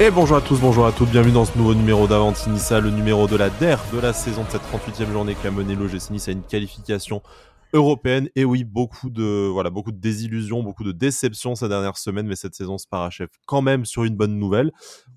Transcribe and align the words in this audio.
Et 0.00 0.12
bonjour 0.12 0.36
à 0.36 0.40
tous, 0.40 0.60
bonjour 0.60 0.86
à 0.86 0.92
toutes, 0.92 1.10
bienvenue 1.10 1.32
dans 1.32 1.44
ce 1.44 1.58
nouveau 1.58 1.74
numéro 1.74 2.06
d'Avantinissa, 2.06 2.78
le 2.78 2.90
numéro 2.90 3.26
de 3.26 3.34
la 3.34 3.50
DER 3.50 3.78
de 3.92 3.98
la 3.98 4.12
saison 4.12 4.44
de 4.44 4.48
cette 4.48 4.62
38e 4.62 5.10
journée 5.10 5.34
qui 5.34 5.44
a 5.44 5.50
mené 5.50 5.74
l'OGC 5.74 6.10
Nice 6.10 6.28
à 6.28 6.30
une 6.30 6.44
qualification 6.44 7.20
européenne. 7.72 8.28
Et 8.36 8.44
oui, 8.44 8.62
beaucoup 8.62 9.10
de, 9.10 9.48
voilà, 9.48 9.70
beaucoup 9.70 9.90
de 9.90 9.98
désillusions, 9.98 10.62
beaucoup 10.62 10.84
de 10.84 10.92
déceptions 10.92 11.56
ces 11.56 11.68
dernières 11.68 11.96
semaines, 11.96 12.28
mais 12.28 12.36
cette 12.36 12.54
saison 12.54 12.78
se 12.78 12.86
parachève 12.86 13.28
quand 13.46 13.60
même 13.60 13.84
sur 13.84 14.04
une 14.04 14.14
bonne 14.14 14.38
nouvelle, 14.38 14.70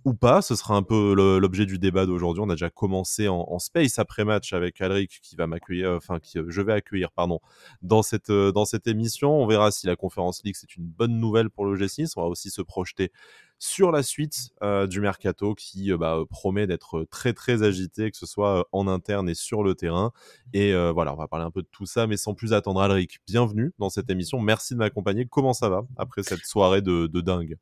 ou 0.03 0.15
pas. 0.15 0.41
Ce 0.41 0.55
sera 0.55 0.75
un 0.75 0.83
peu 0.83 1.13
l'objet 1.39 1.67
du 1.67 1.77
débat 1.77 2.07
d'aujourd'hui. 2.07 2.41
On 2.43 2.49
a 2.49 2.53
déjà 2.53 2.71
commencé 2.71 3.27
en, 3.27 3.59
space 3.59 3.99
après-match 3.99 4.53
avec 4.53 4.81
Alric 4.81 5.19
qui 5.21 5.35
va 5.35 5.45
m'accueillir, 5.45 5.91
euh, 5.91 5.97
enfin, 5.97 6.19
qui, 6.19 6.39
euh, 6.39 6.45
je 6.47 6.61
vais 6.61 6.73
accueillir, 6.73 7.11
pardon, 7.11 7.39
dans 7.83 8.01
cette, 8.01 8.31
euh, 8.31 8.51
dans 8.51 8.65
cette 8.65 8.87
émission. 8.87 9.31
On 9.31 9.45
verra 9.45 9.69
si 9.69 9.85
la 9.85 9.95
conférence 9.95 10.41
League 10.43 10.55
c'est 10.57 10.75
une 10.75 10.85
bonne 10.85 11.19
nouvelle 11.19 11.51
pour 11.51 11.65
le 11.65 11.77
G6. 11.77 12.13
On 12.15 12.21
va 12.21 12.27
aussi 12.27 12.49
se 12.49 12.63
projeter 12.63 13.11
sur 13.61 13.91
la 13.91 14.01
suite 14.01 14.49
du 14.89 15.01
mercato 15.01 15.53
qui 15.53 15.93
bah, 15.93 16.17
promet 16.29 16.65
d'être 16.65 17.05
très 17.11 17.31
très 17.31 17.61
agité, 17.61 18.09
que 18.09 18.17
ce 18.17 18.25
soit 18.25 18.67
en 18.71 18.87
interne 18.87 19.29
et 19.29 19.35
sur 19.35 19.63
le 19.63 19.75
terrain. 19.75 20.11
Et 20.51 20.73
voilà, 20.91 21.13
on 21.13 21.15
va 21.15 21.27
parler 21.27 21.45
un 21.45 21.51
peu 21.51 21.61
de 21.61 21.67
tout 21.71 21.85
ça, 21.85 22.07
mais 22.07 22.17
sans 22.17 22.33
plus 22.33 22.53
attendre, 22.53 22.81
Alric, 22.81 23.19
bienvenue 23.27 23.71
dans 23.77 23.91
cette 23.91 24.09
émission. 24.09 24.39
Merci 24.39 24.73
de 24.73 24.79
m'accompagner. 24.79 25.27
Comment 25.29 25.53
ça 25.53 25.69
va 25.69 25.83
après 25.95 26.23
cette 26.23 26.43
soirée 26.43 26.81
de, 26.81 27.07
dingue? 27.21 27.55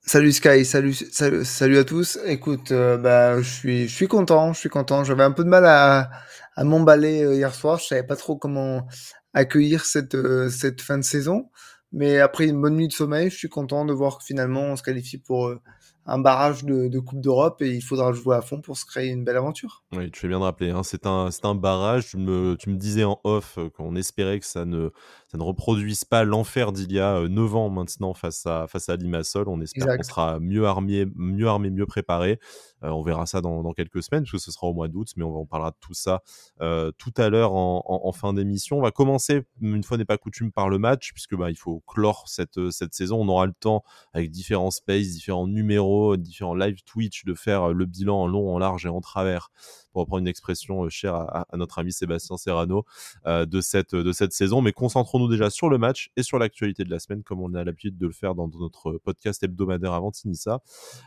Salut 0.00 0.32
Sky, 0.32 0.64
salut, 0.64 0.94
salut, 0.94 1.78
à 1.78 1.84
tous. 1.84 2.18
Écoute, 2.26 2.72
bah, 2.72 3.40
je 3.40 3.48
suis, 3.48 3.88
je 3.88 3.94
suis 3.94 4.08
content, 4.08 4.52
je 4.52 4.58
suis 4.58 4.68
content. 4.68 5.04
J'avais 5.04 5.22
un 5.22 5.32
peu 5.32 5.44
de 5.44 5.48
mal 5.48 5.64
à, 5.64 6.10
à 6.56 6.64
m'emballer 6.64 7.36
hier 7.36 7.54
soir. 7.54 7.78
Je 7.78 7.86
savais 7.86 8.02
pas 8.02 8.16
trop 8.16 8.36
comment 8.36 8.88
accueillir 9.32 9.84
cette, 9.84 10.16
cette 10.50 10.80
fin 10.80 10.98
de 10.98 11.04
saison. 11.04 11.50
Mais 11.92 12.18
après 12.18 12.46
une 12.46 12.60
bonne 12.60 12.76
nuit 12.76 12.88
de 12.88 12.92
sommeil, 12.92 13.30
je 13.30 13.36
suis 13.36 13.48
content 13.48 13.84
de 13.84 13.92
voir 13.92 14.18
que 14.18 14.24
finalement 14.24 14.62
on 14.62 14.76
se 14.76 14.82
qualifie 14.82 15.18
pour 15.18 15.46
euh, 15.46 15.60
un 16.06 16.18
barrage 16.18 16.64
de, 16.64 16.98
Coupe 16.98 17.20
d'Europe 17.20 17.62
et 17.62 17.70
il 17.74 17.80
faudra 17.80 18.12
jouer 18.12 18.36
à 18.36 18.42
fond 18.42 18.60
pour 18.60 18.76
se 18.76 18.84
créer 18.84 19.08
une 19.08 19.24
belle 19.24 19.36
aventure. 19.36 19.84
Oui, 19.92 20.10
tu 20.10 20.20
fais 20.20 20.28
bien 20.28 20.38
de 20.38 20.44
rappeler, 20.44 20.70
hein. 20.70 20.82
c'est 20.82 21.06
un, 21.06 21.54
barrage. 21.54 22.08
Tu 22.08 22.16
me, 22.16 22.56
tu 22.58 22.70
me 22.70 22.76
disais 22.76 23.04
en 23.04 23.20
off 23.24 23.58
euh, 23.58 23.70
qu'on 23.70 23.96
espérait 23.96 24.40
que 24.40 24.46
ça 24.46 24.64
ne, 24.64 24.90
ça 25.28 25.38
ne 25.38 25.42
reproduise 25.42 26.04
pas 26.04 26.22
l'enfer 26.22 26.70
d'il 26.70 26.92
y 26.92 27.00
a 27.00 27.26
9 27.28 27.52
euh, 27.52 27.56
ans 27.56 27.68
maintenant 27.68 28.14
face 28.14 28.46
à, 28.46 28.68
face 28.68 28.88
à 28.88 28.94
Limassol. 28.94 29.48
On 29.48 29.60
espère 29.60 29.96
qu'on 29.96 30.02
sera 30.04 30.38
mieux 30.38 30.66
armé, 30.66 31.04
mieux 31.16 31.48
armé, 31.48 31.70
mieux 31.70 31.86
préparé. 31.86 32.38
Euh, 32.84 32.90
on 32.90 33.02
verra 33.02 33.26
ça 33.26 33.40
dans, 33.40 33.72
quelques 33.72 34.04
semaines, 34.04 34.22
parce 34.22 34.32
que 34.32 34.38
ce 34.38 34.52
sera 34.52 34.68
au 34.68 34.72
mois 34.72 34.86
d'août, 34.86 35.08
mais 35.16 35.24
on, 35.24 35.44
parlera 35.46 35.72
de 35.72 35.76
tout 35.80 35.94
ça 35.94 36.22
tout 36.60 37.12
à 37.16 37.28
l'heure 37.28 37.54
en, 37.54 38.12
fin 38.12 38.32
d'émission. 38.32 38.78
On 38.78 38.82
va 38.82 38.92
commencer, 38.92 39.42
une 39.60 39.82
fois 39.82 39.96
n'est 39.96 40.04
pas 40.04 40.16
coutume, 40.16 40.52
par 40.52 40.68
le 40.68 40.78
match, 40.78 41.12
puisque 41.12 41.34
bah, 41.34 41.50
il 41.50 41.56
faut 41.56 41.82
clore 41.86 42.28
cette, 42.28 42.70
cette 42.70 42.94
saison. 42.94 43.20
On 43.20 43.28
aura 43.28 43.46
le 43.46 43.52
temps, 43.52 43.82
avec 44.12 44.30
différents 44.30 44.70
spaces, 44.70 45.08
différents 45.08 45.48
numéros, 45.48 46.16
différents 46.16 46.54
live 46.54 46.82
Twitch, 46.84 47.24
de 47.24 47.34
faire 47.34 47.72
le 47.72 47.84
bilan 47.84 48.22
en 48.22 48.26
long, 48.28 48.54
en 48.54 48.58
large 48.58 48.86
et 48.86 48.88
en 48.88 49.00
travers, 49.00 49.50
pour 49.92 50.02
reprendre 50.02 50.20
une 50.20 50.28
expression 50.28 50.88
chère 50.88 51.14
à, 51.14 51.46
notre 51.54 51.80
ami 51.80 51.92
Sébastien 51.92 52.36
Serrano, 52.36 52.84
de, 53.26 53.60
cette, 53.60 53.94
de 53.94 54.12
cette 54.12 54.32
saison. 54.32 54.60
Mais 54.60 54.72
concentrons-nous 55.16 55.28
déjà 55.28 55.50
sur 55.50 55.68
le 55.68 55.78
match 55.78 56.10
et 56.16 56.22
sur 56.22 56.38
l'actualité 56.38 56.84
de 56.84 56.90
la 56.90 56.98
semaine, 56.98 57.22
comme 57.22 57.40
on 57.40 57.54
a 57.54 57.64
l'habitude 57.64 57.96
de 57.96 58.06
le 58.06 58.12
faire 58.12 58.34
dans 58.34 58.48
notre 58.48 58.98
podcast 59.04 59.42
hebdomadaire 59.42 59.92
avant 59.92 60.10
Tinissa. 60.10 60.60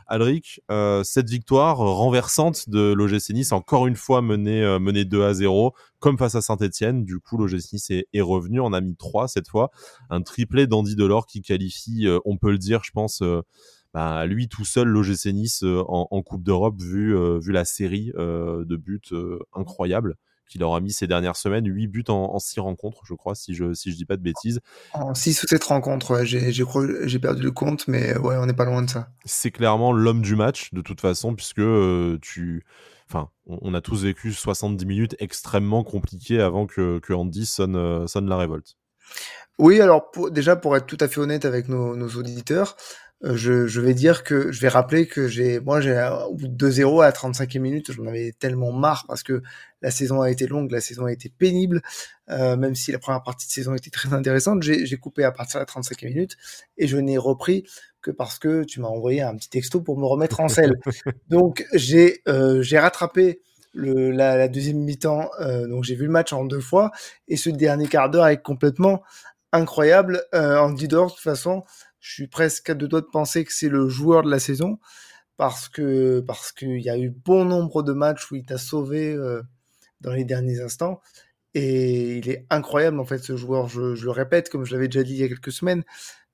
Alric, 0.07 0.61
cette 1.03 1.29
victoire 1.29 1.77
renversante 1.77 2.69
de 2.69 2.93
l'OGC 2.93 3.33
Nice, 3.33 3.51
encore 3.51 3.87
une 3.87 3.95
fois 3.95 4.21
menée, 4.21 4.77
menée 4.79 5.05
2 5.05 5.23
à 5.23 5.33
0, 5.33 5.73
comme 5.99 6.17
face 6.17 6.35
à 6.35 6.41
Saint-Etienne. 6.41 7.03
Du 7.05 7.19
coup, 7.19 7.37
l'OGC 7.37 7.73
Nice 7.73 7.91
est, 7.91 8.21
revenu, 8.21 8.59
en 8.59 8.73
a 8.73 8.81
mis 8.81 8.95
3 8.95 9.27
cette 9.27 9.47
fois. 9.47 9.69
Un 10.09 10.21
triplé 10.21 10.67
d'Andy 10.67 10.95
Delors 10.95 11.25
qui 11.25 11.41
qualifie, 11.41 12.07
on 12.25 12.37
peut 12.37 12.51
le 12.51 12.57
dire, 12.57 12.83
je 12.83 12.91
pense, 12.91 13.21
bah, 13.93 14.25
lui 14.27 14.47
tout 14.47 14.65
seul 14.65 14.87
l'OGC 14.87 15.33
Nice 15.33 15.63
euh, 15.63 15.83
en, 15.87 16.21
Coupe 16.21 16.43
d'Europe 16.43 16.79
vu, 16.79 17.17
euh, 17.17 17.39
vu 17.39 17.51
la 17.51 17.65
série 17.65 18.11
euh, 18.15 18.63
de 18.65 18.75
buts 18.75 19.01
incroyable 19.53 20.15
qu'il 20.49 20.63
aura 20.63 20.81
mis 20.81 20.91
ces 20.91 21.07
dernières 21.07 21.37
semaines, 21.37 21.65
8 21.65 21.87
buts 21.87 22.03
en, 22.09 22.33
en 22.33 22.39
6 22.39 22.59
rencontres, 22.59 23.01
je 23.05 23.13
crois, 23.13 23.35
si 23.35 23.55
je 23.55 23.73
si 23.73 23.91
je 23.91 23.95
dis 23.95 24.05
pas 24.05 24.17
de 24.17 24.21
bêtises. 24.21 24.59
En 24.93 25.13
6 25.13 25.43
ou 25.43 25.47
7 25.47 25.63
rencontres, 25.63 26.23
j'ai 26.25 27.19
perdu 27.19 27.43
le 27.43 27.51
compte, 27.51 27.87
mais 27.87 28.17
ouais, 28.17 28.35
on 28.37 28.45
n'est 28.45 28.53
pas 28.53 28.65
loin 28.65 28.81
de 28.81 28.89
ça. 28.89 29.09
C'est 29.23 29.51
clairement 29.51 29.93
l'homme 29.93 30.21
du 30.21 30.35
match, 30.35 30.73
de 30.73 30.81
toute 30.81 30.99
façon, 30.99 31.35
puisque 31.35 31.61
tu... 32.21 32.65
Enfin, 33.07 33.29
on, 33.47 33.73
a 33.73 33.81
tous 33.81 34.03
vécu 34.03 34.31
70 34.31 34.85
minutes 34.85 35.15
extrêmement 35.17 35.83
compliquées 35.83 36.41
avant 36.41 36.67
que, 36.67 36.99
que 36.99 37.11
Andy 37.11 37.47
sonne, 37.47 38.07
sonne 38.07 38.29
la 38.29 38.37
révolte. 38.37 38.77
Oui, 39.57 39.81
alors 39.81 40.11
déjà, 40.31 40.55
pour 40.55 40.77
être 40.77 40.85
tout 40.85 40.97
à 40.99 41.07
fait 41.07 41.19
honnête 41.19 41.43
avec 41.43 41.67
nos, 41.67 41.95
nos 41.95 42.09
auditeurs, 42.09 42.77
euh, 42.77 43.08
je, 43.21 43.67
je, 43.67 43.81
vais 43.81 43.93
dire 43.93 44.23
que 44.23 44.51
je 44.51 44.61
vais 44.61 44.69
rappeler 44.69 45.05
que 45.05 45.27
j'ai 45.27 45.59
moi 45.59 45.81
j'ai 45.81 46.09
au 46.29 46.35
bout 46.35 46.47
de 46.47 46.69
2-0 46.69 47.03
à 47.03 47.07
la 47.07 47.11
35e 47.11 47.59
minute 47.59 47.91
j'en 47.91 48.05
avais 48.05 48.31
tellement 48.37 48.71
marre 48.71 49.05
parce 49.07 49.23
que 49.23 49.41
la 49.81 49.91
saison 49.91 50.21
a 50.21 50.31
été 50.31 50.47
longue 50.47 50.71
la 50.71 50.79
saison 50.79 51.05
a 51.05 51.11
été 51.11 51.29
pénible. 51.29 51.81
Euh, 52.29 52.55
même 52.55 52.75
si 52.75 52.91
la 52.91 52.99
première 52.99 53.23
partie 53.23 53.47
de 53.47 53.51
saison 53.51 53.73
était 53.73 53.89
très 53.89 54.13
intéressante 54.13 54.63
j'ai 54.63 54.97
coupé 54.97 55.23
à 55.23 55.31
partir 55.31 55.59
de 55.59 55.65
la 55.65 55.81
35e 55.81 56.05
minute 56.05 56.37
et 56.77 56.87
je 56.87 56.95
n'ai 56.97 57.17
repris 57.17 57.65
que 58.01 58.11
parce 58.11 58.39
que 58.39 58.63
tu 58.63 58.79
m'as 58.79 58.87
envoyé 58.87 59.21
un 59.21 59.35
petit 59.35 59.49
texto 59.49 59.81
pour 59.81 59.97
me 59.97 60.05
remettre 60.05 60.39
en 60.39 60.47
selle. 60.47 60.79
Donc 61.29 61.65
j'ai 61.73 62.21
euh, 62.29 62.61
j'ai 62.61 62.79
rattrapé 62.79 63.41
le, 63.73 64.11
la, 64.11 64.37
la 64.37 64.47
deuxième 64.47 64.77
mi-temps 64.77 65.29
euh, 65.41 65.67
donc 65.67 65.83
j'ai 65.83 65.93
vu 65.93 66.05
le 66.05 66.11
match 66.11 66.33
en 66.33 66.43
deux 66.43 66.59
fois 66.59 66.89
et 67.27 67.37
ce 67.37 67.51
dernier 67.51 67.87
quart 67.87 68.09
d'heure 68.09 68.27
est 68.27 68.41
complètement 68.41 69.03
incroyable. 69.51 70.23
Euh, 70.33 70.57
Andy 70.57 70.87
Dor 70.87 71.07
de 71.07 71.11
toute 71.11 71.21
façon 71.21 71.63
je 71.99 72.13
suis 72.13 72.27
presque 72.27 72.69
à 72.69 72.73
deux 72.73 72.87
doigts 72.87 73.01
de 73.01 73.07
penser 73.07 73.43
que 73.43 73.53
c'est 73.53 73.69
le 73.69 73.89
joueur 73.89 74.23
de 74.23 74.31
la 74.31 74.39
saison 74.39 74.79
parce 75.37 75.69
que 75.69 76.19
parce 76.21 76.51
qu'il 76.51 76.81
y 76.81 76.89
a 76.89 76.97
eu 76.97 77.09
bon 77.09 77.45
nombre 77.45 77.83
de 77.83 77.93
matchs 77.93 78.29
où 78.31 78.35
il 78.35 78.45
t'a 78.45 78.57
sauvé 78.57 79.13
euh, 79.13 79.41
dans 80.01 80.11
les 80.11 80.25
derniers 80.25 80.61
instants 80.61 81.01
et 81.53 82.17
il 82.17 82.29
est 82.29 82.45
incroyable 82.49 82.99
en 82.99 83.05
fait 83.05 83.19
ce 83.19 83.35
joueur. 83.35 83.67
Je, 83.69 84.03
le 84.03 84.11
répète 84.11 84.49
comme 84.49 84.65
je 84.65 84.73
l'avais 84.73 84.87
déjà 84.87 85.03
dit 85.03 85.13
il 85.13 85.19
y 85.19 85.23
a 85.23 85.27
quelques 85.27 85.51
semaines, 85.51 85.83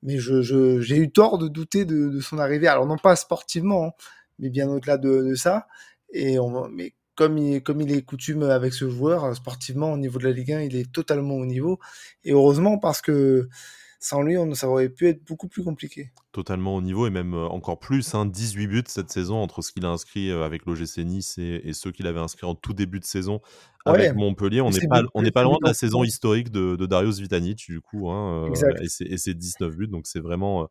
mais 0.03 0.17
je, 0.17 0.41
j'ai 0.81 0.97
eu 0.97 1.11
tort 1.11 1.37
de 1.37 1.47
douter 1.47 1.85
de, 1.85 2.19
son 2.19 2.37
arrivée. 2.39 2.67
Alors 2.67 2.85
non 2.85 2.97
pas 2.97 3.15
sportivement, 3.15 3.87
hein, 3.87 3.91
mais 4.39 4.49
bien 4.49 4.67
au-delà 4.69 4.97
de, 4.97 5.35
ça. 5.35 5.67
Et 6.11 6.39
on, 6.39 6.67
mais 6.69 6.93
comme 7.15 7.37
il, 7.37 7.63
comme 7.63 7.81
il 7.81 7.91
est 7.91 8.01
coutume 8.01 8.43
avec 8.43 8.73
ce 8.73 8.89
joueur, 8.89 9.35
sportivement 9.35 9.93
au 9.93 9.97
niveau 9.97 10.19
de 10.19 10.25
la 10.25 10.31
Ligue 10.31 10.51
1, 10.51 10.61
il 10.61 10.75
est 10.75 10.91
totalement 10.91 11.35
au 11.35 11.45
niveau. 11.45 11.79
Et 12.23 12.31
heureusement 12.31 12.77
parce 12.77 13.01
que 13.01 13.47
sans 13.99 14.21
lui, 14.21 14.37
on, 14.37 14.53
ça 14.53 14.69
aurait 14.69 14.89
pu 14.89 15.07
être 15.07 15.23
beaucoup 15.25 15.47
plus 15.47 15.63
compliqué. 15.63 16.11
Totalement 16.31 16.75
au 16.75 16.81
niveau 16.81 17.07
et 17.07 17.09
même 17.09 17.33
euh, 17.33 17.47
encore 17.47 17.79
plus. 17.79 18.13
Hein, 18.13 18.25
18 18.25 18.67
buts 18.67 18.83
cette 18.87 19.09
saison 19.09 19.37
entre 19.37 19.61
ce 19.61 19.71
qu'il 19.71 19.85
a 19.85 19.89
inscrit 19.89 20.29
euh, 20.29 20.43
avec 20.43 20.65
l'OGC 20.65 20.99
Nice 20.99 21.37
et, 21.37 21.71
ceux 21.73 21.91
qu'il 21.91 22.07
avait 22.07 22.19
inscrits 22.19 22.45
en 22.45 22.55
tout 22.55 22.73
début 22.73 22.99
de 22.99 23.05
saison 23.05 23.41
avec 23.85 24.15
Montpellier. 24.15 24.61
On 24.61 24.69
n'est 24.69 24.87
pas, 24.87 25.03
on 25.13 25.23
pas 25.23 25.43
loin 25.43 25.57
de 25.61 25.67
la 25.67 25.73
saison 25.73 26.03
historique 26.03 26.51
de, 26.51 26.85
Darius 26.85 27.19
Vitanic, 27.19 27.65
du 27.67 27.81
coup, 27.81 28.09
hein, 28.09 28.49
euh, 28.49 28.81
et, 28.81 29.17
ses, 29.17 29.33
19 29.33 29.75
buts. 29.75 29.87
Donc 29.87 30.07
c'est 30.07 30.19
vraiment, 30.19 30.67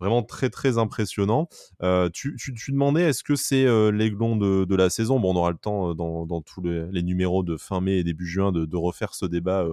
vraiment 0.00 0.22
très, 0.22 0.50
très 0.50 0.76
impressionnant. 0.76 1.48
tu, 2.12 2.36
tu, 2.36 2.72
demandais, 2.72 3.02
est-ce 3.02 3.24
que 3.24 3.36
c'est 3.36 3.64
l'aiglon 3.92 4.36
de, 4.36 4.64
de, 4.64 4.76
la 4.76 4.90
saison? 4.90 5.20
Bon, 5.20 5.32
on 5.32 5.36
aura 5.36 5.50
le 5.50 5.58
temps 5.58 5.94
dans, 5.94 6.26
dans 6.26 6.40
tous 6.40 6.60
les, 6.62 7.02
numéros 7.02 7.42
de 7.42 7.56
fin 7.56 7.80
mai 7.80 7.98
et 7.98 8.04
début 8.04 8.26
juin 8.26 8.52
de, 8.52 8.64
de 8.64 8.76
refaire 8.76 9.14
ce 9.14 9.26
débat 9.26 9.64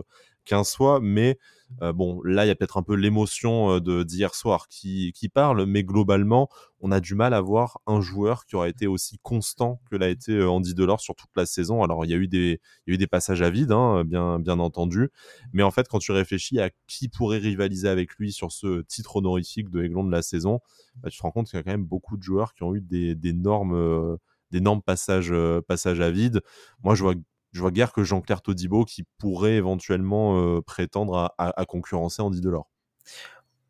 qu'un 0.44 0.64
soit, 0.64 1.00
mais 1.02 1.38
euh, 1.82 1.94
bon, 1.94 2.22
là, 2.24 2.46
il 2.46 2.48
y 2.48 2.52
a 2.52 2.56
peut-être 2.56 2.78
un 2.78 2.84
peu 2.84 2.96
l'émotion 2.96 3.72
euh, 3.76 3.80
de 3.80 4.04
d'hier 4.04 4.36
soir 4.36 4.68
qui, 4.68 5.12
qui 5.14 5.30
parle, 5.30 5.66
mais 5.66 5.84
globalement, 5.84 6.50
on 6.80 6.92
a 6.92 7.00
du 7.00 7.16
mal 7.16 7.34
à 7.34 7.42
voir 7.42 7.80
un 7.88 8.02
joueur 8.02 8.46
qui 8.46 8.56
aura 8.56 8.70
été 8.70 8.86
aussi 8.88 9.18
constant 9.24 9.82
que 9.90 9.96
l'a 9.96 10.10
été 10.10 10.34
euh, 10.34 10.50
Andy 10.50 10.74
Delors 10.76 11.02
sur 11.02 11.16
toute 11.16 11.32
la 11.36 11.46
saison. 11.46 11.84
Alors, 11.84 12.06
il 12.06 12.12
y 12.12 12.14
a 12.14 12.18
eu 12.18 12.28
des, 12.28 12.60
y 12.88 12.92
a 12.92 12.94
eu 12.94 12.98
des 12.98 13.08
passages 13.08 13.42
à 13.42 13.50
vide, 13.50 13.72
hein, 13.72 14.04
bien, 14.06 14.40
bien 14.40 14.60
entendu, 14.60 15.10
mais 15.52 15.64
en 15.64 15.72
fait, 15.72 15.88
quand 15.88 16.00
tu 16.00 16.12
réfléchis 16.12 16.60
à 16.60 16.70
qui 16.88 17.10
pourrait 17.10 17.40
rivaliser 17.40 17.88
avec 17.90 18.14
lui 18.16 18.32
sur 18.32 18.52
ce 18.52 18.82
titre 18.84 19.16
honorifique 19.16 19.70
de 19.70 19.84
Aiglon 19.84 20.04
de 20.04 20.12
la 20.12 20.22
saison, 20.22 20.60
bah, 20.98 21.10
tu 21.10 21.18
te 21.18 21.24
rends 21.24 21.32
compte 21.32 21.48
qu'il 21.48 21.58
y 21.58 21.60
a 21.60 21.64
quand 21.64 21.72
même 21.72 21.86
beaucoup 21.86 22.18
de 22.18 22.24
joueurs 22.24 22.54
qui 22.54 22.64
ont 22.64 22.76
eu 22.76 22.82
des, 22.82 23.16
d'énormes 23.16 24.18
d'énormes 24.52 24.84
passages, 24.84 25.34
passages 25.68 26.00
à 26.00 26.12
vide. 26.12 26.42
Moi, 26.84 26.94
je 26.94 27.02
vois 27.02 27.16
je 27.54 27.60
vois 27.62 27.72
guère 27.72 27.94
que 27.94 28.04
Jean-Claire 28.04 28.42
Todibo 28.42 28.84
qui 28.84 29.04
pourrait 29.20 29.54
éventuellement 29.54 30.40
euh, 30.40 30.62
prétendre 30.62 31.34
à, 31.38 31.66
concurrencer 31.66 32.22
Andy 32.22 32.42
Delors. 32.42 32.70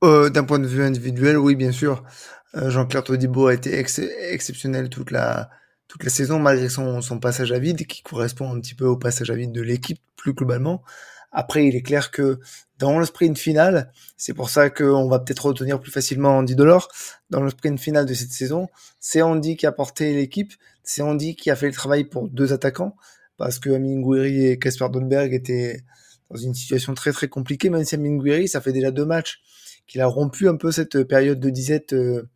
Euh, 0.03 0.29
D'un 0.29 0.45
point 0.45 0.59
de 0.59 0.67
vue 0.67 0.83
individuel, 0.83 1.37
oui, 1.37 1.55
bien 1.55 1.71
sûr. 1.71 2.03
Euh, 2.55 2.69
Jean-Claire 2.69 3.03
Todibo 3.03 3.47
a 3.47 3.53
été 3.53 3.77
exceptionnel 3.77 4.89
toute 4.89 5.11
la, 5.11 5.49
toute 5.87 6.03
la 6.03 6.09
saison, 6.09 6.39
malgré 6.39 6.69
son, 6.69 7.01
son, 7.01 7.19
passage 7.19 7.51
à 7.51 7.59
vide, 7.59 7.85
qui 7.85 8.03
correspond 8.03 8.53
un 8.53 8.59
petit 8.59 8.75
peu 8.75 8.85
au 8.85 8.97
passage 8.97 9.29
à 9.29 9.35
vide 9.35 9.51
de 9.51 9.61
l'équipe 9.61 9.99
plus 10.15 10.33
globalement. 10.33 10.83
Après, 11.33 11.65
il 11.65 11.75
est 11.75 11.81
clair 11.81 12.11
que 12.11 12.39
dans 12.77 12.99
le 12.99 13.05
sprint 13.05 13.37
final, 13.37 13.91
c'est 14.17 14.33
pour 14.33 14.49
ça 14.49 14.69
qu'on 14.69 15.09
va 15.09 15.19
peut-être 15.19 15.47
retenir 15.47 15.79
plus 15.79 15.91
facilement 15.91 16.37
Andy 16.37 16.55
Delors, 16.55 16.89
dans 17.31 17.41
le 17.41 17.49
sprint 17.49 17.79
final 17.79 18.05
de 18.05 18.13
cette 18.13 18.31
saison, 18.31 18.67
c'est 18.99 19.23
Andy 19.23 19.57
qui 19.57 19.65
a 19.65 19.71
porté 19.71 20.13
l'équipe, 20.13 20.53
c'est 20.83 21.01
Andy 21.01 21.35
qui 21.35 21.49
a 21.49 21.55
fait 21.55 21.65
le 21.67 21.73
travail 21.73 22.03
pour 22.03 22.29
deux 22.29 22.53
attaquants, 22.53 22.95
parce 23.37 23.59
que 23.59 23.69
Amin 23.69 23.99
Gouiri 23.99 24.45
et 24.47 24.59
Kasper 24.59 24.87
Dolberg 24.91 25.33
étaient 25.33 25.81
dans 26.29 26.37
une 26.37 26.53
situation 26.53 26.93
très 26.93 27.11
très 27.11 27.27
compliquée, 27.27 27.69
même 27.69 27.83
si 27.83 27.95
Amin 27.95 28.17
Gouiri, 28.17 28.47
ça 28.47 28.61
fait 28.61 28.73
déjà 28.73 28.91
deux 28.91 29.05
matchs 29.05 29.41
qu'il 29.87 30.01
a 30.01 30.07
rompu 30.07 30.47
un 30.47 30.55
peu 30.55 30.71
cette 30.71 31.03
période 31.03 31.39
de 31.39 31.49
disette 31.49 31.93
euh, 31.93 32.29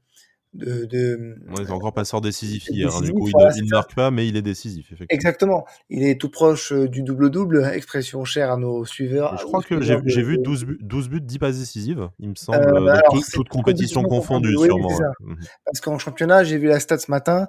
de, 0.53 0.85
de 0.85 1.35
ouais, 1.49 1.63
il 1.63 1.71
encore 1.71 1.93
passeur 1.93 2.21
décisif 2.21 2.67
hier. 2.69 2.89
Hein, 2.95 3.01
du 3.01 3.11
coup, 3.11 3.27
il, 3.27 3.63
ne 3.65 3.69
marque 3.69 3.93
pas, 3.95 4.11
mais 4.11 4.27
il 4.27 4.35
est 4.37 4.41
décisif. 4.41 4.87
Effectivement. 4.87 5.07
Exactement. 5.09 5.65
Il 5.89 6.03
est 6.03 6.19
tout 6.19 6.29
proche 6.29 6.73
du 6.73 7.03
double-double, 7.03 7.69
expression 7.73 8.25
chère 8.25 8.51
à 8.51 8.57
nos 8.57 8.85
suiveurs. 8.85 9.37
Je 9.37 9.43
crois 9.43 9.61
que 9.61 9.81
j'ai 9.81 10.23
vu 10.23 10.37
12 10.39 10.65
buts, 10.65 10.77
12 10.81 11.09
buts, 11.09 11.21
10 11.21 11.39
passes 11.39 11.59
décisives, 11.59 12.09
il 12.19 12.29
me 12.29 12.35
semble, 12.35 12.59
euh, 12.59 12.85
bah 12.85 12.93
alors, 12.93 13.23
toute 13.33 13.49
compétition 13.49 14.03
confondue, 14.03 14.55
sûrement. 14.57 14.97
Mmh 15.19 15.35
Parce 15.65 15.81
qu'en 15.81 15.99
championnat, 15.99 16.43
j'ai 16.43 16.57
vu 16.57 16.67
la 16.67 16.79
stat 16.79 16.97
ce 16.97 17.11
matin, 17.11 17.47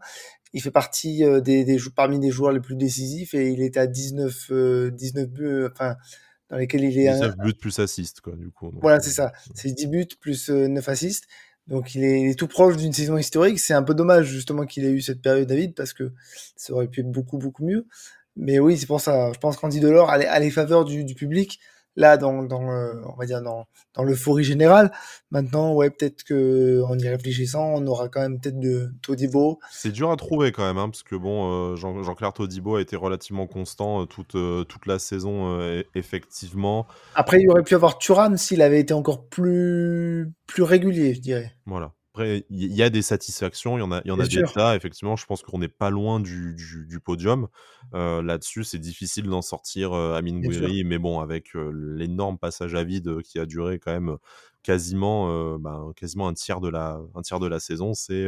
il 0.52 0.62
fait 0.62 0.70
partie 0.70 1.22
des, 1.42 1.64
des, 1.64 1.78
parmi 1.94 2.18
des 2.18 2.30
joueurs 2.30 2.52
les 2.52 2.60
plus 2.60 2.76
décisifs 2.76 3.34
et 3.34 3.50
il 3.50 3.60
est 3.60 3.76
à 3.76 3.86
19, 3.86 4.52
19 4.92 5.28
buts, 5.28 5.66
enfin, 5.70 5.96
dans 6.48 6.56
lesquels 6.56 6.84
il 6.84 6.98
est. 6.98 7.12
19 7.12 7.36
buts 7.38 7.54
plus 7.54 7.78
assists, 7.78 8.20
quoi, 8.20 8.34
du 8.36 8.50
coup. 8.50 8.70
voilà, 8.80 9.00
c'est 9.00 9.10
ça. 9.10 9.32
C'est 9.54 9.72
10 9.72 9.86
buts 9.86 10.08
plus 10.20 10.48
9 10.48 10.88
assists. 10.88 11.24
Donc 11.68 11.94
il 11.94 12.02
est, 12.02 12.38
tout 12.38 12.48
proche 12.48 12.76
d'une 12.76 12.92
saison 12.92 13.18
historique. 13.18 13.60
C'est 13.60 13.74
un 13.74 13.82
peu 13.82 13.94
dommage 13.94 14.26
justement 14.26 14.64
qu'il 14.64 14.84
ait 14.84 14.90
eu 14.90 15.02
cette 15.02 15.20
période, 15.20 15.46
David, 15.46 15.74
parce 15.74 15.92
que 15.92 16.12
ça 16.56 16.72
aurait 16.72 16.88
pu 16.88 17.00
être 17.00 17.10
beaucoup 17.10 17.38
beaucoup 17.38 17.64
mieux. 17.64 17.86
Mais 18.36 18.58
oui, 18.58 18.78
c'est 18.78 18.86
pour 18.86 19.00
ça. 19.00 19.32
Je 19.34 19.38
pense 19.38 19.56
qu'Andy 19.56 19.80
Delors 19.80 20.10
a 20.10 20.38
les, 20.38 20.50
faveurs 20.50 20.84
du, 20.84 21.04
du 21.04 21.14
public 21.14 21.60
là 21.98 22.16
dans, 22.16 22.44
dans 22.44 22.62
on 22.62 23.16
va 23.18 23.26
dire 23.26 23.42
dans, 23.42 23.66
dans 23.94 24.04
l'euphorie 24.04 24.44
générale. 24.44 24.90
Maintenant, 25.30 25.74
ouais, 25.74 25.90
peut-être 25.90 26.22
que 26.22 26.82
en 26.84 26.98
y 26.98 27.08
réfléchissant, 27.08 27.64
on 27.74 27.86
aura 27.86 28.08
quand 28.08 28.20
même 28.20 28.40
peut-être 28.40 28.58
de 28.58 28.92
Todibo. 29.02 29.58
C'est 29.70 29.90
dur 29.90 30.10
à 30.10 30.16
trouver 30.16 30.52
quand 30.52 30.64
même, 30.64 30.78
hein, 30.78 30.88
parce 30.88 31.02
que 31.02 31.16
bon, 31.16 31.72
euh, 31.72 31.76
Jean, 31.76 32.14
claire 32.14 32.32
Todibo 32.32 32.76
a 32.76 32.80
été 32.80 32.96
relativement 32.96 33.46
constant 33.46 34.02
euh, 34.02 34.04
toute, 34.06 34.36
euh, 34.36 34.64
toute 34.64 34.86
la 34.86 34.98
saison, 34.98 35.58
effectivement. 35.94 36.86
Après, 37.14 37.40
il 37.40 37.50
aurait 37.50 37.62
pu 37.62 37.74
avoir 37.74 37.98
Turam 37.98 38.36
s'il 38.36 38.62
avait 38.62 38.80
été 38.80 38.94
encore 38.94 39.26
plus, 39.28 40.32
plus 40.46 40.62
régulier, 40.62 41.14
je 41.14 41.20
dirais. 41.20 41.52
Voilà 41.66 41.92
il 42.16 42.44
y 42.50 42.82
a 42.82 42.90
des 42.90 43.02
satisfactions, 43.02 43.76
il 43.76 43.80
y 43.80 43.82
en 43.82 43.92
a, 43.92 44.00
il 44.04 44.08
y 44.08 44.10
en 44.10 44.18
a 44.18 44.26
des 44.26 44.42
tas. 44.42 44.74
Effectivement, 44.76 45.16
je 45.16 45.26
pense 45.26 45.42
qu'on 45.42 45.58
n'est 45.58 45.68
pas 45.68 45.90
loin 45.90 46.20
du, 46.20 46.54
du, 46.54 47.00
podium. 47.00 47.48
Euh, 47.94 48.22
là-dessus, 48.22 48.64
c'est 48.64 48.78
difficile 48.78 49.26
d'en 49.28 49.42
sortir 49.42 49.92
euh, 49.92 50.14
à 50.14 50.22
Gouiri, 50.22 50.84
mais 50.84 50.98
bon, 50.98 51.20
avec 51.20 51.54
euh, 51.54 51.70
l'énorme 51.96 52.38
passage 52.38 52.74
à 52.74 52.84
vide 52.84 53.22
qui 53.22 53.38
a 53.38 53.46
duré 53.46 53.78
quand 53.78 53.92
même 53.92 54.16
quasiment, 54.62 55.58
bah, 55.58 55.80
quasiment 55.96 56.28
un 56.28 56.34
tiers 56.34 56.60
de 56.60 56.68
la, 56.68 57.00
un 57.14 57.22
tiers 57.22 57.40
de 57.40 57.46
la 57.46 57.60
saison, 57.60 57.94
c'est 57.94 58.26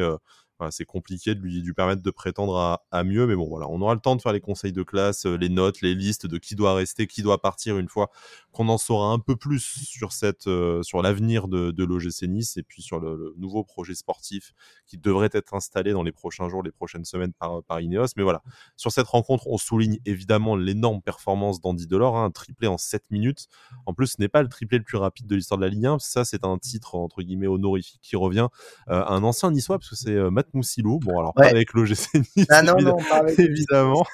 c'est 0.71 0.85
compliqué 0.85 1.35
de 1.35 1.41
lui, 1.41 1.63
permettre 1.73 2.03
de 2.03 2.11
prétendre 2.11 2.81
à, 2.91 3.05
mieux, 3.05 3.27
mais 3.27 3.35
bon, 3.35 3.49
voilà, 3.49 3.69
on 3.69 3.81
aura 3.81 3.95
le 3.95 4.01
temps 4.01 4.17
de 4.17 4.23
faire 4.23 4.33
les 4.33 4.41
conseils 4.41 4.73
de 4.73 4.83
classe, 4.83 5.25
les 5.27 5.49
notes, 5.49 5.81
les 5.81 5.95
listes 5.95 6.27
de 6.27 6.39
qui 6.39 6.55
doit 6.55 6.75
rester, 6.75 7.07
qui 7.07 7.23
doit 7.23 7.41
partir 7.41 7.79
une 7.79 7.89
fois 7.89 8.11
qu'on 8.53 8.69
en 8.69 8.79
saura 8.79 9.13
un 9.13 9.19
peu 9.19 9.37
plus 9.37 9.61
sur 9.61 10.13
cette, 10.13 10.49
sur 10.83 11.03
l'avenir 11.03 11.49
de, 11.49 11.85
l'OGC 11.85 12.23
Nice 12.29 12.57
et 12.57 12.63
puis 12.63 12.83
sur 12.83 13.01
le, 13.01 13.35
nouveau 13.37 13.65
projet 13.65 13.95
sportif 13.95 14.53
qui 14.87 14.99
devrait 14.99 15.31
être 15.33 15.55
installé 15.55 15.93
dans 15.93 16.03
les 16.03 16.13
prochains 16.13 16.49
jours, 16.49 16.63
les 16.63 16.73
prochaines 16.73 17.05
semaines 17.05 17.33
par, 17.33 17.63
par 17.63 17.81
Ineos. 17.81 18.07
Mais 18.17 18.23
voilà, 18.23 18.43
sur 18.77 18.93
cette 18.93 19.07
rencontre, 19.07 19.47
on 19.47 19.59
souligne 19.59 19.99
évidemment 20.05 20.57
l'énorme 20.57 21.01
performance 21.01 21.61
d'Andy 21.61 21.87
Delors, 21.87 22.17
hein, 22.17 22.25
un 22.25 22.31
triplé 22.31 22.69
en 22.69 22.79
7 22.79 23.11
minutes. 23.11 23.49
En 23.87 23.95
plus, 23.95 24.09
ce 24.09 24.17
n'est 24.19 24.29
pas 24.29 24.43
le 24.43 24.49
triplé 24.49 24.79
le 24.79 24.85
plus 24.85 24.99
rapide 24.99 25.27
de 25.27 25.37
l'histoire 25.37 25.59
de 25.59 25.65
la 25.65 25.71
Ligue 25.71 25.87
1, 25.87 25.99
ça 25.99 26.25
c'est 26.25 26.45
un 26.45 26.59
titre 26.59 26.95
entre 26.95 27.23
guillemets 27.23 27.47
honorifique 27.47 28.01
qui 28.03 28.17
revient 28.17 28.49
à 28.87 29.13
un 29.13 29.23
ancien 29.23 29.51
niçois, 29.51 29.79
parce 29.79 29.91
que 29.91 29.97
c'est 29.97 30.31
Matt 30.31 30.50
Moussilou. 30.55 30.99
Bon, 30.99 31.19
alors 31.19 31.35
pas 31.35 31.47
avec 31.47 31.73
l'OGC 31.73 32.15
Nice, 32.37 32.47
ah 32.51 32.63
non, 32.63 32.75
non, 32.81 32.97
pas 32.97 33.19
avec 33.19 33.39
évidemment. 33.39 34.05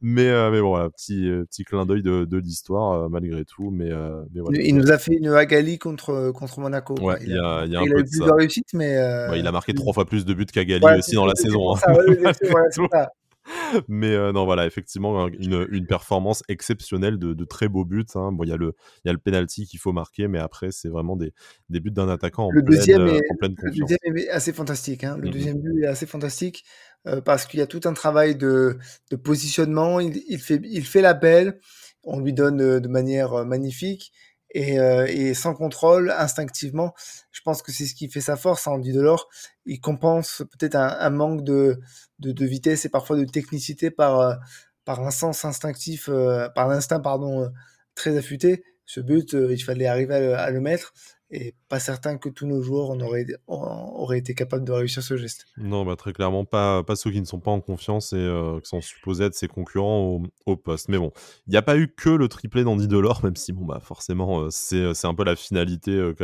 mais, 0.00 0.28
euh, 0.28 0.50
mais 0.50 0.60
bon, 0.60 0.70
voilà, 0.70 0.90
petit, 0.90 1.28
euh, 1.28 1.44
petit 1.44 1.64
clin 1.64 1.86
d'œil 1.86 2.02
de, 2.02 2.24
de 2.24 2.38
l'histoire, 2.38 2.92
euh, 2.92 3.08
malgré 3.08 3.44
tout. 3.44 3.70
Mais, 3.70 3.90
mais 4.34 4.40
voilà. 4.40 4.60
Il 4.60 4.76
nous 4.76 4.90
a 4.90 4.98
fait 4.98 5.14
une 5.14 5.28
Agali 5.28 5.78
contre, 5.78 6.32
contre 6.32 6.60
Monaco. 6.60 6.94
Ouais, 7.00 7.16
il, 7.22 7.38
a, 7.38 7.64
il, 7.66 7.76
a, 7.76 7.82
il 7.82 7.94
a 7.94 7.98
eu 7.98 8.04
plus 8.04 8.18
de 8.20 8.32
réussite, 8.32 8.68
mais. 8.74 8.94
il 9.34 9.46
a 9.46 9.52
marqué 9.52 9.74
trois 9.74 9.92
fois 9.92 10.04
plus 10.04 10.24
de 10.24 10.34
buts 10.34 10.46
qu'Agali 10.46 10.84
aussi 10.98 11.14
dans 11.14 11.26
la 11.26 11.34
saison. 11.34 11.74
Mais 13.88 14.12
euh, 14.14 14.32
non, 14.32 14.44
voilà, 14.44 14.66
effectivement, 14.66 15.28
une, 15.28 15.66
une 15.70 15.86
performance 15.86 16.42
exceptionnelle 16.48 17.18
de, 17.18 17.32
de, 17.32 17.44
très 17.44 17.68
beaux 17.68 17.84
buts. 17.84 18.04
Hein. 18.14 18.32
Bon, 18.32 18.44
il 18.44 18.50
y 18.50 18.52
a 18.52 18.56
le, 18.56 18.74
y 19.04 19.08
a 19.08 19.12
le 19.12 19.18
penalty 19.18 19.66
qu'il 19.66 19.80
faut 19.80 19.92
marquer, 19.92 20.28
mais 20.28 20.38
après, 20.38 20.70
c'est 20.70 20.88
vraiment 20.88 21.16
des, 21.16 21.32
des 21.68 21.80
buts 21.80 21.90
d'un 21.90 22.08
attaquant 22.08 22.46
en, 22.46 22.50
le 22.50 22.62
pleine, 22.62 22.78
deuxième 22.78 23.06
est, 23.06 23.20
en 23.30 23.36
pleine 23.36 23.54
confiance. 23.54 23.76
Le 23.76 23.96
deuxième 23.96 24.16
est 24.18 24.28
assez 24.28 24.52
fantastique. 24.52 25.04
Hein. 25.04 25.16
Le 25.20 25.28
mmh 25.28 25.32
deuxième 25.32 25.60
but 25.60 25.82
est 25.82 25.86
assez 25.86 26.06
fantastique 26.06 26.64
euh, 27.06 27.20
parce 27.20 27.46
qu'il 27.46 27.60
y 27.60 27.62
a 27.62 27.66
tout 27.66 27.80
un 27.84 27.92
travail 27.92 28.36
de, 28.36 28.78
de 29.10 29.16
positionnement. 29.16 30.00
Il, 30.00 30.22
il, 30.28 30.38
fait, 30.38 30.60
il 30.64 30.84
fait 30.84 31.02
l'appel, 31.02 31.58
on 32.02 32.20
lui 32.20 32.32
donne 32.32 32.60
euh, 32.60 32.80
de 32.80 32.88
manière 32.88 33.44
magnifique 33.44 34.12
et, 34.54 34.78
euh, 34.78 35.06
et, 35.06 35.34
sans 35.34 35.54
contrôle, 35.54 36.10
instinctivement. 36.16 36.94
Je 37.32 37.40
pense 37.42 37.60
que 37.60 37.72
c'est 37.72 37.86
ce 37.86 37.94
qui 37.94 38.08
fait 38.08 38.20
sa 38.20 38.36
force, 38.36 38.66
Andy 38.66 38.92
Delors. 38.92 39.28
Il 39.66 39.80
compense 39.80 40.42
peut-être 40.52 40.76
un, 40.76 40.96
un, 40.98 41.10
manque 41.10 41.44
de, 41.44 41.80
de, 42.20 42.32
de, 42.32 42.46
vitesse 42.46 42.84
et 42.84 42.88
parfois 42.88 43.16
de 43.16 43.24
technicité 43.24 43.90
par, 43.90 44.20
euh, 44.20 44.34
par 44.84 45.00
un 45.00 45.10
sens 45.10 45.44
instinctif, 45.44 46.08
euh, 46.08 46.48
par 46.50 46.68
l'instinct 46.68 47.00
pardon, 47.00 47.50
très 47.94 48.16
affûté. 48.16 48.64
Ce 48.86 49.00
but, 49.00 49.32
il 49.32 49.62
fallait 49.62 49.86
arriver 49.86 50.14
à 50.34 50.50
le 50.50 50.60
mettre 50.60 50.92
et 51.34 51.54
pas 51.68 51.80
certain 51.80 52.16
que 52.16 52.28
tous 52.28 52.46
nos 52.46 52.62
joueurs 52.62 52.90
auraient, 52.90 53.26
auraient 53.48 54.18
été 54.18 54.34
capables 54.34 54.64
de 54.64 54.70
réussir 54.70 55.02
ce 55.02 55.16
geste. 55.16 55.46
Non, 55.56 55.84
bah, 55.84 55.96
très 55.96 56.12
clairement, 56.12 56.44
pas, 56.44 56.84
ceux 56.94 57.10
qui 57.10 57.20
ne 57.20 57.26
sont 57.26 57.40
pas 57.40 57.50
en 57.50 57.60
confiance 57.60 58.12
et 58.12 58.16
euh, 58.16 58.60
qui 58.60 58.68
sont 58.68 58.80
supposés 58.80 59.24
être 59.24 59.34
ses 59.34 59.48
concurrents 59.48 60.22
au, 60.46 60.56
poste. 60.56 60.88
Mais 60.88 60.98
bon, 60.98 61.10
il 61.48 61.50
n'y 61.50 61.56
a 61.56 61.62
pas 61.62 61.76
eu 61.76 61.88
que 61.88 62.10
le 62.10 62.28
triplé 62.28 62.62
d'Andy 62.62 62.86
Delors, 62.86 63.24
même 63.24 63.34
si 63.34 63.52
bah, 63.52 63.80
forcément, 63.82 64.42
euh, 64.42 64.48
c'est, 64.50 64.94
c'est 64.94 65.08
un 65.08 65.14
peu 65.14 65.24
la 65.24 65.34
finalité 65.34 65.90
euh, 65.90 66.14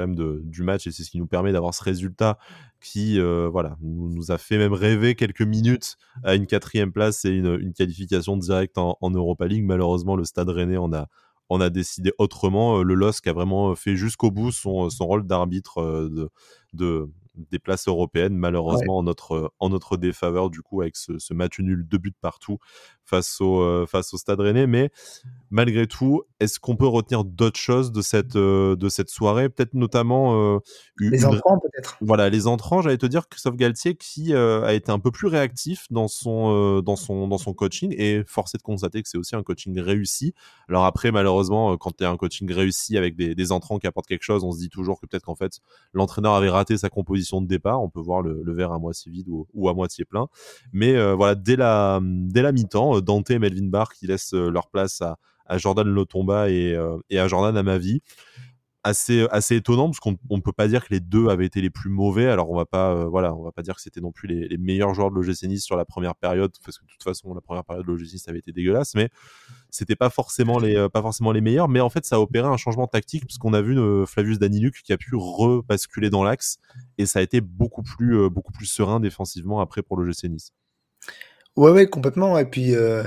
du 0.44 0.62
match 0.62 0.86
et 0.86 0.92
c'est 0.92 1.02
ce 1.02 1.10
qui 1.10 1.18
nous 1.18 1.26
permet 1.26 1.50
d'avoir 1.50 1.74
ce 1.74 1.82
résultat 1.82 2.38
qui 2.80 3.20
voilà, 3.20 3.76
nous, 3.82 4.30
a 4.30 4.38
fait 4.38 4.56
même 4.56 4.72
rêver 4.72 5.14
quelques 5.14 5.42
minutes 5.42 5.98
à 6.24 6.34
une 6.34 6.46
quatrième 6.46 6.92
place 6.92 7.26
et 7.26 7.30
une, 7.30 7.58
une 7.60 7.74
qualification 7.74 8.38
directe 8.38 8.78
en, 8.78 8.96
en 9.02 9.10
Europa 9.10 9.46
League. 9.46 9.66
Malheureusement, 9.66 10.16
le 10.16 10.24
Stade 10.24 10.48
Rennais 10.48 10.78
en 10.78 10.90
a 10.94 11.08
on 11.50 11.60
a 11.60 11.68
décidé 11.68 12.12
autrement. 12.18 12.78
Euh, 12.78 12.82
le 12.82 12.94
LOSC 12.94 13.26
a 13.26 13.32
vraiment 13.32 13.74
fait 13.74 13.96
jusqu'au 13.96 14.30
bout 14.30 14.52
son, 14.52 14.88
son 14.88 15.06
rôle 15.06 15.26
d'arbitre 15.26 15.78
euh, 15.78 16.30
de, 16.72 17.10
des 17.34 17.58
places 17.58 17.88
européennes, 17.88 18.36
malheureusement 18.36 18.98
en, 18.98 19.02
notre, 19.02 19.52
en 19.58 19.68
notre 19.68 19.96
défaveur, 19.96 20.50
du 20.50 20.62
coup, 20.62 20.82
avec 20.82 20.96
ce, 20.96 21.18
ce 21.18 21.34
match 21.34 21.58
nul, 21.60 21.86
deux 21.86 21.98
buts 21.98 22.14
partout 22.20 22.58
face 23.04 23.40
au, 23.40 23.60
euh, 23.60 23.86
face 23.86 24.12
au 24.14 24.18
Stade 24.18 24.40
Rennais. 24.40 24.66
Mais 24.66 24.90
malgré 25.50 25.86
tout, 25.86 26.22
est-ce 26.38 26.60
qu'on 26.60 26.76
peut 26.76 26.86
retenir 26.86 27.24
d'autres 27.24 27.58
choses 27.58 27.92
de 27.92 28.02
cette, 28.02 28.36
euh, 28.36 28.76
de 28.76 28.88
cette 28.88 29.10
soirée? 29.10 29.48
Peut-être 29.48 29.74
notamment. 29.74 30.54
Euh, 30.54 30.58
les 30.98 31.24
entrants, 31.24 31.58
peut-être. 31.58 31.96
Voilà, 32.00 32.28
les 32.28 32.46
entrants, 32.46 32.82
j'allais 32.82 32.98
te 32.98 33.06
dire 33.06 33.28
Christophe 33.28 33.56
Galtier 33.56 33.94
qui 33.94 34.34
a 34.34 34.72
été 34.72 34.92
un 34.92 34.98
peu 34.98 35.10
plus 35.10 35.28
réactif 35.28 35.86
dans 35.90 36.08
son, 36.08 36.80
dans 36.82 36.96
son, 36.96 37.28
dans 37.28 37.38
son 37.38 37.54
coaching 37.54 37.94
et 37.96 38.22
forcé 38.26 38.58
de 38.58 38.62
constater 38.62 39.02
que 39.02 39.08
c'est 39.08 39.18
aussi 39.18 39.36
un 39.36 39.42
coaching 39.42 39.78
réussi. 39.80 40.34
Alors 40.68 40.84
après, 40.84 41.10
malheureusement, 41.10 41.76
quand 41.78 41.96
tu 41.96 42.04
as 42.04 42.10
un 42.10 42.16
coaching 42.16 42.50
réussi 42.52 42.96
avec 42.96 43.16
des, 43.16 43.34
des 43.34 43.52
entrants 43.52 43.78
qui 43.78 43.86
apportent 43.86 44.06
quelque 44.06 44.22
chose, 44.22 44.44
on 44.44 44.52
se 44.52 44.58
dit 44.58 44.68
toujours 44.68 45.00
que 45.00 45.06
peut-être 45.06 45.24
qu'en 45.24 45.34
fait, 45.34 45.60
l'entraîneur 45.92 46.34
avait 46.34 46.50
raté 46.50 46.76
sa 46.76 46.88
composition 46.88 47.29
de 47.38 47.46
départ. 47.46 47.82
On 47.82 47.88
peut 47.88 48.00
voir 48.00 48.22
le, 48.22 48.52
verre 48.52 48.72
à 48.72 48.78
moitié 48.78 49.12
vide 49.12 49.28
ou, 49.28 49.68
à 49.68 49.74
moitié 49.74 50.04
plein. 50.04 50.26
Mais 50.72 50.92
voilà, 51.14 51.34
dès 51.34 51.56
la, 51.56 52.00
mi-temps, 52.00 53.00
Dante 53.00 53.30
et 53.30 53.38
Melvin 53.38 53.68
Barr 53.68 53.92
qui 53.92 54.06
laissent 54.06 54.34
euh, 54.34 54.50
leur 54.50 54.68
place 54.68 55.02
à, 55.02 55.18
Jordan 55.58 55.88
Lotomba 55.88 56.48
et, 56.48 56.74
euh, 56.76 56.96
et 57.10 57.18
à 57.18 57.26
Jordan 57.26 57.56
Amavi 57.56 58.02
assez 58.82 59.26
assez 59.30 59.56
étonnant 59.56 59.86
parce 59.86 60.00
qu'on 60.00 60.16
ne 60.30 60.40
peut 60.40 60.52
pas 60.52 60.68
dire 60.68 60.86
que 60.86 60.94
les 60.94 61.00
deux 61.00 61.28
avaient 61.28 61.46
été 61.46 61.60
les 61.60 61.70
plus 61.70 61.90
mauvais. 61.90 62.26
Alors 62.26 62.50
on 62.50 62.56
va 62.56 62.66
pas 62.66 62.92
euh, 62.92 63.04
voilà 63.04 63.34
on 63.34 63.42
va 63.42 63.52
pas 63.52 63.62
dire 63.62 63.74
que 63.76 63.82
c'était 63.82 64.00
non 64.00 64.12
plus 64.12 64.28
les, 64.28 64.58
meilleurs 64.58 64.94
joueurs 64.94 65.10
de 65.10 65.16
l'OGC 65.16 65.42
Nice 65.44 65.64
sur 65.64 65.76
la 65.76 65.84
première 65.84 66.14
période 66.14 66.52
parce 66.64 66.78
que 66.78 66.84
de 66.84 66.90
toute 66.90 67.02
façon 67.02 67.34
la 67.34 67.40
première 67.40 67.64
période 67.64 67.86
de 67.86 67.92
l'OGC 67.92 68.14
Nice 68.14 68.28
avait 68.28 68.38
été 68.38 68.52
dégueulasse 68.52 68.94
mais 68.94 69.10
c'était 69.70 69.96
pas 69.96 70.10
forcément 70.10 70.58
les 70.58 70.88
pas 70.88 71.02
forcément 71.02 71.32
les 71.32 71.40
meilleurs. 71.40 71.68
Mais 71.68 71.80
en 71.80 71.90
fait 71.90 72.04
ça 72.06 72.16
a 72.16 72.18
opéré 72.18 72.48
un 72.48 72.56
changement 72.56 72.86
tactique 72.86 73.26
parce 73.26 73.38
qu'on 73.38 73.52
a 73.52 73.60
vu 73.60 73.76
Flavius 74.06 74.38
Daniluk 74.38 74.82
qui 74.82 74.92
a 74.92 74.96
pu 74.96 75.14
rebasculer 75.14 76.10
dans 76.10 76.24
l'axe 76.24 76.58
et 76.98 77.06
ça 77.06 77.18
a 77.18 77.22
été 77.22 77.40
beaucoup 77.40 77.82
plus 77.82 78.28
beaucoup 78.30 78.52
plus 78.52 78.66
serein 78.66 79.00
défensivement 79.00 79.60
après 79.60 79.82
pour 79.82 79.96
l'OGC 79.96 80.24
Nice. 80.24 80.52
Ouais, 81.56 81.70
ouais, 81.70 81.86
complètement. 81.88 82.38
Et 82.38 82.46
puis, 82.46 82.74
euh, 82.74 83.04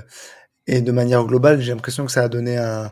et 0.68 0.82
de 0.82 0.92
manière 0.92 1.25
globale, 1.25 1.62
j'ai 1.62 1.72
l'impression 1.72 2.06
que 2.06 2.12
ça 2.12 2.24
a 2.24 2.30
donné 2.30 2.58
un, 2.58 2.92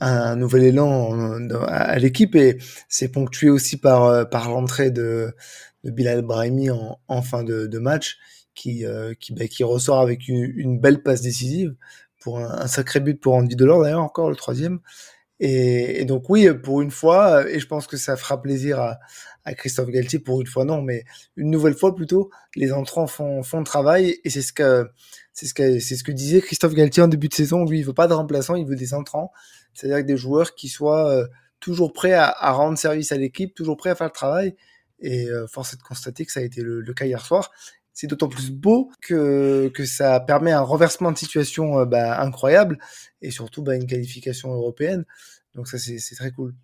un, 0.00 0.36
nouvel 0.36 0.64
élan 0.64 1.48
à, 1.66 1.98
l'équipe 1.98 2.34
et 2.34 2.58
c'est 2.88 3.08
ponctué 3.08 3.50
aussi 3.50 3.76
par, 3.76 4.04
euh, 4.04 4.24
par 4.24 4.50
l'entrée 4.50 4.90
de, 4.90 5.34
Bilal 5.84 6.22
Brahimi 6.22 6.70
en, 6.70 7.22
fin 7.22 7.42
de, 7.42 7.78
match 7.78 8.18
qui, 8.54 8.86
euh, 8.86 9.14
bah, 9.30 9.48
qui 9.48 9.64
ressort 9.64 10.00
avec 10.00 10.28
une, 10.28 10.78
belle 10.78 11.02
passe 11.02 11.22
décisive 11.22 11.74
pour 12.20 12.38
un, 12.38 12.66
sacré 12.68 13.00
but 13.00 13.20
pour 13.20 13.34
Andy 13.34 13.56
Delors 13.56 13.82
d'ailleurs, 13.82 14.02
encore 14.02 14.30
le 14.30 14.36
troisième. 14.36 14.78
Et, 15.40 16.00
et, 16.00 16.04
donc 16.04 16.30
oui, 16.30 16.48
pour 16.62 16.82
une 16.82 16.92
fois, 16.92 17.50
et 17.50 17.58
je 17.58 17.66
pense 17.66 17.88
que 17.88 17.96
ça 17.96 18.16
fera 18.16 18.40
plaisir 18.40 18.78
à, 18.78 19.00
à 19.44 19.54
Christophe 19.54 19.88
Galtier 19.88 20.18
pour 20.18 20.40
une 20.40 20.46
fois 20.46 20.64
non, 20.64 20.82
mais 20.82 21.04
une 21.36 21.50
nouvelle 21.50 21.74
fois 21.74 21.94
plutôt, 21.94 22.30
les 22.54 22.72
entrants 22.72 23.06
font, 23.06 23.42
font 23.42 23.58
le 23.58 23.64
travail 23.64 24.18
et 24.24 24.30
c'est 24.30 24.42
ce 24.42 24.52
que 24.52 24.90
c'est 25.32 25.46
ce 25.46 25.80
c'est 25.80 25.96
ce 25.96 26.04
que 26.04 26.12
disait 26.12 26.40
Christophe 26.40 26.74
Galtier 26.74 27.02
en 27.02 27.08
début 27.08 27.28
de 27.28 27.34
saison. 27.34 27.64
Lui, 27.64 27.78
il 27.80 27.84
veut 27.84 27.94
pas 27.94 28.06
de 28.06 28.14
remplaçants, 28.14 28.54
il 28.54 28.66
veut 28.66 28.76
des 28.76 28.94
entrants, 28.94 29.32
c'est-à-dire 29.74 30.04
des 30.04 30.16
joueurs 30.16 30.54
qui 30.54 30.68
soient 30.68 31.10
euh, 31.10 31.26
toujours 31.60 31.92
prêts 31.92 32.12
à, 32.12 32.28
à, 32.28 32.52
rendre 32.52 32.78
service 32.78 33.12
à 33.12 33.16
l'équipe, 33.16 33.54
toujours 33.54 33.76
prêts 33.76 33.90
à 33.90 33.94
faire 33.94 34.08
le 34.08 34.12
travail. 34.12 34.56
Et 35.04 35.26
force 35.48 35.74
est 35.74 35.78
de 35.78 35.82
constater 35.82 36.24
que 36.24 36.30
ça 36.30 36.38
a 36.38 36.44
été 36.44 36.62
le, 36.62 36.80
cas 36.94 37.06
hier 37.06 37.26
soir. 37.26 37.50
C'est 37.92 38.06
d'autant 38.06 38.28
plus 38.28 38.52
beau 38.52 38.88
que, 39.00 39.68
que 39.74 39.84
ça 39.84 40.20
permet 40.20 40.52
un 40.52 40.60
renversement 40.60 41.10
de 41.10 41.18
situation 41.18 41.84
bah, 41.86 42.20
incroyable 42.20 42.78
et 43.20 43.32
surtout 43.32 43.64
bah, 43.64 43.74
une 43.74 43.86
qualification 43.86 44.52
européenne. 44.52 45.04
Donc 45.56 45.66
ça, 45.66 45.76
c'est 45.76 46.14
très 46.14 46.30
cool 46.30 46.54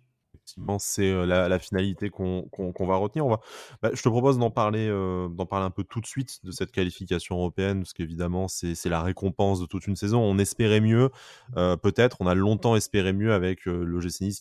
c'est 0.79 1.25
la, 1.25 1.59
finalité 1.59 2.09
qu'on 2.09 2.73
va 2.79 2.95
retenir. 2.95 3.27
Bah, 3.81 3.91
je 3.93 4.01
te 4.01 4.09
propose 4.09 4.37
d'en 4.37 4.51
parler, 4.51 4.89
un 5.63 5.71
peu 5.71 5.83
tout 5.83 6.01
de 6.01 6.05
suite 6.05 6.43
de 6.43 6.51
cette 6.51 6.71
qualification 6.71 7.37
européenne, 7.37 7.79
parce 7.79 7.93
qu'évidemment, 7.93 8.47
c'est 8.47 8.89
la 8.89 9.01
récompense 9.01 9.59
de 9.59 9.65
toute 9.65 9.87
une 9.87 9.95
saison. 9.95 10.19
On 10.19 10.37
espérait 10.37 10.81
mieux, 10.81 11.09
peut-être. 11.55 12.17
On 12.19 12.27
a 12.27 12.35
longtemps 12.35 12.75
espéré 12.75 13.13
mieux 13.13 13.33
avec 13.33 13.65
le 13.65 13.99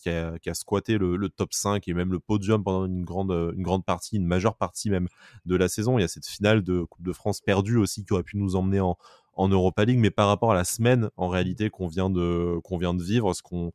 a, 0.09 0.39
qui 0.39 0.51
a 0.51 0.55
squatté 0.55 0.99
le, 0.99 1.29
top 1.29 1.53
5 1.53 1.87
et 1.89 1.95
même 1.95 2.13
le 2.13 2.19
podium 2.19 2.63
pendant 2.63 2.87
une 2.87 3.05
grande, 3.05 3.31
une 3.31 3.63
grande 3.63 3.85
partie, 3.85 4.17
une 4.17 4.27
majeure 4.27 4.57
partie 4.57 4.91
même 4.91 5.09
de 5.47 5.57
la 5.57 5.69
saison. 5.69 5.99
Il 5.99 6.03
y 6.03 6.05
a 6.05 6.09
cette 6.09 6.27
finale 6.27 6.63
de 6.63 6.83
Coupe 6.83 7.05
de 7.05 7.13
France 7.13 7.41
perdue 7.41 7.77
aussi 7.77 8.05
qui 8.05 8.13
aurait 8.13 8.23
pu 8.23 8.37
nous 8.37 8.57
emmener 8.57 8.81
en, 8.81 8.97
en 9.39 9.49
Europa 9.49 9.85
League, 9.85 9.99
mais 9.99 10.11
par 10.11 10.29
rapport 10.29 10.53
à 10.53 10.55
la 10.55 10.65
semaine 10.65 11.11
en 11.17 11.29
réalité 11.29 11.71
qu'on 11.71 11.87
vient 11.87 12.11
de 12.11 12.59
qu'on 12.65 12.77
vient 12.77 12.93
de 12.93 13.03
vivre, 13.03 13.33
ce 13.33 13.43
qu'on 13.43 13.73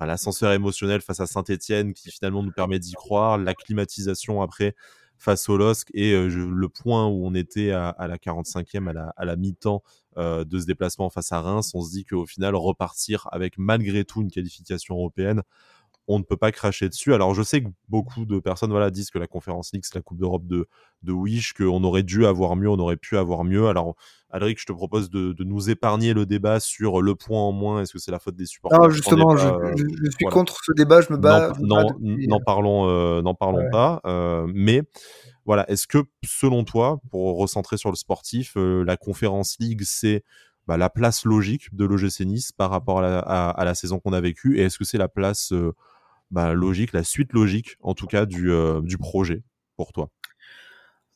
l'ascenseur 0.00 0.52
émotionnel 0.52 1.00
face 1.00 1.20
à 1.20 1.26
Saint-Etienne 1.26 1.94
qui 1.94 2.10
finalement 2.10 2.42
nous 2.42 2.52
permet 2.52 2.78
d'y 2.78 2.92
croire, 2.92 3.38
l'acclimatisation 3.38 4.42
après 4.42 4.74
face 5.16 5.48
au 5.48 5.56
LOSC 5.56 5.88
et 5.94 6.12
euh, 6.12 6.28
le 6.28 6.68
point 6.68 7.06
où 7.06 7.26
on 7.26 7.34
était 7.34 7.70
à, 7.70 7.94
la 7.98 8.16
45e, 8.18 8.88
à 8.88 8.92
la, 8.92 9.14
à 9.16 9.24
la 9.24 9.36
mi-temps 9.36 9.82
euh, 10.18 10.44
de 10.44 10.58
ce 10.58 10.66
déplacement 10.66 11.08
face 11.08 11.32
à 11.32 11.40
Reims, 11.40 11.72
on 11.74 11.82
se 11.82 11.92
dit 11.92 12.04
qu'au 12.04 12.26
final, 12.26 12.54
repartir 12.56 13.28
avec 13.32 13.56
malgré 13.56 14.04
tout 14.04 14.20
une 14.20 14.30
qualification 14.30 14.96
européenne, 14.96 15.42
on 16.06 16.18
ne 16.18 16.24
peut 16.24 16.36
pas 16.36 16.52
cracher 16.52 16.88
dessus. 16.88 17.14
Alors 17.14 17.34
je 17.34 17.42
sais 17.42 17.62
que 17.62 17.68
beaucoup 17.88 18.26
de 18.26 18.38
personnes 18.38 18.70
voilà, 18.70 18.90
disent 18.90 19.10
que 19.10 19.18
la 19.18 19.26
Conférence 19.26 19.72
League, 19.72 19.84
c'est 19.86 19.94
la 19.94 20.02
Coupe 20.02 20.18
d'Europe 20.18 20.46
de, 20.46 20.68
de 21.02 21.12
Wish, 21.12 21.54
qu'on 21.54 21.82
aurait 21.84 22.02
dû 22.02 22.26
avoir 22.26 22.56
mieux, 22.56 22.68
on 22.68 22.78
aurait 22.78 22.96
pu 22.96 23.16
avoir 23.16 23.44
mieux. 23.44 23.68
Alors 23.68 23.96
Alric, 24.34 24.60
je 24.60 24.66
te 24.66 24.72
propose 24.72 25.10
de, 25.10 25.32
nous 25.44 25.70
épargner 25.70 26.12
le 26.12 26.26
débat 26.26 26.58
sur 26.58 27.00
le 27.00 27.14
point 27.14 27.40
en 27.40 27.52
moins, 27.52 27.82
est-ce 27.82 27.92
que 27.92 28.00
c'est 28.00 28.10
la 28.10 28.18
faute 28.18 28.34
des 28.34 28.46
supporters? 28.46 28.80
Non, 28.80 28.90
justement, 28.90 29.36
je, 29.36 29.46
suis 30.10 30.26
contre 30.26 30.58
ce 30.64 30.72
débat, 30.72 31.02
je 31.02 31.12
me 31.12 31.16
bats. 31.16 31.52
N'en 31.60 31.78
euh, 31.78 32.38
parlons, 32.44 32.88
euh, 32.88 33.22
n'en 33.22 33.34
parlons 33.36 33.70
pas. 33.70 34.00
Euh, 34.06 34.50
mais 34.52 34.82
voilà, 35.44 35.70
est-ce 35.70 35.86
que 35.86 35.98
selon 36.24 36.64
toi, 36.64 37.00
pour 37.12 37.38
recentrer 37.38 37.76
sur 37.76 37.90
le 37.90 37.96
sportif, 37.96 38.56
la 38.56 38.96
Conférence 38.96 39.56
League, 39.60 39.82
c'est 39.84 40.24
bah, 40.66 40.76
la 40.76 40.90
place 40.90 41.24
logique 41.24 41.72
de 41.72 41.84
l'OGC 41.84 42.22
Nice 42.22 42.50
par 42.50 42.70
rapport 42.70 43.04
à 43.04 43.64
la, 43.64 43.74
saison 43.76 44.00
qu'on 44.00 44.12
a 44.12 44.20
vécue? 44.20 44.58
Et 44.58 44.62
est-ce 44.62 44.78
que 44.78 44.84
c'est 44.84 44.98
la 44.98 45.08
place 45.08 45.54
bah, 46.32 46.54
logique, 46.54 46.92
la 46.92 47.04
suite 47.04 47.32
logique, 47.32 47.76
en 47.82 47.94
tout 47.94 48.08
cas, 48.08 48.26
du, 48.26 48.50
du 48.82 48.98
projet 48.98 49.44
pour 49.76 49.92
toi? 49.92 50.10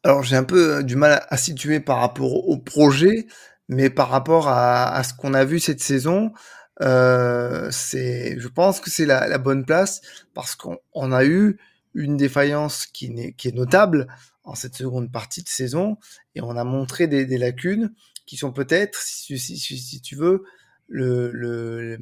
Alors, 0.09 0.23
j'ai 0.23 0.37
un 0.37 0.45
peu 0.45 0.83
du 0.83 0.97
mal 0.97 1.23
à 1.29 1.37
situer 1.37 1.81
par 1.81 1.99
rapport 1.99 2.49
au 2.49 2.57
projet, 2.57 3.27
mais 3.69 3.91
par 3.91 4.09
rapport 4.09 4.49
à, 4.49 5.03
ce 5.05 5.13
qu'on 5.13 5.35
a 5.35 5.45
vu 5.45 5.61
cette 5.61 5.83
saison, 5.83 6.33
c'est, 6.81 8.41
je 8.41 8.49
pense 8.49 8.81
que 8.81 8.89
c'est 8.89 9.05
la, 9.05 9.37
bonne 9.37 9.67
place 9.67 10.01
parce 10.33 10.57
qu'on 10.57 11.13
a 11.13 11.27
eu 11.27 11.59
une 11.93 12.17
défaillance 12.17 12.87
qui, 12.87 13.13
est, 13.19 13.33
qui 13.35 13.49
est 13.49 13.55
notable 13.55 14.07
en 14.45 14.55
cette 14.55 14.77
seconde 14.77 15.13
partie 15.13 15.43
de 15.43 15.49
saison 15.51 15.99
et 16.35 16.41
on 16.41 16.57
a 16.57 16.65
montré 16.65 17.07
des, 17.07 17.37
lacunes 17.37 17.93
qui 18.25 18.39
sont 18.39 18.51
peut-être, 18.51 18.99
si, 19.03 20.01
tu 20.03 20.17
veux, 20.17 20.43
le, 20.89 21.99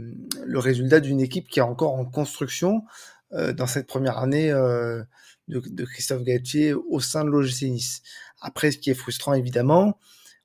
résultat 0.54 1.00
d'une 1.00 1.20
équipe 1.20 1.48
qui 1.48 1.58
est 1.58 1.62
encore 1.62 1.94
en 1.94 2.04
construction 2.04 2.84
euh, 3.32 3.52
dans 3.52 3.66
cette 3.66 3.88
première 3.88 4.18
année 4.18 4.52
euh, 4.52 5.02
de, 5.48 5.84
Christophe 5.84 6.22
Galtier 6.22 6.74
au 6.74 7.00
sein 7.00 7.24
de 7.24 7.30
l'OGC 7.30 7.62
Nice. 7.62 8.02
Après, 8.40 8.70
ce 8.70 8.78
qui 8.78 8.90
est 8.90 8.94
frustrant 8.94 9.34
évidemment, 9.34 9.98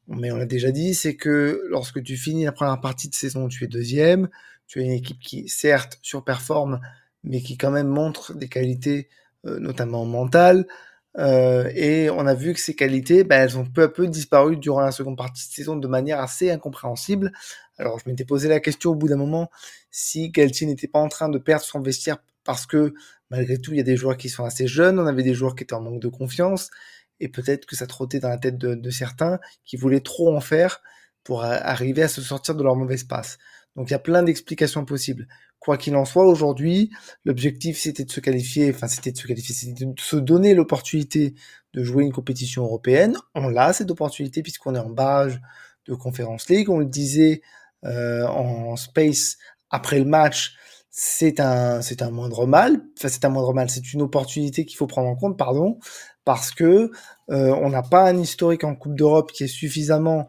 mais 0.07 0.31
on 0.31 0.37
l'a 0.37 0.45
déjà 0.45 0.71
dit, 0.71 0.93
c'est 0.93 1.15
que 1.15 1.63
lorsque 1.69 2.03
tu 2.03 2.17
finis 2.17 2.45
la 2.45 2.51
première 2.51 2.79
partie 2.81 3.09
de 3.09 3.15
saison, 3.15 3.47
tu 3.47 3.63
es 3.63 3.67
deuxième, 3.67 4.29
tu 4.67 4.79
as 4.79 4.83
une 4.83 4.91
équipe 4.91 5.19
qui 5.19 5.47
certes 5.49 5.99
surperforme, 6.01 6.79
mais 7.23 7.41
qui 7.41 7.57
quand 7.57 7.71
même 7.71 7.87
montre 7.87 8.33
des 8.33 8.47
qualités 8.47 9.09
euh, 9.45 9.59
notamment 9.59 10.05
mentales, 10.05 10.65
euh, 11.17 11.69
et 11.75 12.09
on 12.09 12.25
a 12.25 12.33
vu 12.33 12.53
que 12.53 12.59
ces 12.59 12.75
qualités, 12.75 13.23
ben, 13.23 13.41
elles 13.41 13.57
ont 13.57 13.65
peu 13.65 13.83
à 13.83 13.89
peu 13.89 14.07
disparu 14.07 14.55
durant 14.57 14.81
la 14.81 14.91
seconde 14.91 15.17
partie 15.17 15.47
de 15.47 15.53
saison 15.53 15.75
de 15.75 15.87
manière 15.87 16.19
assez 16.19 16.51
incompréhensible. 16.51 17.31
Alors 17.77 17.99
je 17.99 18.09
m'étais 18.09 18.25
posé 18.25 18.47
la 18.47 18.59
question 18.59 18.91
au 18.91 18.95
bout 18.95 19.09
d'un 19.09 19.17
moment 19.17 19.49
si 19.89 20.29
Galtier 20.29 20.67
n'était 20.67 20.87
pas 20.87 20.99
en 20.99 21.09
train 21.09 21.27
de 21.27 21.37
perdre 21.37 21.65
son 21.65 21.81
vestiaire 21.81 22.17
parce 22.43 22.65
que 22.65 22.93
malgré 23.29 23.57
tout 23.57 23.71
il 23.71 23.77
y 23.77 23.81
a 23.81 23.83
des 23.83 23.97
joueurs 23.97 24.17
qui 24.17 24.29
sont 24.29 24.43
assez 24.43 24.67
jeunes, 24.67 24.99
on 24.99 25.05
avait 25.05 25.23
des 25.23 25.33
joueurs 25.33 25.55
qui 25.55 25.63
étaient 25.63 25.73
en 25.73 25.81
manque 25.81 26.01
de 26.01 26.07
confiance 26.07 26.69
et 27.19 27.29
peut-être 27.29 27.65
que 27.65 27.75
ça 27.75 27.87
trottait 27.87 28.19
dans 28.19 28.29
la 28.29 28.37
tête 28.37 28.57
de, 28.57 28.89
certains 28.89 29.39
qui 29.63 29.77
voulaient 29.77 30.01
trop 30.01 30.35
en 30.35 30.41
faire 30.41 30.81
pour 31.23 31.43
arriver 31.43 32.03
à 32.03 32.07
se 32.07 32.21
sortir 32.21 32.55
de 32.55 32.63
leur 32.63 32.75
mauvaise 32.75 33.03
passe. 33.03 33.37
Donc 33.75 33.89
il 33.89 33.91
y 33.91 33.95
a 33.95 33.99
plein 33.99 34.23
d'explications 34.23 34.85
possibles. 34.85 35.27
Quoi 35.59 35.77
qu'il 35.77 35.95
en 35.95 36.05
soit, 36.05 36.25
aujourd'hui, 36.25 36.89
l'objectif 37.23 37.77
c'était 37.77 38.03
de 38.03 38.11
se 38.11 38.19
qualifier, 38.19 38.71
enfin 38.73 38.87
c'était 38.87 39.11
de 39.11 39.17
se 39.17 39.27
qualifier, 39.27 39.53
c'était 39.53 39.85
de 39.85 39.99
se 39.99 40.15
donner 40.15 40.55
l'opportunité 40.55 41.35
de 41.73 41.83
jouer 41.83 42.03
une 42.03 42.11
compétition 42.11 42.63
européenne. 42.63 43.15
On 43.35 43.47
l'a 43.47 43.71
cette 43.71 43.91
opportunité 43.91 44.41
puisqu'on 44.41 44.75
est 44.75 44.79
en 44.79 44.89
barrage 44.89 45.39
de 45.85 45.93
Conference 45.93 46.49
League. 46.49 46.69
On 46.69 46.79
le 46.79 46.85
disait 46.85 47.41
euh, 47.85 48.25
en 48.27 48.75
space 48.75 49.37
après 49.69 49.99
le 49.99 50.05
match, 50.05 50.55
c'est 50.91 51.39
un 51.39 51.81
c'est 51.81 52.01
un 52.01 52.11
moindre 52.11 52.45
mal. 52.45 52.81
C'est 52.95 53.25
un 53.25 53.29
moindre 53.29 53.53
mal, 53.53 53.69
c'est 53.69 53.93
une 53.93 54.01
opportunité 54.01 54.65
qu'il 54.65 54.77
faut 54.77 54.87
prendre 54.87 55.07
en 55.07 55.15
compte, 55.15 55.37
pardon, 55.37 55.79
parce 56.25 56.51
que 56.51 56.91
euh, 57.29 57.55
on 57.61 57.69
n'a 57.69 57.81
pas 57.81 58.07
un 58.09 58.17
historique 58.17 58.65
en 58.65 58.75
Coupe 58.75 58.95
d'Europe 58.95 59.31
qui 59.31 59.45
est 59.45 59.47
suffisamment 59.47 60.27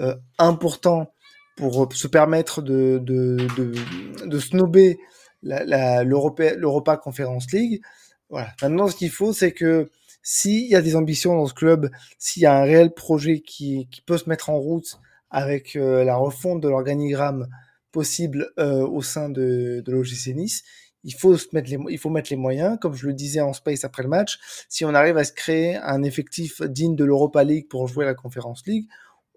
euh, 0.00 0.16
important 0.38 1.12
pour 1.56 1.92
se 1.92 2.08
permettre 2.08 2.62
de, 2.62 2.98
de, 3.02 3.36
de, 3.56 4.26
de 4.26 4.38
snober 4.38 4.98
l'Europa 5.42 6.96
Conference 6.96 7.52
League. 7.52 7.82
Voilà. 8.30 8.48
Maintenant, 8.62 8.88
ce 8.88 8.96
qu'il 8.96 9.10
faut, 9.10 9.32
c'est 9.32 9.52
que 9.52 9.90
s'il 10.22 10.68
y 10.68 10.74
a 10.74 10.82
des 10.82 10.96
ambitions 10.96 11.34
dans 11.34 11.46
ce 11.46 11.54
club, 11.54 11.90
s'il 12.18 12.42
y 12.42 12.46
a 12.46 12.56
un 12.56 12.62
réel 12.62 12.92
projet 12.92 13.40
qui, 13.40 13.88
qui 13.90 14.00
peut 14.00 14.18
se 14.18 14.28
mettre 14.28 14.50
en 14.50 14.58
route 14.58 14.98
avec 15.30 15.76
euh, 15.76 16.02
la 16.04 16.16
refonte 16.16 16.60
de 16.60 16.68
l'organigramme 16.68 17.48
possible 17.92 18.52
euh, 18.58 18.86
au 18.86 19.02
sein 19.02 19.28
de, 19.28 19.82
de 19.84 19.92
l'OGC 19.92 20.34
Nice, 20.34 20.62
il 21.04 21.14
faut, 21.14 21.36
se 21.36 21.46
mettre 21.52 21.70
les, 21.70 21.78
il 21.88 21.98
faut 21.98 22.10
mettre 22.10 22.30
les 22.30 22.36
moyens, 22.36 22.78
comme 22.80 22.94
je 22.94 23.06
le 23.06 23.14
disais 23.14 23.40
en 23.40 23.52
space 23.52 23.84
après 23.84 24.02
le 24.02 24.08
match, 24.08 24.38
si 24.68 24.84
on 24.84 24.94
arrive 24.94 25.16
à 25.16 25.24
se 25.24 25.32
créer 25.32 25.76
un 25.76 26.02
effectif 26.02 26.62
digne 26.62 26.94
de 26.94 27.04
l'Europa 27.04 27.42
League 27.44 27.68
pour 27.68 27.88
jouer 27.88 28.04
la 28.04 28.14
Conference 28.14 28.62
League, 28.66 28.86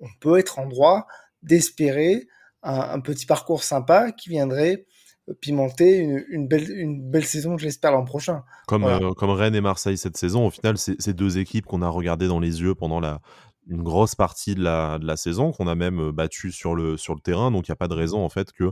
on 0.01 0.07
peut 0.19 0.37
être 0.37 0.59
en 0.59 0.67
droit 0.67 1.07
d'espérer 1.41 2.27
un, 2.63 2.99
petit 3.01 3.25
parcours 3.25 3.63
sympa 3.63 4.11
qui 4.11 4.29
viendrait 4.29 4.85
pimenter 5.41 5.99
une, 6.29 6.47
belle, 6.47 6.69
une 6.69 7.09
belle 7.09 7.25
saison, 7.25 7.57
je 7.57 7.65
l'espère, 7.65 7.91
l'an 7.91 8.03
prochain. 8.03 8.43
Comme, 8.67 8.83
euh, 8.85 9.11
comme 9.13 9.29
Rennes 9.29 9.55
et 9.55 9.61
Marseille 9.61 9.97
cette 9.97 10.17
saison, 10.17 10.47
au 10.47 10.49
final, 10.49 10.77
c'est 10.77 11.13
deux 11.13 11.37
équipes 11.37 11.65
qu'on 11.65 11.81
a 11.81 11.89
regardées 11.89 12.27
dans 12.27 12.39
les 12.39 12.61
yeux 12.61 12.75
pendant 12.75 12.99
la, 12.99 13.21
une 13.67 13.83
grosse 13.83 14.15
partie 14.15 14.55
de 14.55 14.63
la, 14.63 14.99
de 14.99 15.05
la 15.05 15.15
saison, 15.17 15.51
qu'on 15.51 15.67
a 15.67 15.75
même 15.75 15.99
euh, 15.99 16.11
battu 16.11 16.51
sur 16.51 16.75
le, 16.75 16.97
sur 16.97 17.15
le 17.15 17.21
terrain. 17.21 17.51
Donc, 17.51 17.67
il 17.67 17.71
n'y 17.71 17.73
a 17.73 17.77
pas 17.77 17.87
de 17.87 17.93
raison, 17.93 18.23
en 18.23 18.29
fait, 18.29 18.51
que. 18.51 18.71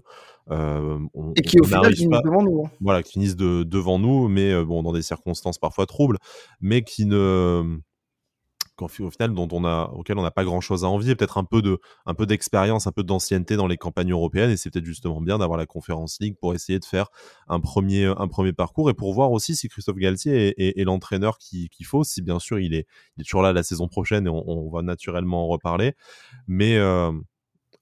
Euh, 0.49 0.99
on, 1.13 1.33
et 1.35 1.41
qui, 1.41 1.59
au 1.59 1.63
final, 1.63 1.95
finissent 1.95 2.21
devant 2.23 2.43
nous. 2.43 2.63
Hein. 2.65 2.71
Voilà, 2.81 3.03
qui 3.03 3.13
finissent 3.13 3.35
de, 3.35 3.63
devant 3.63 3.99
nous, 3.99 4.27
mais 4.27 4.63
bon, 4.63 4.83
dans 4.83 4.93
des 4.93 5.01
circonstances 5.01 5.57
parfois 5.57 5.85
troubles, 5.85 6.17
mais 6.59 6.81
qui 6.81 7.05
ne 7.05 7.79
au 8.81 8.87
final 8.87 9.33
dont 9.33 9.47
on 9.51 9.65
a, 9.65 9.91
auquel 9.93 10.17
on 10.17 10.23
n'a 10.23 10.31
pas 10.31 10.43
grand 10.43 10.61
chose 10.61 10.83
à 10.83 10.87
envier, 10.87 11.15
peut-être 11.15 11.37
un 11.37 11.43
peu 11.43 11.61
de, 11.61 11.79
un 12.05 12.13
peu 12.13 12.25
d'expérience, 12.25 12.87
un 12.87 12.91
peu 12.91 13.03
d'ancienneté 13.03 13.55
dans 13.55 13.67
les 13.67 13.77
campagnes 13.77 14.11
européennes, 14.11 14.51
et 14.51 14.57
c'est 14.57 14.69
peut-être 14.69 14.85
justement 14.85 15.21
bien 15.21 15.37
d'avoir 15.37 15.57
la 15.57 15.65
Conférence 15.65 16.17
League 16.19 16.35
pour 16.39 16.53
essayer 16.53 16.79
de 16.79 16.85
faire 16.85 17.09
un 17.47 17.59
premier, 17.59 18.05
un 18.05 18.27
premier 18.27 18.53
parcours 18.53 18.89
et 18.89 18.93
pour 18.93 19.13
voir 19.13 19.31
aussi 19.31 19.55
si 19.55 19.69
Christophe 19.69 19.97
Galtier 19.97 20.53
est, 20.57 20.83
l'entraîneur 20.83 21.37
qu'il 21.37 21.85
faut, 21.85 22.03
si 22.03 22.21
bien 22.21 22.39
sûr 22.39 22.59
il 22.59 22.73
est, 22.73 22.87
il 23.17 23.21
est 23.21 23.23
toujours 23.23 23.41
là 23.41 23.53
la 23.53 23.63
saison 23.63 23.87
prochaine 23.87 24.27
et 24.27 24.29
on, 24.29 24.69
va 24.71 24.81
naturellement 24.81 25.45
en 25.45 25.47
reparler, 25.47 25.93
mais 26.47 26.77
euh, 26.77 27.11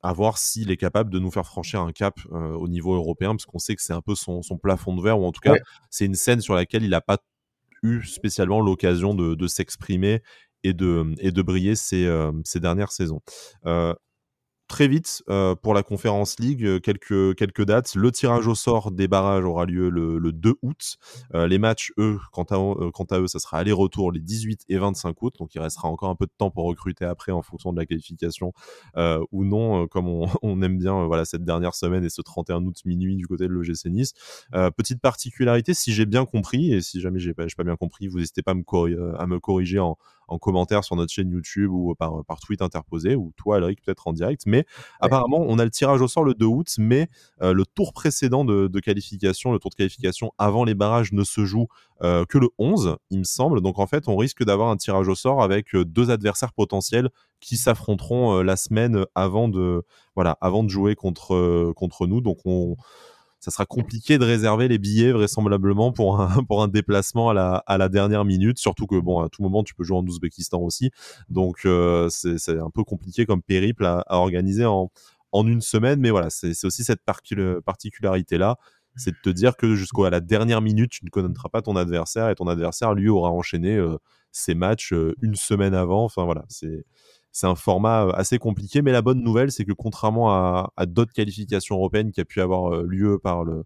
à 0.02 0.14
voir 0.14 0.38
s'il 0.38 0.72
est 0.72 0.78
capable 0.78 1.10
de 1.10 1.20
nous 1.20 1.32
faire 1.32 1.46
franchir 1.46 1.82
un 1.82 1.92
cap 1.92 2.16
euh, 2.32 2.54
au 2.54 2.68
niveau 2.68 2.96
européen, 2.96 3.32
parce 3.32 3.46
qu'on 3.46 3.60
sait 3.60 3.76
que 3.76 3.82
c'est 3.82 3.94
un 3.94 4.02
peu 4.02 4.16
son, 4.16 4.42
son, 4.42 4.58
plafond 4.58 4.96
de 4.96 5.02
verre, 5.02 5.20
ou 5.20 5.26
en 5.26 5.32
tout 5.32 5.42
cas, 5.42 5.56
c'est 5.90 6.06
une 6.06 6.16
scène 6.16 6.42
sur 6.42 6.56
laquelle 6.56 6.84
il 6.84 6.92
n'a 6.92 7.02
pas 7.02 7.18
eu 7.84 8.04
spécialement 8.04 8.62
l'occasion 8.62 9.14
de, 9.14 9.36
de 9.36 9.48
s'exprimer 9.48 10.22
et 10.64 10.74
de, 10.74 11.14
et 11.20 11.32
de 11.32 11.42
briller 11.42 11.76
ces, 11.76 12.06
euh, 12.06 12.32
ces 12.44 12.60
dernières 12.60 12.92
saisons. 12.92 13.22
Euh, 13.66 13.94
très 14.70 14.88
vite 14.88 15.24
euh, 15.30 15.56
pour 15.56 15.74
la 15.74 15.84
conférence 15.84 16.40
League, 16.40 16.64
euh, 16.64 16.80
quelques, 16.80 17.36
quelques 17.36 17.66
dates. 17.66 17.96
Le 17.96 18.12
tirage 18.12 18.48
au 18.48 18.56
sort 18.56 18.92
des 18.92 19.10
barrages 19.10 19.44
aura 19.44 19.66
lieu 19.66 19.90
le, 19.90 20.32
2 20.32 20.54
août. 20.62 20.98
Euh, 21.34 21.48
les 21.48 21.58
matchs, 21.58 21.92
eux, 21.98 22.20
quant 22.32 22.44
à, 22.44 22.92
quant 22.92 23.06
à 23.10 23.20
eux, 23.20 23.28
ça 23.28 23.40
sera 23.40 23.58
aller-retour 23.58 24.12
les 24.12 24.22
18 24.22 24.66
et 24.70 24.78
25 24.78 25.22
août. 25.22 25.36
Donc 25.40 25.56
il 25.56 25.60
restera 25.60 25.90
encore 25.90 26.10
un 26.10 26.16
peu 26.16 26.28
de 26.28 26.32
temps 26.38 26.52
pour 26.52 26.66
recruter 26.66 27.04
après 27.04 27.32
en 27.32 27.42
fonction 27.42 27.74
de 27.74 27.80
la 27.80 27.86
qualification 27.86 28.54
ou 29.32 29.44
non, 29.44 29.88
comme 29.88 30.08
on, 30.44 30.62
aime 30.62 30.78
bien 30.78 31.06
voilà, 31.06 31.26
cette 31.26 31.44
dernière 31.44 31.74
semaine 31.74 32.06
et 32.06 32.10
ce 32.10 32.22
31 32.22 32.64
août 32.66 32.78
minuit 32.86 33.16
du 33.16 33.28
côté 33.28 33.48
de 33.48 33.54
l'OGC 33.54 33.86
Nice. 33.86 34.14
petite 34.78 35.02
particularité, 35.02 35.74
si 35.74 35.92
j'ai 35.92 36.06
bien 36.06 36.26
compris, 36.26 36.74
et 36.74 36.82
si 36.82 37.02
jamais 37.02 37.20
j'ai 37.20 37.34
pas, 37.34 37.46
pas 37.58 37.64
bien 37.64 37.76
compris, 37.76 38.08
vous 38.08 38.20
n'hésitez 38.20 38.44
pas 38.44 38.52
à 38.52 38.54
me, 38.54 39.20
à 39.20 39.26
me 39.26 39.40
corriger 39.40 39.80
en, 39.80 39.98
en 40.30 40.38
commentaire 40.38 40.84
sur 40.84 40.96
notre 40.96 41.12
chaîne 41.12 41.30
YouTube 41.30 41.72
ou 41.72 41.96
par, 41.96 42.24
par 42.26 42.40
tweet 42.40 42.62
interposé, 42.62 43.16
ou 43.16 43.32
toi, 43.36 43.58
Alric, 43.58 43.82
peut-être 43.82 44.08
en 44.08 44.14
direct. 44.14 44.44
Mais 44.46 44.66
apparemment, 45.00 45.44
on 45.48 45.60
a 45.60 45.66
le 45.66 45.72
tirage 45.72 46.02
au 46.02 46.08
sort 46.08 46.24
le 46.24 46.34
2 46.34 46.46
août, 46.46 46.76
mais 46.78 47.10
euh, 47.42 47.54
le 47.54 47.66
tour 47.66 47.94
précédent 47.94 48.46
de, 48.46 48.80
qualification, 48.80 49.52
le 49.52 49.60
tour 49.60 49.72
de 49.72 49.76
qualification 49.76 50.32
avant 50.38 50.64
les 50.64 50.76
barrages 50.76 51.12
ne 51.12 51.24
se 51.24 51.46
joue 51.46 51.68
euh, 52.02 52.26
que 52.26 52.38
le 52.38 52.50
11, 52.60 52.98
il 53.10 53.20
me 53.20 53.24
semble. 53.24 53.62
Donc 53.62 53.80
en 53.80 53.88
fait, 53.88 54.08
on 54.08 54.16
risque 54.16 54.44
d'avoir 54.44 54.70
un 54.70 54.78
tirage 54.78 55.08
au 55.08 55.16
sort 55.16 55.42
avec 55.42 55.76
euh, 55.76 55.84
deux 55.84 56.12
adversaires 56.12 56.54
potentiels 56.54 57.10
qui 57.40 57.58
s'affronteront 57.58 58.42
la 58.42 58.58
semaine 58.58 59.06
avant 59.16 59.48
de, 59.48 59.84
voilà, 60.16 60.38
avant 60.42 60.62
de 60.62 60.70
jouer 60.70 60.96
contre, 60.96 61.72
contre 61.74 62.06
nous. 62.06 62.20
Donc 62.20 62.40
on 62.44 62.76
ça 63.40 63.52
sera 63.52 63.66
compliqué 63.66 64.18
de 64.18 64.26
réserver 64.26 64.68
les 64.68 64.78
billets 64.78 65.12
vraisemblablement 65.12 65.92
pour 65.92 66.20
un, 66.20 66.44
pour 66.48 66.64
un 66.64 66.68
déplacement 66.68 67.30
à 67.30 67.34
la, 67.34 67.64
à 67.68 67.78
la 67.78 67.90
dernière 67.90 68.26
minute, 68.26 68.58
surtout 68.60 68.86
que 68.86 69.00
bon, 69.00 69.22
à 69.22 69.30
tout 69.30 69.42
moment 69.42 69.64
tu 69.64 69.74
peux 69.76 69.84
jouer 69.84 69.98
en 69.98 70.06
Ouzbékistan 70.06 70.60
aussi, 70.60 70.92
donc 71.30 71.66
euh, 71.66 72.10
c'est 72.10 72.58
un 72.60 72.70
peu 72.70 72.84
compliqué 72.84 73.26
comme 73.26 73.42
périple 73.42 73.86
à, 73.86 74.04
organiser 74.10 74.66
en, 74.66 74.92
en 75.32 75.48
une 75.48 75.62
semaine, 75.62 76.00
mais 76.00 76.10
voilà, 76.10 76.30
c'est 76.30 76.66
aussi 76.66 76.84
cette 76.84 77.02
particularité 77.04 78.38
là, 78.38 78.58
c'est 78.96 79.12
de 79.12 79.18
te 79.22 79.30
dire 79.30 79.56
que 79.56 79.76
jusqu'à 79.76 80.10
la 80.10 80.20
dernière 80.20 80.62
minute, 80.62 80.92
tu 80.92 81.06
ne 81.06 81.10
connaîtras 81.10 81.50
pas 81.50 81.62
ton 81.62 81.76
adversaire 81.76 82.30
et 82.30 82.36
ton 82.36 82.48
adversaire 82.48 82.94
lui 82.94 83.10
aura 83.10 83.32
enchaîné 83.32 83.76
euh, 83.76 83.98
ses 84.32 84.56
matchs 84.56 84.94
euh, 84.94 85.16
une 85.22 85.36
semaine 85.36 85.74
avant. 85.74 86.04
Enfin 86.04 86.26
voilà, 86.26 86.46
c'est 86.50 86.86
c'est 87.32 87.48
un 87.48 87.56
format 87.56 88.06
euh, 88.06 88.12
assez 88.14 88.38
compliqué. 88.38 88.82
Mais 88.82 88.92
la 88.92 89.02
bonne 89.02 89.22
nouvelle, 89.22 89.52
c'est 89.52 89.66
que 89.66 89.74
contrairement 89.74 90.32
à, 90.32 90.86
d'autres 90.86 91.14
qualifications 91.14 91.76
européennes 91.76 92.12
qui 92.12 92.22
a 92.22 92.26
pu 92.26 92.42
avoir 92.42 92.74
euh, 92.74 92.86
lieu 92.88 93.20
par 93.20 93.44
le, 93.44 93.66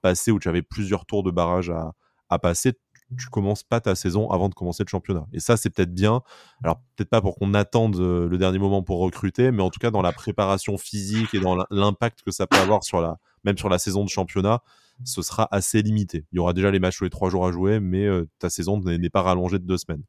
passé, 0.00 0.30
où 0.30 0.38
tu 0.38 0.48
avais 0.48 0.62
plusieurs 0.62 1.06
tours 1.06 1.22
de 1.22 1.30
barrage 1.30 1.70
à, 1.70 1.92
à 2.28 2.38
passer, 2.38 2.72
tu 3.18 3.28
commences 3.28 3.62
pas 3.62 3.80
ta 3.80 3.94
saison 3.94 4.30
avant 4.30 4.48
de 4.48 4.54
commencer 4.54 4.84
le 4.84 4.88
championnat. 4.88 5.26
Et 5.32 5.40
ça, 5.40 5.56
c'est 5.56 5.70
peut-être 5.70 5.92
bien. 5.92 6.22
Alors, 6.62 6.80
peut-être 6.96 7.10
pas 7.10 7.20
pour 7.20 7.34
qu'on 7.34 7.52
attende 7.52 7.96
euh, 7.96 8.28
le 8.28 8.38
dernier 8.38 8.58
moment 8.58 8.82
pour 8.82 9.00
recruter, 9.00 9.50
mais 9.50 9.62
en 9.62 9.70
tout 9.70 9.80
cas, 9.80 9.90
dans 9.90 10.02
la 10.02 10.12
préparation 10.12 10.78
physique 10.78 11.34
et 11.34 11.40
dans 11.40 11.56
l'impact 11.70 12.22
que 12.22 12.30
ça 12.30 12.46
peut 12.46 12.56
avoir 12.56 12.84
sur 12.84 13.00
la, 13.00 13.18
même 13.44 13.58
sur 13.58 13.68
la 13.68 13.78
saison 13.78 14.04
de 14.04 14.08
championnat, 14.08 14.62
ce 15.04 15.20
sera 15.20 15.48
assez 15.50 15.82
limité. 15.82 16.24
Il 16.32 16.36
y 16.36 16.38
aura 16.38 16.52
déjà 16.52 16.70
les 16.70 16.78
matchs 16.78 16.98
tous 16.98 17.04
les 17.04 17.10
trois 17.10 17.28
jours 17.28 17.46
à 17.46 17.52
jouer, 17.52 17.80
mais 17.80 18.06
ta 18.38 18.50
saison 18.50 18.78
n'est 18.78 19.10
pas 19.10 19.22
rallongée 19.22 19.58
de 19.58 19.66
deux 19.66 19.78
semaines. 19.78 20.04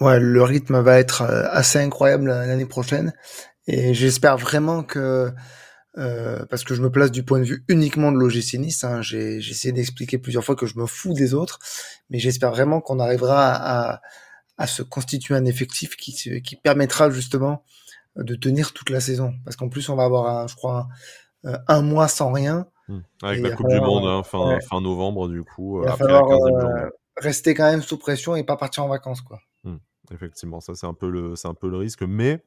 Ouais, 0.00 0.20
le 0.20 0.42
rythme 0.42 0.80
va 0.80 0.98
être 0.98 1.22
euh, 1.22 1.48
assez 1.50 1.78
incroyable 1.78 2.28
l'année 2.28 2.66
prochaine. 2.66 3.12
Et 3.66 3.94
j'espère 3.94 4.38
vraiment 4.38 4.84
que, 4.84 5.32
euh, 5.96 6.44
parce 6.46 6.62
que 6.62 6.74
je 6.74 6.82
me 6.82 6.90
place 6.90 7.10
du 7.10 7.24
point 7.24 7.40
de 7.40 7.44
vue 7.44 7.64
uniquement 7.68 8.12
de 8.12 8.16
l'OGC 8.16 8.54
Nice, 8.58 8.84
hein, 8.84 9.02
j'ai 9.02 9.38
essayé 9.38 9.72
d'expliquer 9.72 10.18
plusieurs 10.18 10.44
fois 10.44 10.54
que 10.54 10.66
je 10.66 10.78
me 10.78 10.86
fous 10.86 11.14
des 11.14 11.34
autres, 11.34 11.58
mais 12.10 12.18
j'espère 12.20 12.50
vraiment 12.52 12.80
qu'on 12.80 13.00
arrivera 13.00 13.52
à, 13.52 14.00
à, 14.56 14.66
se 14.68 14.82
constituer 14.82 15.34
un 15.34 15.44
effectif 15.44 15.96
qui, 15.96 16.14
qui 16.42 16.56
permettra 16.56 17.10
justement 17.10 17.64
de 18.16 18.36
tenir 18.36 18.72
toute 18.72 18.90
la 18.90 19.00
saison. 19.00 19.34
Parce 19.44 19.56
qu'en 19.56 19.68
plus, 19.68 19.88
on 19.88 19.96
va 19.96 20.04
avoir, 20.04 20.28
un, 20.28 20.46
je 20.46 20.54
crois, 20.54 20.88
un, 21.44 21.58
un 21.66 21.82
mois 21.82 22.08
sans 22.08 22.30
rien. 22.30 22.68
Mmh. 22.86 22.98
Avec 23.22 23.42
la 23.42 23.50
Coupe 23.50 23.68
du 23.68 23.80
Monde, 23.80 24.06
hein, 24.06 24.22
fin, 24.22 24.58
fin 24.60 24.80
novembre, 24.80 25.28
du 25.28 25.42
coup, 25.42 25.82
après 25.86 26.06
la 26.06 26.20
15e 26.20 26.60
journée. 26.60 26.90
Rester 27.16 27.52
quand 27.52 27.68
même 27.68 27.82
sous 27.82 27.98
pression 27.98 28.36
et 28.36 28.44
pas 28.44 28.56
partir 28.56 28.84
en 28.84 28.88
vacances, 28.88 29.20
quoi. 29.20 29.40
Effectivement, 30.10 30.60
ça 30.60 30.74
c'est 30.74 30.86
un 30.86 30.94
peu 30.94 31.10
le 31.10 31.34
un 31.44 31.54
peu 31.54 31.68
le 31.68 31.76
risque, 31.76 32.02
mais 32.02 32.42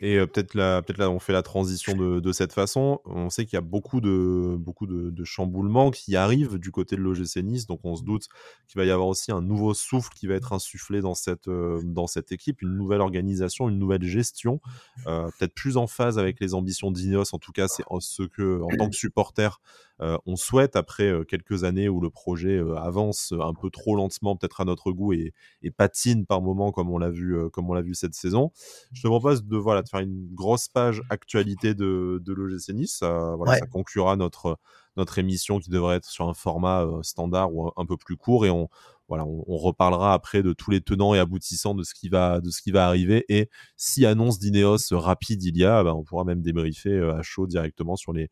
et 0.00 0.18
peut-être 0.18 0.54
là 0.54 0.82
peut-être 0.82 0.98
là 0.98 1.10
on 1.10 1.18
fait 1.18 1.32
la 1.32 1.42
transition 1.42 1.96
de, 1.96 2.20
de 2.20 2.32
cette 2.32 2.52
façon. 2.52 3.00
On 3.06 3.30
sait 3.30 3.46
qu'il 3.46 3.54
y 3.54 3.56
a 3.56 3.62
beaucoup 3.62 4.02
de 4.02 4.54
beaucoup 4.58 4.86
de, 4.86 5.24
chamboulements 5.24 5.90
qui 5.90 6.14
arrivent 6.14 6.58
du 6.58 6.70
côté 6.70 6.94
de 6.94 7.00
l'OGC 7.00 7.38
Nice, 7.42 7.66
donc 7.66 7.80
on 7.84 7.96
se 7.96 8.02
doute 8.02 8.28
qu'il 8.68 8.78
va 8.78 8.84
y 8.84 8.90
avoir 8.90 9.08
aussi 9.08 9.32
un 9.32 9.40
nouveau 9.40 9.72
souffle 9.72 10.10
qui 10.14 10.26
va 10.26 10.34
être 10.34 10.52
insufflé 10.52 11.00
dans 11.00 11.14
cette 11.14 11.48
dans 11.48 12.06
cette 12.06 12.32
équipe, 12.32 12.60
une 12.60 12.76
nouvelle 12.76 13.00
organisation, 13.00 13.70
une 13.70 13.78
nouvelle 13.78 14.04
gestion, 14.04 14.60
euh, 15.06 15.30
peut-être 15.38 15.54
plus 15.54 15.78
en 15.78 15.86
phase 15.86 16.18
avec 16.18 16.38
les 16.38 16.52
ambitions 16.52 16.90
d'Ineos. 16.90 17.34
En 17.34 17.38
tout 17.38 17.52
cas, 17.52 17.66
c'est 17.66 17.84
ce 18.00 18.24
que 18.24 18.60
en 18.60 18.76
tant 18.76 18.90
que 18.90 18.96
supporter 18.96 19.60
on 19.98 20.36
souhaite 20.36 20.76
après 20.76 21.04
euh, 21.04 21.24
quelques 21.24 21.64
années 21.64 21.88
où 21.88 22.00
le 22.00 22.10
projet 22.10 22.56
euh, 22.56 22.76
avance 22.76 23.32
un 23.38 23.54
peu 23.54 23.70
trop 23.70 23.96
lentement, 23.96 24.36
peut-être 24.36 24.60
à 24.60 24.64
notre 24.64 24.92
goût 24.92 25.12
et, 25.12 25.32
patine 25.76 26.26
par 26.26 26.42
moments 26.42 26.70
comme 26.70 26.90
on 26.90 26.98
l'a 26.98 27.10
vu, 27.10 27.36
comme 27.50 27.68
on 27.68 27.74
l'a 27.74 27.82
vu 27.82 27.94
cette 27.94 28.14
saison. 28.14 28.52
Je 28.92 29.02
te 29.02 29.08
propose 29.08 29.44
de 29.44 29.56
voilà 29.56 29.82
de 29.82 29.88
faire 29.88 30.00
une 30.00 30.28
grosse 30.32 30.68
page 30.68 31.02
actualité 31.10 31.74
de, 31.74 32.22
de 32.24 32.32
l'OGC 32.32 32.70
Nice. 32.70 33.00
voilà, 33.00 33.58
ça 33.58 33.66
conclura 33.66 34.16
notre 34.16 34.58
notre 34.96 35.18
émission 35.18 35.58
qui 35.58 35.68
devrait 35.68 35.96
être 35.96 36.06
sur 36.06 36.28
un 36.28 36.34
format 36.34 36.86
standard 37.02 37.52
ou 37.52 37.70
un, 37.76 37.84
peu 37.84 37.96
plus 37.96 38.16
court 38.16 38.46
et 38.46 38.50
on 38.50 38.68
voilà, 39.08 39.24
on, 39.26 39.56
reparlera 39.56 40.14
après 40.14 40.42
de 40.42 40.52
tous 40.52 40.70
les 40.70 40.80
tenants 40.80 41.14
et 41.14 41.18
aboutissants 41.18 41.74
de 41.74 41.84
ce 41.84 41.94
qui 41.94 42.08
va, 42.08 42.40
de 42.40 42.50
ce 42.50 42.60
qui 42.60 42.72
va 42.72 42.86
arriver. 42.86 43.24
Et 43.28 43.48
si 43.76 44.04
annonce 44.04 44.40
d'Ineos 44.40 44.78
rapide 44.90 45.44
il 45.44 45.56
y 45.56 45.64
a, 45.64 45.84
bah, 45.84 45.94
on 45.94 46.02
pourra 46.02 46.24
même 46.24 46.42
débriefer 46.42 46.98
à 46.98 47.22
chaud 47.22 47.46
directement 47.46 47.94
sur 47.94 48.12
les, 48.12 48.30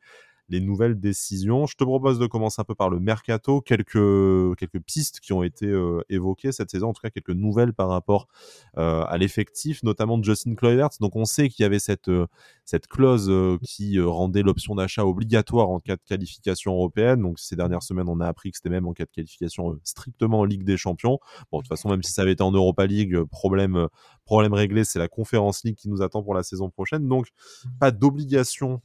les 0.48 0.60
nouvelles 0.60 0.98
décisions. 0.98 1.66
Je 1.66 1.76
te 1.76 1.84
propose 1.84 2.18
de 2.18 2.26
commencer 2.26 2.60
un 2.60 2.64
peu 2.64 2.74
par 2.74 2.90
le 2.90 3.00
mercato, 3.00 3.60
quelques, 3.60 4.56
quelques 4.56 4.80
pistes 4.80 5.20
qui 5.20 5.32
ont 5.32 5.42
été 5.42 5.66
euh, 5.66 6.02
évoquées 6.08 6.52
cette 6.52 6.70
saison, 6.70 6.88
en 6.88 6.92
tout 6.92 7.00
cas 7.00 7.10
quelques 7.10 7.30
nouvelles 7.30 7.72
par 7.72 7.88
rapport 7.88 8.28
euh, 8.76 9.04
à 9.04 9.16
l'effectif, 9.18 9.82
notamment 9.82 10.18
de 10.18 10.24
Justin 10.24 10.54
Kluivert. 10.54 10.90
Donc 11.00 11.16
on 11.16 11.24
sait 11.24 11.48
qu'il 11.48 11.62
y 11.62 11.66
avait 11.66 11.78
cette, 11.78 12.08
euh, 12.08 12.26
cette 12.64 12.86
clause 12.86 13.32
qui 13.62 14.00
rendait 14.00 14.42
l'option 14.42 14.74
d'achat 14.74 15.04
obligatoire 15.04 15.70
en 15.70 15.80
cas 15.80 15.96
de 15.96 16.02
qualification 16.06 16.72
européenne. 16.72 17.22
Donc 17.22 17.38
ces 17.38 17.56
dernières 17.56 17.82
semaines, 17.82 18.08
on 18.08 18.20
a 18.20 18.26
appris 18.26 18.50
que 18.50 18.58
c'était 18.58 18.70
même 18.70 18.86
en 18.86 18.92
cas 18.92 19.04
de 19.04 19.10
qualification 19.10 19.78
strictement 19.84 20.40
en 20.40 20.44
Ligue 20.44 20.64
des 20.64 20.76
Champions. 20.76 21.18
Bon, 21.50 21.58
de 21.58 21.62
toute 21.62 21.68
façon, 21.68 21.88
même 21.88 22.02
si 22.02 22.12
ça 22.12 22.22
avait 22.22 22.32
été 22.32 22.42
en 22.42 22.52
Europa 22.52 22.86
League, 22.86 23.18
problème, 23.30 23.88
problème 24.24 24.54
réglé, 24.54 24.84
c'est 24.84 24.98
la 24.98 25.08
Conférence 25.08 25.64
League 25.64 25.76
qui 25.76 25.88
nous 25.88 26.02
attend 26.02 26.22
pour 26.22 26.34
la 26.34 26.42
saison 26.42 26.70
prochaine. 26.70 27.08
Donc 27.08 27.28
pas 27.80 27.90
d'obligation 27.90 28.80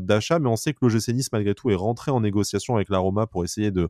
d'achat, 0.00 0.38
mais 0.38 0.48
on 0.48 0.56
sait 0.56 0.72
que 0.72 0.84
le 0.84 1.12
Nice, 1.12 1.30
malgré 1.32 1.54
tout, 1.54 1.70
est 1.70 1.76
rentré 1.76 2.10
en 2.10 2.20
négociation 2.20 2.76
avec 2.76 2.88
la 2.88 2.98
Roma 2.98 3.26
pour 3.26 3.44
essayer 3.44 3.70
de, 3.70 3.88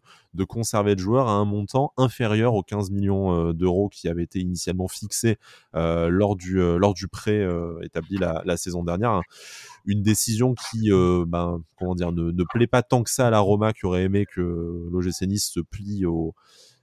conserver 0.49 0.95
le 0.95 1.01
joueur 1.01 1.29
à 1.29 1.33
un 1.33 1.45
montant 1.45 1.93
inférieur 1.97 2.55
aux 2.55 2.63
15 2.63 2.91
millions 2.91 3.33
euh, 3.33 3.53
d'euros 3.53 3.89
qui 3.89 4.09
avait 4.09 4.23
été 4.23 4.39
initialement 4.39 4.87
fixé 4.89 5.39
euh, 5.75 6.09
lors, 6.09 6.37
du, 6.37 6.61
euh, 6.61 6.79
lors 6.79 6.95
du 6.95 7.09
prêt 7.09 7.47
établi 7.83 8.19
la, 8.19 8.57
saison 8.57 8.83
dernière. 8.85 9.21
Une 9.85 10.03
décision 10.03 10.55
qui 10.55 10.91
ben, 10.91 11.61
comment 11.79 11.95
dire, 11.95 12.13
ne, 12.13 12.31
ne, 12.31 12.45
plaît 12.45 12.67
pas 12.67 12.83
tant 12.83 13.03
que 13.03 13.11
ça 13.11 13.27
à 13.27 13.31
la 13.31 13.41
Roma 13.41 13.73
qui 13.73 13.87
aurait 13.87 14.05
aimé 14.05 14.25
que 14.27 14.41
l'OGC 14.91 15.23
Nice 15.23 15.51
se 15.53 15.61
plie 15.61 16.07
au 16.07 16.35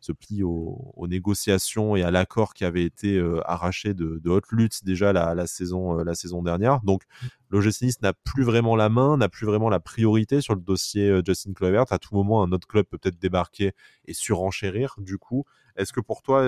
se 0.03 0.11
plie 0.11 0.43
aux, 0.43 1.07
négociations 1.07 1.95
et 1.95 2.03
à 2.03 2.11
l'accord 2.11 2.53
qui 2.53 2.65
avait 2.65 2.83
été 2.83 3.17
euh, 3.17 3.39
arraché 3.49 3.93
de, 3.93 4.19
de 4.21 4.29
Hot 4.29 4.41
Lutz 4.51 4.83
déjà 4.83 5.13
la, 5.13 5.47
saison, 5.47 5.99
euh, 5.99 6.03
la 6.03 6.13
saison 6.13 6.43
dernière. 6.43 6.81
Donc, 6.81 7.03
mmh. 7.03 7.27
l'OGC 7.51 7.81
Nice 7.83 8.01
n'a 8.01 8.13
plus 8.13 8.43
vraiment 8.43 8.75
la 8.75 8.89
main, 8.89 9.15
n'a 9.17 9.29
plus 9.29 9.45
vraiment 9.45 9.69
la 9.69 9.79
priorité 9.79 10.41
sur 10.41 10.55
le 10.55 10.61
dossier 10.61 11.09
euh, 11.09 11.21
Justin 11.25 11.53
Kluivert. 11.53 11.85
À 11.91 11.99
tout 11.99 12.15
moment, 12.15 12.43
un 12.43 12.51
autre 12.51 12.67
club 12.67 12.85
peut 12.85 12.97
peut-être 12.97 13.17
débarquer 13.17 13.71
et 14.05 14.13
surenchérir. 14.13 14.95
Du 14.97 15.17
coup, 15.17 15.45
est-ce 15.77 15.93
que 15.93 16.01
pour 16.01 16.21
toi, 16.21 16.43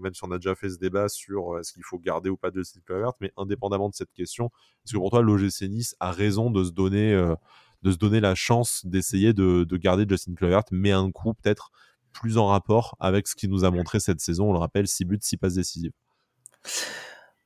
même 0.00 0.14
si 0.14 0.22
on 0.24 0.30
a 0.30 0.36
déjà 0.36 0.54
fait 0.54 0.68
ce 0.68 0.78
débat 0.78 1.08
sur 1.08 1.58
est-ce 1.58 1.72
qu'il 1.72 1.82
faut 1.82 1.98
garder 1.98 2.30
ou 2.30 2.36
pas 2.36 2.50
Justin 2.54 2.80
Kluivert, 2.86 3.12
mais 3.20 3.32
indépendamment 3.36 3.88
de 3.88 3.94
cette 3.94 4.12
question, 4.12 4.50
est-ce 4.84 4.92
que 4.92 4.98
pour 4.98 5.10
toi, 5.10 5.22
l'OGC 5.22 5.62
Nice 5.62 5.96
a 5.98 6.12
raison 6.12 6.50
de 6.50 6.62
se 6.62 6.70
donner, 6.70 7.12
de 7.82 7.90
se 7.90 7.96
donner 7.96 8.20
la 8.20 8.36
chance 8.36 8.86
d'essayer 8.86 9.32
de, 9.32 9.64
de, 9.64 9.76
garder 9.76 10.06
Justin 10.08 10.34
Kluivert, 10.34 10.62
mais 10.70 10.92
un 10.92 11.10
coup 11.10 11.34
peut-être 11.34 11.72
plus 12.12 12.38
en 12.38 12.46
rapport 12.46 12.96
avec 13.00 13.26
ce 13.26 13.34
qu'il 13.34 13.50
nous 13.50 13.64
a 13.64 13.70
montré 13.70 14.00
cette 14.00 14.20
saison. 14.20 14.50
On 14.50 14.52
le 14.52 14.58
rappelle, 14.58 14.86
6 14.86 15.04
buts, 15.04 15.18
6 15.20 15.36
passes 15.36 15.54
décisives. 15.54 15.92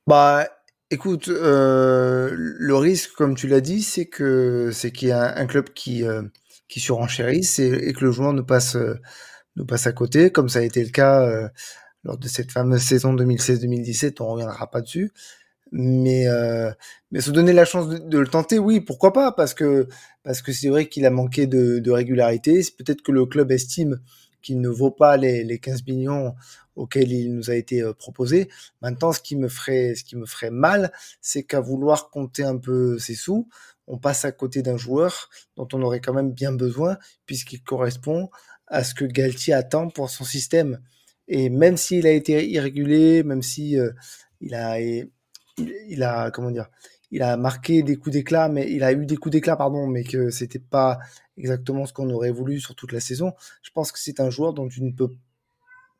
Bah, 0.05 0.47
écoute, 0.91 1.27
euh, 1.27 2.31
le 2.33 2.75
risque, 2.75 3.11
comme 3.13 3.35
tu 3.35 3.47
l'as 3.47 3.61
dit, 3.61 3.81
c'est 3.81 4.05
que 4.05 4.69
c'est 4.71 4.91
qu'il 4.91 5.09
y 5.09 5.11
a 5.11 5.37
un, 5.37 5.45
club 5.47 5.69
qui 5.73 6.03
euh, 6.03 6.23
qui 6.67 6.79
surenchérisse 6.79 7.59
et, 7.59 7.93
que 7.93 8.05
le 8.05 8.11
joueur 8.11 8.33
ne 8.33 8.41
passe 8.41 8.75
euh, 8.75 8.95
ne 9.55 9.63
passe 9.63 9.87
à 9.87 9.91
côté, 9.91 10.31
comme 10.31 10.49
ça 10.49 10.59
a 10.59 10.61
été 10.61 10.83
le 10.83 10.91
cas 10.91 11.49
lors 12.03 12.17
de 12.17 12.27
cette 12.27 12.51
fameuse 12.51 12.81
saison 12.81 13.15
2016-2017. 13.15 14.17
On 14.21 14.27
reviendra 14.27 14.69
pas 14.69 14.81
dessus. 14.81 15.11
Mais 15.71 16.25
mais 17.11 17.21
se 17.21 17.31
donner 17.31 17.53
la 17.53 17.65
chance 17.65 17.89
de, 17.89 18.19
le 18.19 18.27
tenter, 18.27 18.59
oui, 18.59 18.79
pourquoi 18.81 19.13
pas? 19.13 19.31
Parce 19.31 19.53
que 19.53 19.87
parce 20.23 20.41
que 20.41 20.51
c'est 20.53 20.69
vrai 20.69 20.87
qu'il 20.87 21.05
a 21.05 21.09
manqué 21.09 21.47
de, 21.47 21.79
de 21.79 21.91
régularité. 21.91 22.61
C'est 22.63 22.77
peut-être 22.77 23.01
que 23.01 23.11
le 23.11 23.25
club 23.25 23.51
estime 23.51 23.99
qu'il 24.47 24.61
ne 24.61 24.69
vaut 24.69 24.91
pas 24.91 25.17
les, 25.17 25.43
les 25.43 25.59
15 25.59 25.85
millions 25.85 26.33
auxquels 26.75 27.11
il 27.11 27.33
nous 27.33 27.49
a 27.49 27.55
été 27.55 27.81
euh, 27.81 27.93
proposé. 27.93 28.49
Maintenant, 28.81 29.11
ce 29.11 29.19
qui 29.19 29.35
me 29.35 29.49
ferait, 29.49 29.93
ce 29.95 30.03
qui 30.03 30.15
me 30.15 30.25
ferait 30.25 30.51
mal, 30.51 30.91
c'est 31.21 31.43
qu'à 31.43 31.59
vouloir 31.59 32.09
compter 32.09 32.43
un 32.43 32.57
peu 32.57 32.97
ses 32.97 33.15
sous, 33.15 33.49
on 33.87 33.97
passe 33.97 34.25
à 34.25 34.31
côté 34.31 34.61
d'un 34.61 34.77
joueur 34.77 35.29
dont 35.55 35.67
on 35.73 35.81
aurait 35.81 35.99
quand 35.99 36.13
même 36.13 36.31
bien 36.31 36.53
besoin, 36.53 36.97
puisqu'il 37.25 37.61
correspond 37.61 38.29
à 38.67 38.83
ce 38.83 38.93
que 38.93 39.05
Galtier 39.05 39.53
attend 39.53 39.89
pour 39.89 40.09
son 40.09 40.23
système. 40.23 40.79
Et 41.27 41.49
même 41.49 41.77
s'il 41.77 42.07
a 42.07 42.11
été 42.11 42.47
irrégulier, 42.47 43.23
même 43.23 43.41
si 43.41 43.77
euh, 43.77 43.91
il 44.39 44.55
a, 44.55 44.79
il, 44.79 46.03
a, 46.03 46.31
comment 46.31 46.51
dire, 46.51 46.69
il 47.11 47.21
a 47.21 47.35
marqué 47.37 47.83
des 47.83 47.97
coups 47.97 48.13
d'éclat, 48.13 48.49
mais 48.49 48.71
il 48.71 48.83
a 48.83 48.93
eu 48.93 49.05
des 49.05 49.17
coups 49.17 49.33
d'éclat, 49.33 49.55
pardon, 49.55 49.87
mais 49.87 50.03
que 50.03 50.29
c'était 50.29 50.59
pas 50.59 50.99
exactement 51.37 51.85
ce 51.85 51.93
qu'on 51.93 52.09
aurait 52.09 52.31
voulu 52.31 52.59
sur 52.59 52.75
toute 52.75 52.91
la 52.91 52.99
saison. 52.99 53.33
Je 53.61 53.69
pense 53.71 53.91
que 53.91 53.99
c'est 53.99 54.19
un 54.19 54.29
joueur 54.29 54.53
dont 54.53 54.67
tu 54.67 54.83
ne 54.83 54.91
peux 54.91 55.09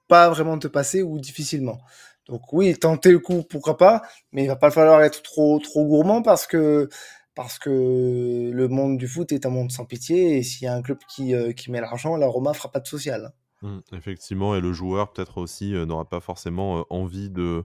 pas 0.08 0.30
vraiment 0.30 0.58
te 0.60 0.68
passer 0.68 1.04
ou 1.04 1.20
difficilement. 1.20 1.80
Donc 2.28 2.52
oui, 2.54 2.78
tenter 2.78 3.12
le 3.12 3.20
coup, 3.20 3.44
pourquoi 3.44 3.78
pas, 3.78 4.04
mais 4.32 4.44
il 4.44 4.48
va 4.48 4.56
pas 4.56 4.72
falloir 4.72 5.02
être 5.02 5.24
trop 5.24 5.60
trop 5.60 5.86
gourmand 5.86 6.22
parce 6.22 6.48
que 6.48 6.90
parce 7.36 7.60
que 7.60 8.50
le 8.52 8.68
monde 8.68 8.98
du 8.98 9.08
foot 9.08 9.32
est 9.32 9.46
un 9.46 9.50
monde 9.50 9.72
sans 9.72 9.86
pitié 9.86 10.38
et 10.38 10.44
s'il 10.44 10.64
y 10.66 10.68
a 10.68 10.74
un 10.74 10.82
club 10.82 10.98
qui, 11.08 11.36
euh, 11.36 11.54
qui 11.54 11.72
met 11.72 11.80
l'argent, 11.82 12.18
la 12.18 12.28
Roma 12.28 12.54
fera 12.54 12.72
pas 12.72 12.80
de 12.80 12.88
social. 12.88 13.32
Mmh, 13.64 13.80
effectivement, 13.94 14.56
et 14.56 14.62
le 14.62 14.72
joueur 14.72 15.12
peut-être 15.12 15.40
aussi 15.40 15.74
euh, 15.74 15.88
n'aura 15.88 16.06
pas 16.08 16.20
forcément 16.20 16.86
envie 16.92 17.32
de 17.32 17.64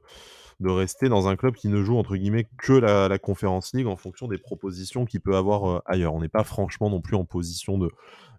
de 0.60 0.70
rester 0.70 1.08
dans 1.08 1.28
un 1.28 1.36
club 1.36 1.54
qui 1.56 1.68
ne 1.68 1.82
joue 1.82 1.98
entre 1.98 2.16
guillemets 2.16 2.48
que 2.58 2.72
la, 2.74 3.08
la 3.08 3.18
Conference 3.18 3.74
League 3.74 3.86
en 3.88 3.96
fonction 3.96 4.28
des 4.28 4.38
propositions 4.38 5.04
qu'il 5.06 5.20
peut 5.20 5.36
avoir 5.36 5.82
ailleurs. 5.86 6.14
On 6.14 6.20
n'est 6.20 6.28
pas 6.28 6.44
franchement 6.44 6.90
non 6.90 7.00
plus 7.02 7.16
en 7.16 7.24
position 7.26 7.78
de 7.78 7.90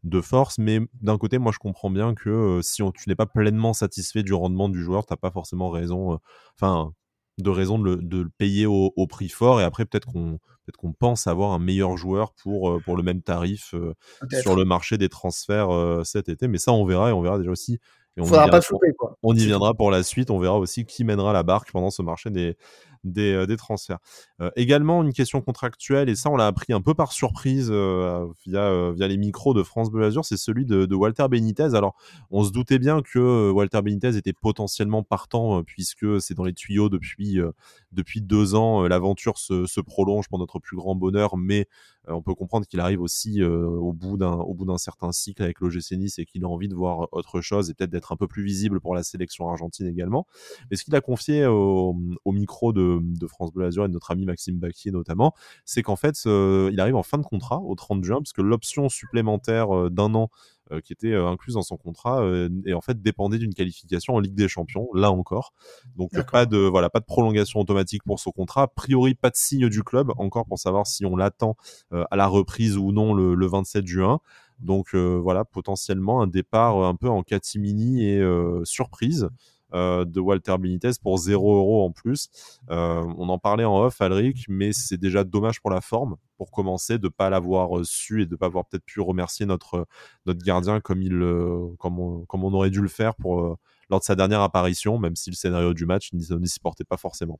de 0.03 0.21
force. 0.21 0.57
Mais 0.59 0.79
d'un 1.01 1.17
côté, 1.17 1.37
moi, 1.39 1.51
je 1.53 1.59
comprends 1.59 1.89
bien 1.91 2.15
que 2.15 2.61
si 2.63 2.81
tu 2.95 3.09
n'es 3.09 3.15
pas 3.15 3.25
pleinement 3.27 3.73
satisfait 3.73 4.23
du 4.23 4.33
rendement 4.33 4.69
du 4.69 4.83
joueur, 4.83 5.05
tu 5.05 5.13
n'as 5.13 5.17
pas 5.17 5.31
forcément 5.31 5.69
raison, 5.69 6.19
enfin, 6.57 6.93
de 7.37 7.49
raison 7.49 7.79
de 7.79 7.99
le, 8.09 8.29
payer 8.37 8.65
au, 8.65 9.07
prix 9.07 9.29
fort. 9.29 9.61
Et 9.61 9.63
après, 9.63 9.85
peut-être 9.85 10.11
qu'on 10.11 10.39
peut-être 10.65 10.77
qu'on 10.77 10.93
pense 10.93 11.27
avoir 11.27 11.51
un 11.51 11.59
meilleur 11.59 11.97
joueur 11.97 12.33
pour, 12.33 12.69
euh, 12.69 12.79
pour 12.79 12.95
le 12.95 13.03
même 13.03 13.21
tarif 13.21 13.75
sur 14.41 14.55
le 14.55 14.63
marché 14.63 14.97
des 14.97 15.09
transferts 15.09 15.69
cet 16.05 16.29
été. 16.29 16.47
Mais 16.47 16.57
ça, 16.57 16.71
on 16.71 16.85
verra 16.85 17.09
et 17.09 17.13
on 17.13 17.21
verra 17.21 17.37
déjà 17.37 17.51
aussi. 17.51 17.79
Et 18.15 18.21
on 18.21 18.25
Faudra 18.25 18.47
pas 18.47 18.61
quoi. 18.97 19.17
On 19.23 19.35
y 19.35 19.45
viendra 19.45 19.73
pour 19.73 19.89
la 19.89 20.03
suite. 20.03 20.29
On 20.29 20.39
verra 20.39 20.57
aussi 20.57 20.85
qui 20.85 21.03
mènera 21.03 21.33
la 21.33 21.43
barque 21.43 21.71
pendant 21.71 21.89
ce 21.89 22.01
marché 22.01 22.29
des, 22.29 22.55
des, 23.03 23.33
euh, 23.33 23.45
des 23.45 23.57
transferts. 23.57 23.99
Euh, 24.41 24.49
également, 24.55 25.03
une 25.03 25.13
question 25.13 25.41
contractuelle, 25.41 26.09
et 26.09 26.15
ça, 26.15 26.29
on 26.29 26.35
l'a 26.35 26.47
appris 26.47 26.73
un 26.73 26.81
peu 26.81 26.93
par 26.93 27.11
surprise 27.11 27.69
euh, 27.71 28.25
via, 28.45 28.91
via 28.91 29.07
les 29.07 29.17
micros 29.17 29.53
de 29.53 29.63
France 29.63 29.91
Bleu 29.91 30.05
Azur, 30.05 30.25
c'est 30.25 30.37
celui 30.37 30.65
de, 30.65 30.93
Walter 30.93 31.27
Benitez. 31.29 31.75
Alors, 31.75 31.95
on 32.29 32.43
se 32.43 32.51
doutait 32.51 32.79
bien 32.79 33.01
que 33.01 33.49
Walter 33.51 33.81
Benitez 33.81 34.15
était 34.15 34.33
potentiellement 34.33 35.03
partant, 35.03 35.63
puisque 35.63 36.21
c'est 36.21 36.33
dans 36.33 36.43
les 36.43 36.53
tuyaux 36.53 36.87
depuis, 36.87 37.39
depuis 37.91 38.21
deux 38.21 38.55
ans. 38.55 38.83
L'aventure 38.83 39.37
se, 39.37 39.65
se, 39.65 39.81
prolonge 39.81 40.27
pour 40.29 40.39
notre 40.39 40.59
plus 40.59 40.77
grand 40.77 40.95
bonheur, 40.95 41.35
mais 41.35 41.67
on 42.07 42.21
peut 42.21 42.35
comprendre 42.35 42.67
qu'il 42.67 42.79
arrive 42.79 43.01
aussi 43.01 43.43
au 43.43 43.91
bout 43.91 44.17
d'un 44.17 44.77
certain 44.77 45.11
cycle 45.11 45.41
avec 45.41 45.59
l'OGC 45.59 45.93
Nice 45.93 46.19
et 46.19 46.25
qu'il 46.25 46.45
a 46.45 46.47
envie 46.47 46.67
de 46.67 46.75
voir 46.75 47.07
autre 47.11 47.41
chose 47.41 47.69
et 47.69 47.73
peut-être 47.73 47.89
d'être 47.89 48.11
un 48.11 48.17
peu 48.17 48.27
plus 48.27 48.43
visible 48.43 48.79
pour 48.79 48.93
la 48.93 49.03
sélection 49.03 49.49
argentine 49.49 49.87
également. 49.87 50.27
Mais 50.69 50.77
ce 50.77 50.83
qu'il 50.83 50.95
a 50.95 51.01
confié 51.01 51.45
au 51.45 51.95
micro 52.27 52.71
de 52.71 52.92
de, 53.01 53.27
France 53.27 53.53
Bleu 53.53 53.65
Azur 53.65 53.85
et 53.85 53.87
de 53.87 53.93
notre 53.93 54.11
ami 54.11 54.25
Maxime 54.25 54.57
Baquier 54.57 54.91
notamment, 54.91 55.33
c'est 55.65 55.81
qu'en 55.81 55.95
fait, 55.95 56.25
il 56.25 56.79
arrive 56.79 56.95
en 56.95 57.03
fin 57.03 57.17
de 57.17 57.23
contrat 57.23 57.59
au 57.59 57.75
30 57.75 58.03
juin, 58.03 58.17
parce 58.17 58.33
que 58.33 58.41
l'option 58.41 58.89
supplémentaire 58.89 59.75
euh, 59.75 59.89
d'un 59.89 60.13
an 60.15 60.29
euh, 60.71 60.79
qui 60.79 60.93
était 60.93 61.11
euh, 61.11 61.27
incluse 61.27 61.55
dans 61.55 61.61
son 61.61 61.77
contrat 61.77 62.23
et 62.65 62.73
en 62.73 62.81
fait 62.81 63.01
dépendait 63.01 63.37
d'une 63.37 63.53
qualification 63.53 64.15
en 64.15 64.19
Ligue 64.19 64.35
des 64.35 64.47
Champions 64.47 64.87
là 64.93 65.11
encore. 65.11 65.53
Donc 65.95 66.11
pas 66.31 66.45
de 66.45 66.57
voilà 66.57 66.89
pas 66.89 66.99
de 66.99 67.05
prolongation 67.05 67.59
automatique 67.59 68.03
pour 68.03 68.19
son 68.19 68.31
contrat. 68.31 68.63
A 68.63 68.67
priori 68.67 69.15
pas 69.15 69.29
de 69.29 69.35
signe 69.35 69.67
du 69.69 69.83
club 69.83 70.11
encore 70.17 70.45
pour 70.45 70.59
savoir 70.59 70.87
si 70.87 71.05
on 71.05 71.15
l'attend 71.15 71.55
à 71.91 72.15
la 72.15 72.27
reprise 72.27 72.77
ou 72.77 72.91
non 72.91 73.13
le, 73.13 73.35
le 73.35 73.47
27 73.47 73.85
juin. 73.85 74.19
Donc 74.59 74.95
voilà 74.95 75.43
potentiellement 75.43 76.21
un 76.21 76.27
départ 76.27 76.77
un 76.77 76.95
peu 76.95 77.09
en 77.09 77.23
catimini 77.23 78.05
et 78.05 78.23
surprise 78.63 79.29
de 79.73 80.19
Walter 80.19 80.55
Benitez 80.59 80.91
pour 81.01 81.17
0 81.17 81.57
euros 81.57 81.85
en 81.85 81.91
plus. 81.91 82.29
Euh, 82.69 83.03
on 83.17 83.29
en 83.29 83.39
parlait 83.39 83.65
en 83.65 83.81
off, 83.81 84.01
Alric, 84.01 84.45
mais 84.47 84.71
c'est 84.73 84.97
déjà 84.97 85.23
dommage 85.23 85.61
pour 85.61 85.71
la 85.71 85.81
forme, 85.81 86.17
pour 86.37 86.51
commencer, 86.51 86.97
de 86.97 87.05
ne 87.05 87.09
pas 87.09 87.29
l'avoir 87.29 87.79
euh, 87.79 87.83
su 87.83 88.21
et 88.21 88.25
de 88.25 88.31
ne 88.31 88.35
pas 88.37 88.47
avoir 88.47 88.65
peut-être 88.65 88.85
pu 88.85 89.01
remercier 89.01 89.45
notre, 89.45 89.87
notre 90.25 90.43
gardien 90.43 90.79
comme, 90.79 91.01
il, 91.01 91.19
comme, 91.79 91.99
on, 91.99 92.25
comme 92.25 92.43
on 92.43 92.53
aurait 92.53 92.69
dû 92.69 92.81
le 92.81 92.87
faire 92.87 93.15
pour, 93.15 93.57
lors 93.89 93.99
de 93.99 94.05
sa 94.05 94.15
dernière 94.15 94.41
apparition, 94.41 94.97
même 94.97 95.15
si 95.15 95.29
le 95.29 95.35
scénario 95.35 95.73
du 95.73 95.85
match 95.85 96.13
n'y 96.13 96.47
s'y 96.47 96.59
portait 96.59 96.83
pas 96.83 96.97
forcément. 96.97 97.39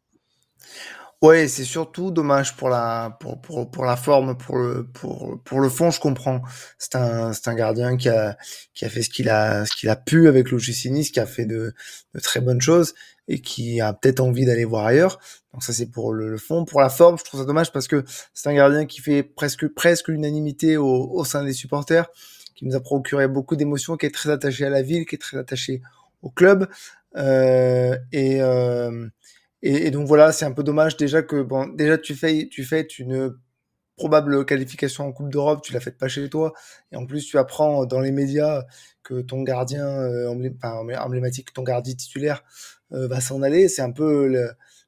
Ouais, 1.22 1.48
c'est 1.48 1.64
surtout 1.64 2.12
dommage 2.12 2.56
pour 2.58 2.68
la 2.68 3.18
pour, 3.22 3.40
pour, 3.42 3.72
pour 3.72 3.86
la 3.86 3.96
forme, 3.96 4.38
pour 4.38 4.58
le 4.58 4.86
pour 4.94 5.42
pour 5.46 5.62
le 5.62 5.70
fond, 5.70 5.90
je 5.90 6.00
comprends. 6.02 6.42
C'est 6.78 6.96
un 6.96 7.32
c'est 7.32 7.48
un 7.48 7.56
gardien 7.56 7.96
qui 7.96 8.10
a 8.10 8.38
qui 8.74 8.84
a 8.84 8.90
fait 8.90 9.02
ce 9.04 9.10
qu'il 9.10 9.30
a 9.30 9.66
ce 9.66 9.74
qu'il 9.74 9.88
a 9.90 9.96
pu 9.96 10.28
avec 10.28 10.52
l'OGC 10.52 10.86
Nice, 10.92 11.12
qui 11.12 11.22
a 11.22 11.26
fait 11.26 11.46
de, 11.46 11.74
de 12.14 12.20
très 12.20 12.42
bonnes 12.42 12.60
choses 12.62 12.94
et 13.30 13.40
qui 13.40 13.80
a 13.80 13.94
peut-être 13.94 14.20
envie 14.20 14.46
d'aller 14.46 14.66
voir 14.66 14.86
ailleurs. 14.86 15.18
Donc 15.54 15.64
ça 15.64 15.72
c'est 15.72 15.86
pour 15.90 16.12
le, 16.14 16.38
fond, 16.38 16.66
pour 16.66 16.82
la 16.82 16.90
forme, 16.90 17.18
je 17.18 17.24
trouve 17.24 17.40
ça 17.40 17.46
dommage 17.46 17.72
parce 17.72 17.88
que 17.88 18.04
c'est 18.34 18.50
un 18.50 18.54
gardien 18.54 18.86
qui 18.86 19.00
fait 19.00 19.24
presque 19.24 19.68
presque 19.70 20.10
l'unanimité 20.10 20.76
au, 20.76 21.10
au 21.10 21.24
sein 21.24 21.46
des 21.46 21.54
supporters, 21.54 22.10
qui 22.56 22.66
nous 22.66 22.76
a 22.76 22.82
procuré 22.82 23.30
beaucoup 23.30 23.56
d'émotions, 23.56 23.96
qui 23.96 24.08
est 24.08 24.14
très 24.14 24.30
attaché 24.30 24.66
à 24.66 24.70
la 24.70 24.82
ville, 24.82 25.06
qui 25.06 25.16
est 25.16 25.20
très 25.20 25.38
attaché 25.38 25.82
au 26.22 26.30
club 26.30 26.68
euh, 27.16 27.98
et 28.12 28.42
euh, 28.42 29.08
et, 29.64 29.92
donc 29.92 30.08
voilà, 30.08 30.32
c'est 30.32 30.46
un 30.46 30.52
peu 30.52 30.64
dommage 30.64 30.98
déjà 30.98 31.24
que 31.24 31.42
bon, 31.42 31.68
déjà 31.68 31.98
tu 31.98 32.16
fais 32.16 32.48
tu 32.50 32.64
fais 32.64 32.88
une 33.00 33.36
probable 33.96 34.46
qualification 34.46 35.06
en 35.08 35.12
Coupe 35.12 35.30
d'Europe, 35.30 35.62
tu 35.64 35.74
l'as 35.74 35.80
fait 35.80 35.98
pas 35.98 36.08
chez 36.08 36.30
toi, 36.30 36.54
et 36.92 36.96
en 36.98 37.06
plus 37.06 37.26
tu 37.26 37.38
apprends 37.38 37.86
dans 37.86 38.00
les 38.00 38.12
médias 38.12 38.66
que 39.04 39.22
ton 39.22 39.44
gardien 39.44 39.86
euh, 39.88 40.28
emblématique, 40.30 41.54
ton 41.54 41.64
gardien 41.64 41.94
titulaire 41.94 42.44
euh, 42.94 43.08
va 43.08 43.22
s'en 43.22 43.42
aller, 43.42 43.68
c'est 43.68 43.82
un 43.82 43.92
peu 43.92 44.28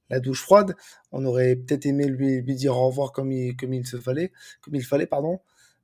la 0.09 0.19
douche 0.19 0.41
froide. 0.41 0.75
On 1.11 1.25
aurait 1.25 1.55
peut-être 1.55 1.85
aimé 1.85 2.05
lui, 2.07 2.41
dire 2.55 2.77
au 2.77 2.87
revoir 2.87 3.11
comme 3.11 3.31
il, 3.31 3.55
comme 3.55 3.73
il 3.73 3.85
se 3.85 3.97
fallait, 3.97 4.31
comme 4.61 4.75
il 4.75 4.83
fallait, 4.83 5.07
pardon. 5.07 5.39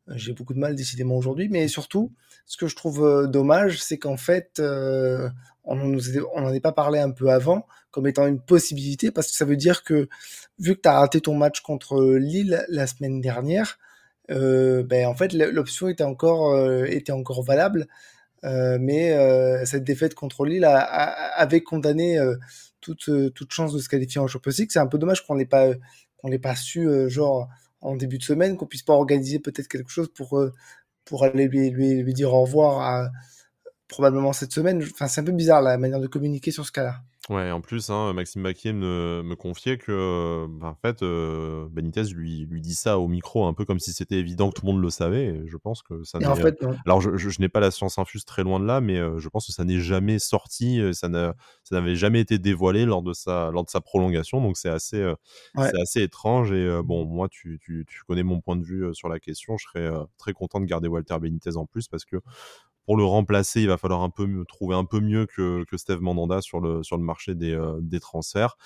J'ai 0.08 0.34
beaucoup 0.34 0.54
de 0.54 0.60
mal 0.60 0.76
décidément 0.76 1.16
aujourd'hui, 1.16 1.48
mais 1.50 1.68
surtout, 1.68 2.12
ce 2.46 2.58
que 2.58 2.68
je 2.68 2.76
trouve 2.76 3.06
euh, 3.06 3.28
dommage, 3.28 3.82
c'est 3.82 3.98
qu'en 3.98 4.18
fait, 4.18 4.60
euh, 4.60 5.30
on 5.64 5.76
n'en 5.76 6.54
est 6.54 6.60
pas 6.60 6.72
parlé 6.72 7.00
un 7.00 7.12
peu 7.12 7.30
avant 7.30 7.68
comme 7.92 8.08
étant 8.08 8.26
une 8.26 8.40
possibilité, 8.40 9.12
parce 9.12 9.28
que 9.28 9.36
ça 9.36 9.46
veut 9.46 9.58
dire 9.58 9.84
que 9.84 10.08
vu 10.60 10.76
que 10.76 10.82
tu 10.82 10.90
as 10.90 11.00
raté 11.00 11.22
ton 11.22 11.36
match 11.36 11.62
contre 11.62 12.16
Lille 12.16 12.66
la 12.70 12.88
semaine 12.88 13.22
dernière, 13.22 13.78
euh, 14.30 14.84
ben 14.84 15.08
en 15.08 15.16
fait 15.16 15.34
l'option 15.34 15.90
était 15.90 16.04
encore 16.04 16.58
était 16.86 17.12
encore 17.12 17.44
valable, 17.44 17.88
mais 18.44 19.16
cette 19.66 19.84
défaite 19.84 20.16
contre 20.16 20.46
Lille 20.46 20.66
avait 20.66 21.62
condamné 21.62 22.18
toute 22.80 23.10
toute 23.34 23.52
chance 23.52 23.74
de 23.74 23.80
se 23.80 23.90
qualifier 23.90 24.22
en 24.22 24.28
Champions 24.28 24.54
League. 24.58 24.70
C'est 24.72 24.80
un 24.80 24.88
peu 24.88 24.98
dommage 24.98 25.26
qu'on 25.26 25.36
l'ait 25.36 25.46
pas 25.46 25.74
pas 26.42 26.56
su 26.56 26.88
genre 27.10 27.50
en 27.82 27.96
début 27.96 28.18
de 28.18 28.24
semaine, 28.24 28.58
qu'on 28.58 28.68
puisse 28.68 28.84
pas 28.84 28.94
organiser 28.94 29.40
peut-être 29.40 29.68
quelque 29.68 29.90
chose 29.90 30.12
pour, 30.14 30.38
euh, 30.38 30.54
pour 31.06 31.24
aller 31.24 31.48
lui, 31.48 31.70
lui, 31.72 32.02
lui, 32.02 32.14
dire 32.14 32.34
au 32.34 32.42
revoir 32.42 33.10
probablement 33.92 34.34
cette 34.34 34.54
semaine. 34.54 34.82
Enfin, 34.92 35.08
c'est 35.08 35.22
un 35.22 35.24
peu 35.26 35.34
bizarre 35.34 35.62
la 35.62 35.78
manière 35.78 36.00
de 36.00 36.08
communiquer 36.08 36.50
sur 36.52 36.66
ce 36.66 36.72
cas-là. 36.72 37.02
Ouais, 37.30 37.52
en 37.52 37.62
plus, 37.62 37.92
hein, 37.92 38.14
Maxime 38.14 38.42
Baquier 38.42 38.74
me, 38.74 39.22
me 39.24 39.36
confiait 39.36 39.78
que, 39.78 40.48
bah, 40.50 40.70
en 40.70 40.76
fait, 40.76 41.04
euh, 41.04 41.68
Benitez 41.70 42.06
lui, 42.16 42.48
lui 42.50 42.62
dit 42.62 42.74
ça 42.74 42.98
au 42.98 43.08
micro 43.08 43.46
un 43.46 43.54
peu 43.54 43.64
comme 43.64 43.80
si 43.80 43.94
c'était 43.94 44.16
évident 44.16 44.50
que 44.50 44.60
tout 44.60 44.66
le 44.66 44.72
monde 44.72 44.82
le 44.82 44.90
savait. 44.90 45.40
je 45.46 45.58
pense 45.58 45.84
que 45.84 46.04
ça. 46.04 46.18
En 46.28 46.36
fait, 46.36 46.58
Alors, 46.86 47.00
je, 47.00 47.16
je, 47.16 47.40
n'ai 47.40 47.48
pas 47.48 47.60
la 47.60 47.70
science 47.70 48.00
infuse 48.00 48.26
très 48.26 48.42
loin 48.42 48.60
de 48.60 48.66
là, 48.66 48.82
mais 48.82 48.98
euh, 48.98 49.20
je 49.20 49.30
pense 49.30 49.46
que 49.46 49.54
ça 49.54 49.64
n'est 49.64 49.80
jamais 49.80 50.18
sorti, 50.18 50.82
ça 50.94 51.10
n'avait 51.10 51.96
jamais 51.96 52.22
été 52.22 52.40
dévoilé 52.40 52.86
lors 52.86 53.04
de 53.04 53.14
sa, 53.14 53.52
lors 53.52 53.64
de 53.64 53.70
sa 53.70 53.82
prolongation. 53.82 54.42
Donc, 54.42 54.58
c'est 54.58 54.70
assez, 54.70 54.98
euh, 54.98 55.14
c'est 55.58 55.80
assez 55.80 56.02
étrange. 56.02 56.52
Et 56.52 56.82
bon, 56.84 57.06
moi, 57.06 57.30
tu, 57.30 57.60
tu, 57.62 57.86
tu, 57.88 58.02
connais 58.08 58.24
mon 58.24 58.42
point 58.42 58.56
de 58.56 58.64
vue 58.64 58.96
sur 58.96 59.10
la 59.10 59.20
question. 59.20 59.58
Je 59.58 59.66
serais 59.68 59.92
très 60.18 60.34
content 60.34 60.60
de 60.60 60.66
garder 60.66 60.88
Walter 60.88 61.20
Benitez 61.20 61.56
en 61.56 61.68
plus 61.68 61.88
parce 61.88 62.04
que 62.04 62.18
pour 62.86 62.98
le 62.98 63.04
remplacer, 63.04 63.62
il 63.62 63.68
va 63.68 63.78
falloir 63.78 64.02
un 64.02 64.10
peu 64.10 64.44
trouver 64.48 64.76
un 64.76 64.86
peu 64.86 65.00
mieux 65.00 65.26
que, 65.26 65.64
que 65.66 65.78
Steve 65.78 66.02
Mandanda 66.02 66.42
sur 66.42 66.60
le, 66.60 66.84
sur 66.84 66.98
le 66.98 67.04
marché 67.04 67.11
des, 67.28 67.54
euh, 67.54 67.78
des 67.82 68.00
transferts. 68.00 68.58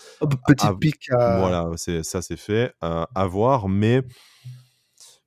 petit 0.47 0.67
pic. 0.79 1.09
Voilà, 1.11 1.69
c'est, 1.75 2.03
ça 2.03 2.21
c'est 2.21 2.37
fait. 2.37 2.73
à 2.81 3.27
voir, 3.27 3.69
mais 3.69 4.01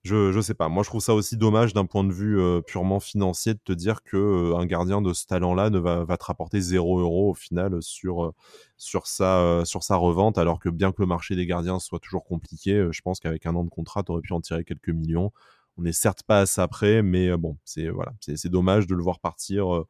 je, 0.04 0.32
je 0.32 0.40
sais 0.40 0.54
pas. 0.54 0.68
Moi, 0.68 0.82
je 0.84 0.88
trouve 0.88 1.02
ça 1.02 1.12
aussi 1.12 1.36
dommage 1.36 1.74
d'un 1.74 1.84
point 1.84 2.04
de 2.04 2.12
vue 2.12 2.40
euh, 2.40 2.60
purement 2.60 3.00
financier 3.00 3.52
de 3.54 3.60
te 3.62 3.72
dire 3.72 4.02
que 4.02 4.16
euh, 4.16 4.56
un 4.56 4.64
gardien 4.64 5.02
de 5.02 5.12
ce 5.12 5.26
talent-là 5.26 5.70
ne 5.70 5.78
va, 5.78 6.04
va 6.04 6.16
te 6.16 6.24
rapporter 6.24 6.60
0 6.60 7.00
euros 7.00 7.30
au 7.30 7.34
final 7.34 7.82
sur, 7.82 8.32
sur, 8.76 9.06
sa, 9.06 9.62
sur 9.64 9.82
sa 9.82 9.96
revente, 9.96 10.38
alors 10.38 10.60
que 10.60 10.68
bien 10.68 10.92
que 10.92 11.02
le 11.02 11.06
marché 11.06 11.36
des 11.36 11.46
gardiens 11.46 11.78
soit 11.78 11.98
toujours 11.98 12.24
compliqué, 12.24 12.88
je 12.90 13.00
pense 13.02 13.20
qu'avec 13.20 13.44
un 13.46 13.54
an 13.54 13.64
de 13.64 13.70
contrat, 13.70 14.02
tu 14.02 14.12
aurais 14.12 14.22
pu 14.22 14.32
en 14.32 14.40
tirer 14.40 14.64
quelques 14.64 14.90
millions. 14.90 15.32
On 15.78 15.82
n'est 15.82 15.92
certes 15.92 16.24
pas 16.24 16.40
à 16.40 16.46
ça 16.46 16.66
près, 16.66 17.02
mais 17.02 17.28
euh, 17.28 17.36
bon, 17.36 17.56
c'est 17.64 17.88
voilà, 17.88 18.12
c'est 18.20 18.48
dommage 18.48 18.86
de 18.88 18.94
le 18.96 19.02
voir 19.02 19.20
partir 19.20 19.74
euh, 19.74 19.86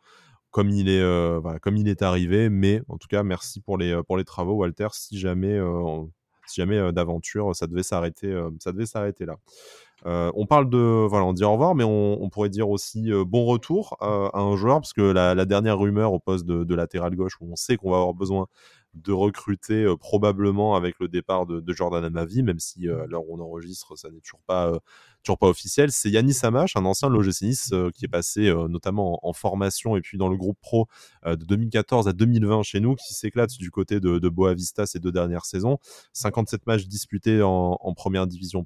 comme 0.59 0.71
il 0.71 0.89
est 0.89 1.01
euh, 1.01 1.41
comme 1.63 1.77
il 1.77 1.87
est 1.87 2.03
arrivé. 2.03 2.49
Mais 2.49 2.83
en 2.89 2.99
tout 2.99 3.07
cas, 3.07 3.23
merci 3.23 3.61
pour 3.61 3.79
les 3.79 3.97
les 4.17 4.25
travaux, 4.25 4.55
Walter. 4.55 4.89
Si 4.91 5.17
jamais 5.17 5.57
si 6.49 6.61
jamais 6.61 6.93
d'aventure 6.93 7.55
ça 7.55 7.69
devait 7.69 7.85
s'arrêter, 7.85 8.37
ça 8.59 8.73
devait 8.73 8.87
s'arrêter 8.87 9.25
là. 9.25 9.37
on 10.05 10.47
parle 10.47 10.69
de, 10.69 11.07
voilà, 11.09 11.27
on 11.27 11.33
dit 11.33 11.45
au 11.45 11.53
revoir, 11.53 11.77
mais 11.77 11.85
on, 11.85 12.29
pourrait 12.31 12.49
dire 12.49 12.69
aussi 12.71 13.11
bon 13.27 13.45
retour 13.45 13.97
à 14.01 14.41
un 14.41 14.57
joueur, 14.57 14.81
parce 14.81 14.93
que 14.93 15.03
la, 15.03 15.45
dernière 15.45 15.79
rumeur 15.79 16.13
au 16.13 16.19
poste 16.19 16.45
de, 16.47 16.75
latéral 16.75 17.15
gauche, 17.15 17.37
où 17.41 17.53
on 17.53 17.57
sait 17.57 17.77
qu'on 17.77 17.91
va 17.91 17.99
avoir 17.99 18.15
besoin 18.15 18.47
de 18.95 19.13
recruter 19.13 19.85
euh, 19.85 19.97
probablement 19.97 20.75
avec 20.75 20.97
le 20.99 21.09
départ 21.09 21.47
de, 21.47 21.63
Jordan 21.73 22.05
Amavi, 22.05 22.43
même 22.43 22.59
si 22.59 22.89
euh, 22.89 23.07
là 23.09 23.19
où 23.19 23.27
on 23.29 23.41
enregistre, 23.41 23.97
ça 23.97 24.11
n'est 24.11 24.21
toujours 24.21 24.43
pas, 24.47 24.69
euh, 24.69 24.79
toujours 25.29 25.39
pas 25.39 25.49
officiel. 25.49 25.93
C'est 25.93 26.11
Yanis 26.11 26.39
Amash, 26.43 26.77
un 26.77 26.85
ancien 26.85 27.09
de 27.09 27.15
l'OGC 27.15 27.43
Nice 27.43 27.75
qui 27.95 28.05
est 28.05 28.09
passé 28.09 28.53
notamment 28.69 29.21
en, 29.27 29.33
formation 29.33 29.97
et 29.97 30.01
puis 30.01 30.19
dans 30.19 30.29
le 30.29 30.37
groupe 30.37 30.59
pro 30.61 30.87
de 31.27 31.37
2014 31.37 32.09
à 32.09 32.13
2020 32.13 32.63
chez 32.63 32.81
nous, 32.81 32.95
qui 32.95 33.15
s'éclate 33.15 33.51
du 33.59 33.71
côté 33.71 34.01
de, 34.01 34.29
Boavista 34.29 34.87
ces 34.87 34.99
deux 34.99 35.13
dernières 35.13 35.45
saisons. 35.45 35.79
57 36.13 36.67
matchs 36.67 36.87
disputés 36.87 37.43
en, 37.43 37.95
première 37.95 38.27
division 38.27 38.65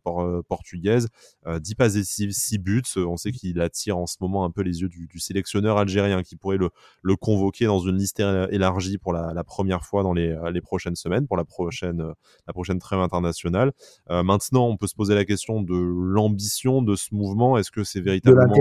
portugaise, 0.49 1.09
10 1.47 1.75
passes 1.75 1.97
et 1.97 2.05
6, 2.05 2.59
buts. 2.59 2.83
On 2.97 3.17
sait 3.17 3.33
qu'il 3.33 3.61
attire 3.61 3.99
en 3.99 4.07
ce 4.07 4.17
moment 4.21 4.45
un 4.45 4.51
peu 4.51 4.63
les 4.63 4.81
yeux 4.81 4.89
du, 4.89 5.19
sélectionneur 5.19 5.79
algérien 5.79 6.23
qui 6.23 6.37
pourrait 6.37 6.59
le, 6.59 7.17
convoquer 7.17 7.67
dans 7.67 7.81
une 7.81 7.97
liste 7.97 8.21
élargie 8.51 8.99
pour 8.99 9.13
la, 9.13 9.45
première 9.45 9.85
fois 9.85 10.03
dans 10.03 10.13
les 10.13 10.33
euh, 10.33 10.51
les, 10.51 10.61
prochaines 10.61 10.97
semaines, 10.97 11.27
pour 11.27 11.37
la 11.37 11.45
prochaine, 11.45 12.01
euh, 12.01 12.13
la 12.47 12.53
prochaine 12.53 12.79
trêve 12.79 13.01
internationale. 13.01 13.73
Euh, 14.11 14.23
maintenant, 14.23 14.67
on 14.69 14.77
peut 14.77 14.87
se 14.87 14.95
poser 14.95 15.15
la 15.15 15.25
question 15.25 15.63
de 15.63 15.75
l'ambition 15.75 16.52
de 16.83 16.97
ce 16.97 17.15
mouvement. 17.15 17.59
Est-ce 17.59 17.71
que 17.71 17.85
c'est 17.85 18.01
véritablement 18.01 18.55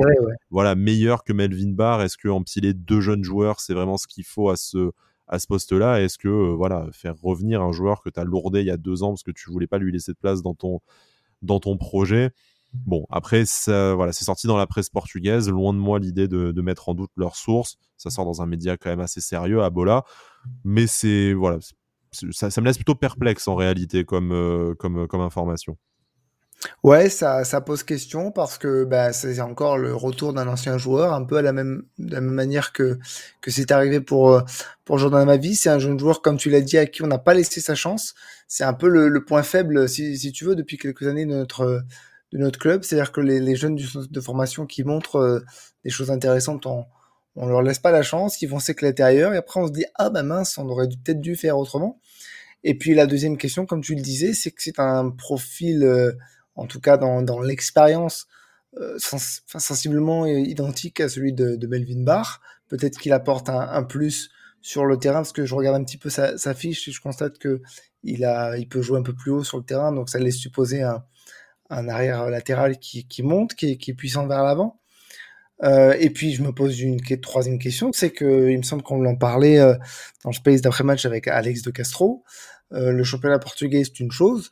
voilà, 0.49 0.75
meilleur 0.75 1.23
que 1.23 1.33
Melvin 1.33 1.71
Barr? 1.71 2.01
Est-ce 2.01 2.17
qu'empiler 2.17 2.73
deux 2.73 3.01
jeunes 3.01 3.23
joueurs, 3.23 3.59
c'est 3.59 3.73
vraiment 3.73 3.97
ce 3.97 4.07
qu'il 4.07 4.23
faut 4.23 4.49
à 4.49 4.55
ce, 4.55 4.91
à 5.27 5.39
ce 5.39 5.47
poste-là? 5.47 6.01
Est-ce 6.01 6.17
que 6.17 6.27
voilà, 6.27 6.87
faire 6.91 7.15
revenir 7.21 7.61
un 7.61 7.71
joueur 7.71 8.01
que 8.01 8.09
tu 8.09 8.19
as 8.19 8.23
lourdé 8.23 8.61
il 8.61 8.67
y 8.67 8.71
a 8.71 8.77
deux 8.77 9.03
ans 9.03 9.09
parce 9.09 9.23
que 9.23 9.31
tu 9.31 9.49
voulais 9.51 9.67
pas 9.67 9.77
lui 9.77 9.91
laisser 9.91 10.13
de 10.13 10.17
place 10.17 10.41
dans 10.41 10.55
ton, 10.55 10.79
dans 11.41 11.59
ton 11.59 11.77
projet? 11.77 12.31
Bon, 12.73 13.05
après, 13.09 13.43
voilà, 13.67 14.13
c'est 14.13 14.23
sorti 14.23 14.47
dans 14.47 14.57
la 14.57 14.67
presse 14.67 14.89
portugaise. 14.89 15.49
Loin 15.49 15.73
de 15.73 15.79
moi 15.79 15.99
l'idée 15.99 16.27
de, 16.27 16.51
de, 16.51 16.61
mettre 16.61 16.87
en 16.87 16.93
doute 16.93 17.11
leurs 17.17 17.35
sources. 17.35 17.77
Ça 17.97 18.09
sort 18.09 18.25
dans 18.25 18.41
un 18.41 18.45
média 18.45 18.77
quand 18.77 18.89
même 18.89 19.01
assez 19.01 19.19
sérieux, 19.19 19.61
à 19.61 19.69
Bola 19.69 20.03
mais 20.63 20.87
c'est 20.87 21.33
voilà, 21.33 21.59
ça, 22.11 22.49
ça, 22.49 22.61
me 22.61 22.65
laisse 22.65 22.77
plutôt 22.77 22.95
perplexe 22.95 23.47
en 23.47 23.55
réalité 23.55 24.05
comme, 24.05 24.31
euh, 24.31 24.75
comme, 24.75 25.07
comme 25.07 25.21
information. 25.21 25.77
Ouais, 26.83 27.09
ça, 27.09 27.43
ça 27.43 27.61
pose 27.61 27.83
question 27.83 28.31
parce 28.31 28.57
que 28.57 28.83
bah, 28.83 29.13
c'est 29.13 29.39
encore 29.41 29.77
le 29.77 29.95
retour 29.95 30.33
d'un 30.33 30.47
ancien 30.47 30.77
joueur, 30.77 31.13
un 31.13 31.23
peu 31.23 31.37
à 31.37 31.41
la 31.41 31.53
même, 31.53 31.83
de 31.97 32.13
la 32.13 32.21
même 32.21 32.33
manière 32.33 32.71
que, 32.71 32.99
que 33.41 33.49
c'est 33.51 33.71
arrivé 33.71 33.99
pour, 33.99 34.31
euh, 34.31 34.41
pour 34.85 34.97
Jordan 34.99 35.25
Mavi. 35.25 35.55
C'est 35.55 35.69
un 35.69 35.79
jeune 35.79 35.97
joueur, 35.99 36.21
comme 36.21 36.37
tu 36.37 36.49
l'as 36.49 36.61
dit, 36.61 36.77
à 36.77 36.85
qui 36.85 37.01
on 37.03 37.07
n'a 37.07 37.17
pas 37.17 37.33
laissé 37.33 37.61
sa 37.61 37.75
chance. 37.75 38.13
C'est 38.47 38.63
un 38.63 38.73
peu 38.73 38.89
le, 38.89 39.09
le, 39.09 39.25
point 39.25 39.43
faible, 39.43 39.89
si, 39.89 40.17
si 40.17 40.31
tu 40.31 40.45
veux, 40.45 40.55
depuis 40.55 40.77
quelques 40.77 41.07
années 41.07 41.25
de 41.25 41.31
notre, 41.31 41.83
de 42.31 42.37
notre 42.37 42.59
club. 42.59 42.83
C'est-à-dire 42.83 43.11
que 43.11 43.21
les, 43.21 43.39
les 43.39 43.55
jeunes 43.55 43.77
de 43.77 44.21
formation 44.21 44.65
qui 44.65 44.83
montrent 44.83 45.17
euh, 45.17 45.39
des 45.83 45.89
choses 45.89 46.11
intéressantes 46.11 46.67
en, 46.67 46.87
on 47.35 47.47
leur 47.47 47.61
laisse 47.61 47.79
pas 47.79 47.91
la 47.91 48.03
chance, 48.03 48.41
ils 48.41 48.47
vont 48.47 48.59
s'éclater 48.59 49.03
ailleurs, 49.03 49.33
et 49.33 49.37
après 49.37 49.59
on 49.59 49.67
se 49.67 49.71
dit 49.71 49.85
ah 49.95 50.09
bah 50.09 50.23
mince, 50.23 50.57
on 50.57 50.67
aurait 50.67 50.87
peut-être 50.87 51.21
dû 51.21 51.35
faire 51.35 51.57
autrement. 51.57 51.99
Et 52.63 52.77
puis 52.77 52.93
la 52.93 53.07
deuxième 53.07 53.37
question, 53.37 53.65
comme 53.65 53.81
tu 53.81 53.95
le 53.95 54.01
disais, 54.01 54.33
c'est 54.33 54.51
que 54.51 54.61
c'est 54.61 54.79
un 54.79 55.09
profil, 55.09 55.83
euh, 55.83 56.11
en 56.55 56.67
tout 56.67 56.79
cas 56.79 56.97
dans, 56.97 57.21
dans 57.21 57.39
l'expérience, 57.39 58.27
euh, 58.77 58.97
sensiblement 58.99 60.25
identique 60.25 61.01
à 61.01 61.09
celui 61.09 61.33
de, 61.33 61.57
de 61.57 61.67
Melvin 61.67 62.03
Barr. 62.03 62.39
Peut-être 62.69 62.99
qu'il 62.99 63.11
apporte 63.11 63.49
un, 63.49 63.83
plus 63.83 64.29
sur 64.61 64.85
le 64.85 64.97
terrain, 64.97 65.19
parce 65.19 65.33
que 65.33 65.45
je 65.45 65.53
regarde 65.55 65.75
un 65.75 65.83
petit 65.83 65.97
peu 65.97 66.09
sa, 66.09 66.53
fiche 66.53 66.87
et 66.87 66.91
je 66.91 67.01
constate 67.01 67.37
que 67.37 67.61
il 68.03 68.67
peut 68.69 68.81
jouer 68.81 68.97
un 68.97 69.03
peu 69.03 69.13
plus 69.13 69.31
haut 69.31 69.43
sur 69.43 69.57
le 69.57 69.63
terrain, 69.65 69.91
donc 69.91 70.09
ça 70.09 70.19
laisse 70.19 70.37
supposer 70.37 70.83
un, 70.83 71.03
un 71.69 71.89
arrière 71.89 72.29
latéral 72.29 72.77
qui, 72.79 73.05
qui 73.07 73.23
monte, 73.23 73.55
qui, 73.55 73.77
qui 73.77 73.91
est 73.91 73.93
puissant 73.93 74.25
vers 74.25 74.43
l'avant. 74.43 74.79
Euh, 75.63 75.95
et 75.99 76.09
puis 76.09 76.33
je 76.33 76.41
me 76.41 76.53
pose 76.53 76.79
une 76.79 77.01
troisième 77.21 77.59
question, 77.59 77.91
c'est 77.91 78.11
que 78.11 78.49
il 78.49 78.57
me 78.57 78.63
semble 78.63 78.83
qu'on 78.83 79.01
l'en 79.01 79.15
parlait 79.15 79.59
euh, 79.59 79.75
dans 80.23 80.29
le 80.29 80.35
space 80.35 80.61
d'après-match 80.61 81.05
avec 81.05 81.27
Alex 81.27 81.61
de 81.61 81.71
Castro. 81.71 82.23
Le 82.73 83.03
championnat 83.03 83.37
portugais 83.37 83.83
c'est 83.83 83.99
une 83.99 84.11
chose, 84.11 84.51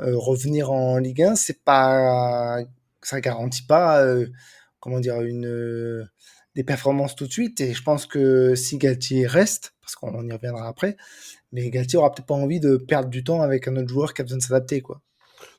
revenir 0.00 0.70
en 0.70 0.98
Ligue 0.98 1.22
1 1.22 1.36
c'est 1.36 1.62
pas, 1.62 2.58
ça 3.02 3.20
garantit 3.20 3.62
pas, 3.62 4.02
euh, 4.02 4.26
comment 4.80 5.00
dire, 5.00 5.20
une 5.22 6.08
des 6.54 6.64
performances 6.64 7.14
tout 7.16 7.26
de 7.26 7.32
suite. 7.32 7.60
Et 7.60 7.74
je 7.74 7.82
pense 7.82 8.06
que 8.06 8.54
si 8.54 8.78
Galtier 8.78 9.26
reste, 9.26 9.74
parce 9.80 9.94
qu'on 9.96 10.26
y 10.26 10.32
reviendra 10.32 10.68
après, 10.68 10.96
mais 11.52 11.70
Galtier 11.70 11.98
aura 11.98 12.12
peut-être 12.12 12.26
pas 12.26 12.34
envie 12.34 12.60
de 12.60 12.76
perdre 12.76 13.08
du 13.08 13.24
temps 13.24 13.42
avec 13.42 13.68
un 13.68 13.76
autre 13.76 13.88
joueur 13.88 14.14
qui 14.14 14.22
a 14.22 14.24
besoin 14.24 14.38
de 14.38 14.42
s'adapter, 14.42 14.80
quoi. 14.80 15.00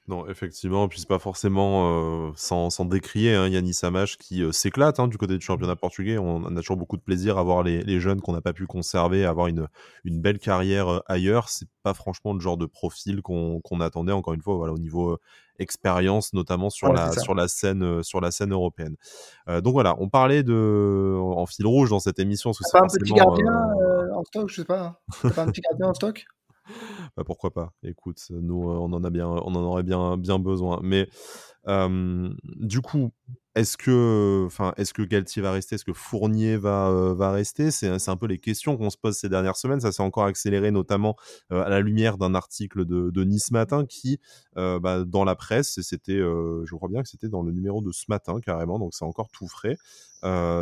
Non, 0.08 0.28
effectivement, 0.28 0.88
puis 0.88 1.00
c'est 1.00 1.08
pas 1.08 1.20
forcément 1.20 2.28
euh, 2.28 2.32
sans, 2.36 2.72
sans, 2.72 2.86
décrier 2.86 3.36
hein, 3.36 3.48
Yannis 3.48 3.76
Samash 3.76 4.18
qui 4.18 4.42
euh, 4.42 4.52
s'éclate 4.52 5.00
hein, 5.00 5.08
du 5.08 5.18
côté 5.18 5.38
du 5.38 5.46
championnat 5.46 5.76
portugais. 5.76 6.18
On, 6.18 6.44
a 6.44 6.60
toujours 6.60 6.76
beaucoup 6.78 6.98
de 6.98 7.04
plaisir 7.04 7.38
à 7.38 7.44
voir 7.44 7.62
les, 7.62 7.84
les 7.84 8.00
jeunes 8.00 8.20
qu'on 8.20 8.34
n'a 8.34 8.42
pas 8.42 8.52
pu 8.52 8.66
conserver, 8.66 9.26
à 9.26 9.30
avoir 9.30 9.46
une, 9.46 9.68
une 10.04 10.20
belle 10.20 10.40
carrière 10.40 10.88
euh, 10.88 11.00
ailleurs. 11.06 11.50
C'est 11.50 11.68
pas 11.84 11.94
franchement 11.94 12.34
le 12.34 12.40
genre 12.40 12.58
de 12.58 12.66
profil 12.66 13.22
qu'on 13.22 13.62
attendait, 13.80 14.12
encore 14.12 14.34
une 14.34 14.42
fois, 14.42 14.56
voilà, 14.56 14.74
au 14.74 14.80
niveau 14.80 15.18
expérience, 15.60 16.34
notamment 16.34 16.72
sur, 16.72 16.92
la, 16.92 17.12
sur, 17.12 17.36
la 17.36 17.48
scène, 17.48 18.02
sur 18.02 18.22
la 18.22 18.32
scène 18.32 18.52
européenne. 18.52 18.96
donc 19.48 19.74
voilà, 19.74 19.96
on 20.00 20.10
parlait 20.10 20.42
de, 20.44 21.18
en 21.20 21.46
fil 21.46 21.68
rouge 21.68 21.92
dans 21.92 22.00
cette 22.00 22.18
émission. 22.18 22.52
Pas 22.72 22.80
un 22.80 22.88
petit 22.88 23.14
gardien 23.14 23.68
en 24.16 24.24
stock, 24.24 24.50
je 24.50 24.56
sais 24.56 24.66
pas. 24.66 25.02
pas 25.36 25.44
un 25.44 25.52
petit 25.52 25.62
gardien 25.62 25.88
en 25.88 25.94
stock? 25.94 26.26
Pourquoi 27.24 27.52
pas 27.52 27.74
Écoute, 27.84 28.20
nous, 28.30 28.70
on 28.70 28.92
en 28.94 29.04
a 29.04 29.10
bien, 29.10 29.28
on 29.28 29.56
en 29.56 29.64
aurait 29.64 29.84
bien, 29.84 30.18
bien 30.18 30.40
besoin. 30.40 30.80
Mais 30.84 31.08
du 31.66 32.82
coup, 32.82 33.12
est-ce 33.54 33.76
que, 33.76 34.46
enfin, 34.46 34.74
est-ce 34.78 34.94
que 34.94 35.02
Galtier 35.02 35.42
va 35.42 35.52
rester? 35.52 35.76
Est-ce 35.76 35.84
que 35.84 35.92
Fournier 35.92 36.56
va, 36.56 37.14
va 37.14 37.32
rester? 37.32 37.70
C'est 37.70 38.08
un 38.08 38.16
peu 38.16 38.28
les 38.28 38.40
questions 38.40 38.78
qu'on 38.78 38.90
se 38.90 38.98
pose 38.98 39.18
ces 39.18 39.28
dernières 39.28 39.58
semaines. 39.58 39.82
Ça 39.82 39.92
s'est 39.92 40.02
encore 40.02 40.24
accéléré, 40.24 40.72
notamment 40.72 41.18
à 41.50 41.68
la 41.68 41.82
lumière 41.82 42.18
d'un 42.18 42.34
article 42.34 42.86
de, 42.86 43.10
de, 43.10 43.24
Nice 43.26 43.52
Matin 43.52 43.86
qui, 43.86 44.20
bah, 44.56 45.04
dans 45.06 45.26
la 45.26 45.36
presse, 45.36 45.82
c'était, 45.82 46.18
je 46.20 46.76
crois 46.76 46.88
bien 46.88 47.02
que 47.02 47.10
c'était 47.10 47.28
dans 47.28 47.44
le 47.44 47.52
numéro 47.52 47.82
de 47.82 47.92
ce 47.92 48.06
matin 48.08 48.40
carrément, 48.40 48.80
donc 48.80 48.94
c'est 48.94 49.06
encore 49.06 49.30
tout 49.32 49.50
frais. 49.50 49.76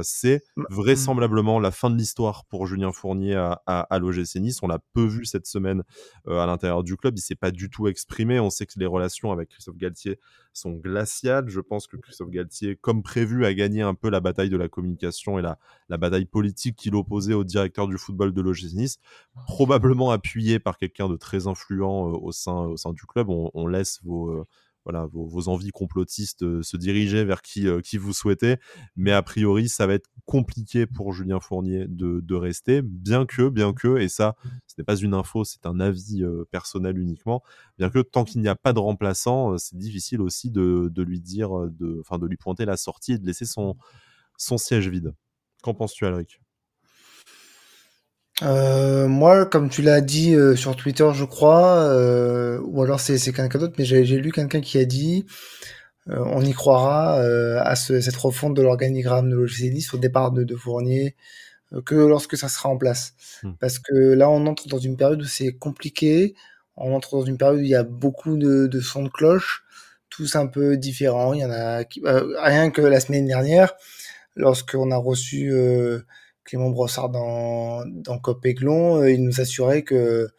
c'est 0.04 0.42
mmh. 0.56 0.64
vraisemblablement 0.72 1.60
la 1.60 1.70
fin 1.70 1.92
de 1.92 1.96
l'histoire 1.96 2.46
pour 2.46 2.66
Julien 2.66 2.92
Fournier 2.92 3.36
à, 3.36 3.62
à, 3.68 3.82
à 3.82 4.00
l'OGC 4.00 4.38
Nice. 4.38 4.64
On 4.64 4.68
l'a 4.68 4.80
peu 4.94 5.06
vu 5.06 5.26
cette 5.26 5.46
semaine 5.46 5.84
à 6.26 6.48
l'intérieur 6.48 6.84
du 6.84 6.98
club. 6.98 7.20
Il 7.20 7.22
s'est 7.22 7.36
pas 7.36 7.52
du 7.52 7.70
tout 7.70 7.88
exprimé. 7.88 8.40
On 8.40 8.50
sait 8.50 8.66
que 8.66 8.74
les 8.78 8.88
relations 8.88 9.32
avec 9.32 9.50
Christophe 9.50 9.78
Galtier 9.78 10.20
sont 10.54 10.72
glaciales. 10.90 11.50
Je 11.50 11.60
pense 11.60 11.88
que 11.88 11.98
Christophe 11.98 12.30
Galtier, 12.30 12.76
comme 12.76 13.04
prévu, 13.04 13.46
a 13.46 13.54
gagné 13.54 13.82
un 13.82 13.94
peu 13.94 14.10
la 14.10 14.20
bataille 14.20 14.50
de 14.50 14.58
la 14.58 14.68
communication 14.68 15.40
et 15.40 15.42
la, 15.42 15.60
la 15.90 15.98
bataille 15.98 16.26
politique 16.26 16.76
qu'il 16.76 16.96
opposait 16.96 17.34
au 17.34 17.44
directeur 17.44 17.88
du 17.88 17.98
football 17.98 18.34
de 18.34 18.42
l'OGC 18.42 18.74
Nice, 18.74 19.00
probablement 19.46 20.12
appuyé 20.12 20.60
par 20.60 20.78
quelqu'un 20.78 21.10
de 21.10 21.16
très 21.16 21.48
influent 21.48 22.12
au, 22.12 22.32
sein, 22.32 22.66
au 22.66 22.78
sein 22.78 22.94
du 22.94 23.06
club. 23.06 23.30
On, 23.30 23.52
on 23.54 23.68
laisse 23.68 24.00
vos 24.04 24.46
voilà, 24.86 25.08
vos, 25.12 25.50
envies 25.50 25.72
complotistes 25.72 26.44
euh, 26.44 26.64
se 26.64 26.78
diriger 26.78 27.24
vers 27.24 27.42
qui, 27.42 27.68
euh, 27.68 27.82
qui 27.82 27.98
vous 27.98 28.14
souhaitez. 28.14 28.58
Mais 28.96 29.12
a 29.12 29.22
priori, 29.22 29.70
ça 29.70 29.88
va 29.88 29.94
être 29.94 30.10
compliqué 30.26 30.86
pour 30.88 31.14
Julien 31.14 31.40
Fournier 31.40 31.86
de, 31.88 32.22
de 32.22 32.36
rester, 32.36 32.82
bien 32.82 33.26
que, 33.26 33.50
bien 33.50 33.74
que, 33.74 33.98
et 33.98 34.08
ça, 34.08 34.36
ce 34.68 34.76
n'est 34.78 34.84
pas 34.84 34.96
une 34.96 35.14
info, 35.14 35.44
c'est 35.44 35.66
un 35.66 35.80
avis 35.80 36.24
euh, 36.24 36.46
personnel 36.52 36.98
uniquement, 36.98 37.44
bien 37.78 37.90
que 37.90 38.00
tant 38.00 38.24
qu'il 38.24 38.42
n'y 38.42 38.48
a 38.48 38.56
pas 38.56 38.74
de 38.74 38.80
remplaçant, 38.80 39.58
c'est 39.58 39.78
difficile 39.78 40.22
aussi 40.22 40.52
de, 40.52 40.90
de 40.92 41.04
lui 41.04 41.20
dire, 41.20 41.52
enfin, 42.00 42.20
de 42.20 42.28
lui 42.28 42.38
pointer 42.38 42.66
la 42.66 42.78
sortie 42.78 43.14
et 43.14 43.18
de 43.18 43.26
laisser 43.26 43.46
son, 43.46 43.76
son 44.38 44.58
siège 44.58 44.88
vide. 44.88 45.14
Qu'en 45.62 45.74
penses-tu, 45.74 46.06
Alric? 46.06 46.40
Euh, 48.42 49.08
moi, 49.08 49.46
comme 49.46 49.70
tu 49.70 49.82
l'as 49.82 50.02
dit 50.02 50.34
euh, 50.34 50.56
sur 50.56 50.76
Twitter, 50.76 51.10
je 51.14 51.26
crois, 51.26 51.84
euh, 51.84 52.60
ou 52.64 52.82
alors 52.84 53.00
c'est 53.00 53.18
quelqu'un 53.34 53.60
d'autre, 53.60 53.76
mais 53.78 53.86
j'ai 53.86 54.04
lu 54.04 54.32
quelqu'un 54.32 54.62
qui 54.62 54.78
a 54.78 54.86
dit 54.86 55.26
on 56.08 56.42
y 56.42 56.54
croira 56.54 57.20
à 57.20 57.76
ce, 57.76 58.02
cette 58.02 58.16
refonte 58.16 58.56
de 58.56 58.64
l'organigramme 58.64 59.30
de 59.30 59.36
l'OGC10 59.36 59.94
au 59.94 60.00
départ 60.00 60.32
de, 60.32 60.44
de 60.44 60.56
Fournier 60.56 61.16
que 61.86 61.94
lorsque 61.94 62.36
ça 62.36 62.50
sera 62.50 62.70
en 62.70 62.78
place. 62.78 63.14
Hmm. 63.44 63.52
Parce 63.60 63.78
que 63.78 63.94
là, 63.94 64.28
on 64.28 64.48
entre 64.48 64.68
dans 64.68 64.80
une 64.80 64.98
période 64.98 65.22
où 65.22 65.26
c'est 65.26 65.52
compliqué, 65.52 66.34
on 66.78 66.96
entre 66.96 67.20
dans 67.20 67.26
une 67.26 67.38
période 67.38 67.60
où 67.60 67.62
il 67.62 67.70
y 67.70 67.76
a 67.76 67.84
beaucoup 67.84 68.38
de, 68.38 68.66
de 68.66 68.80
sons 68.80 69.04
de 69.04 69.10
cloche, 69.10 69.64
tous 70.10 70.36
un 70.36 70.48
peu 70.48 70.78
différents. 70.78 71.34
Il 71.34 71.42
y 71.42 71.46
en 71.46 71.52
a 71.52 71.84
qui, 71.84 72.02
rien 72.04 72.72
que 72.72 72.82
la 72.82 73.00
semaine 73.00 73.28
dernière, 73.28 73.74
lorsqu'on 74.36 74.90
a 74.90 74.98
reçu 74.98 75.54
Clément 76.50 76.72
Brossard 76.72 77.10
dans, 77.10 77.86
dans 77.86 78.18
Copéglon, 78.18 79.02
euh, 79.02 79.12
il 79.12 79.24
nous 79.24 79.40
assurait 79.40 79.84
que, 79.84 80.30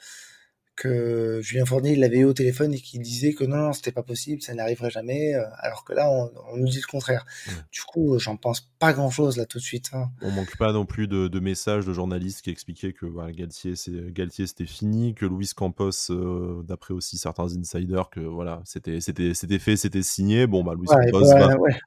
que 0.81 1.41
Julien 1.43 1.67
Fournier 1.67 1.95
l'avait 1.95 2.21
eu 2.21 2.25
au 2.25 2.33
téléphone 2.33 2.73
et 2.73 2.79
qu'il 2.79 3.03
disait 3.03 3.35
que 3.35 3.45
non, 3.45 3.59
non 3.59 3.73
c'était 3.75 3.93
pas 3.93 4.03
possible, 4.03 4.41
ça 4.41 4.55
n'arriverait 4.55 4.89
jamais, 4.89 5.35
euh, 5.35 5.45
alors 5.59 5.85
que 5.85 5.93
là, 5.93 6.11
on, 6.11 6.57
nous 6.57 6.69
dit 6.69 6.81
le 6.81 6.91
contraire. 6.91 7.27
Du 7.71 7.83
coup, 7.83 8.19
j'en 8.19 8.37
pense 8.37 8.63
pas 8.79 8.95
grand-chose 8.95 9.37
là 9.37 9.45
tout 9.45 9.59
de 9.59 9.63
suite. 9.63 9.91
Hein. 9.93 10.09
On 10.23 10.31
manque 10.31 10.57
pas 10.57 10.73
non 10.73 10.87
plus 10.87 11.07
de, 11.07 11.41
messages 11.41 11.85
de 11.85 11.93
journalistes 11.93 12.41
qui 12.41 12.51
expliquaient 12.51 12.95
que 12.95 13.05
voilà, 13.05 13.31
Galtier, 13.31 13.75
Galtier 14.11 14.47
c'était 14.47 14.65
fini, 14.65 15.15
que 15.15 15.27
Luis 15.27 15.51
Campos, 15.55 15.91
euh, 16.09 16.63
d'après 16.67 16.95
aussi 16.95 17.19
certains 17.19 17.55
insiders, 17.55 18.09
que 18.09 18.21
voilà, 18.21 18.63
c'était 18.65 19.01
fait, 19.59 19.77
c'était 19.77 20.03
signé. 20.03 20.47
Bon, 20.47 20.65
bah 20.65 20.73
Luis 20.75 20.87
Campos 20.87 21.27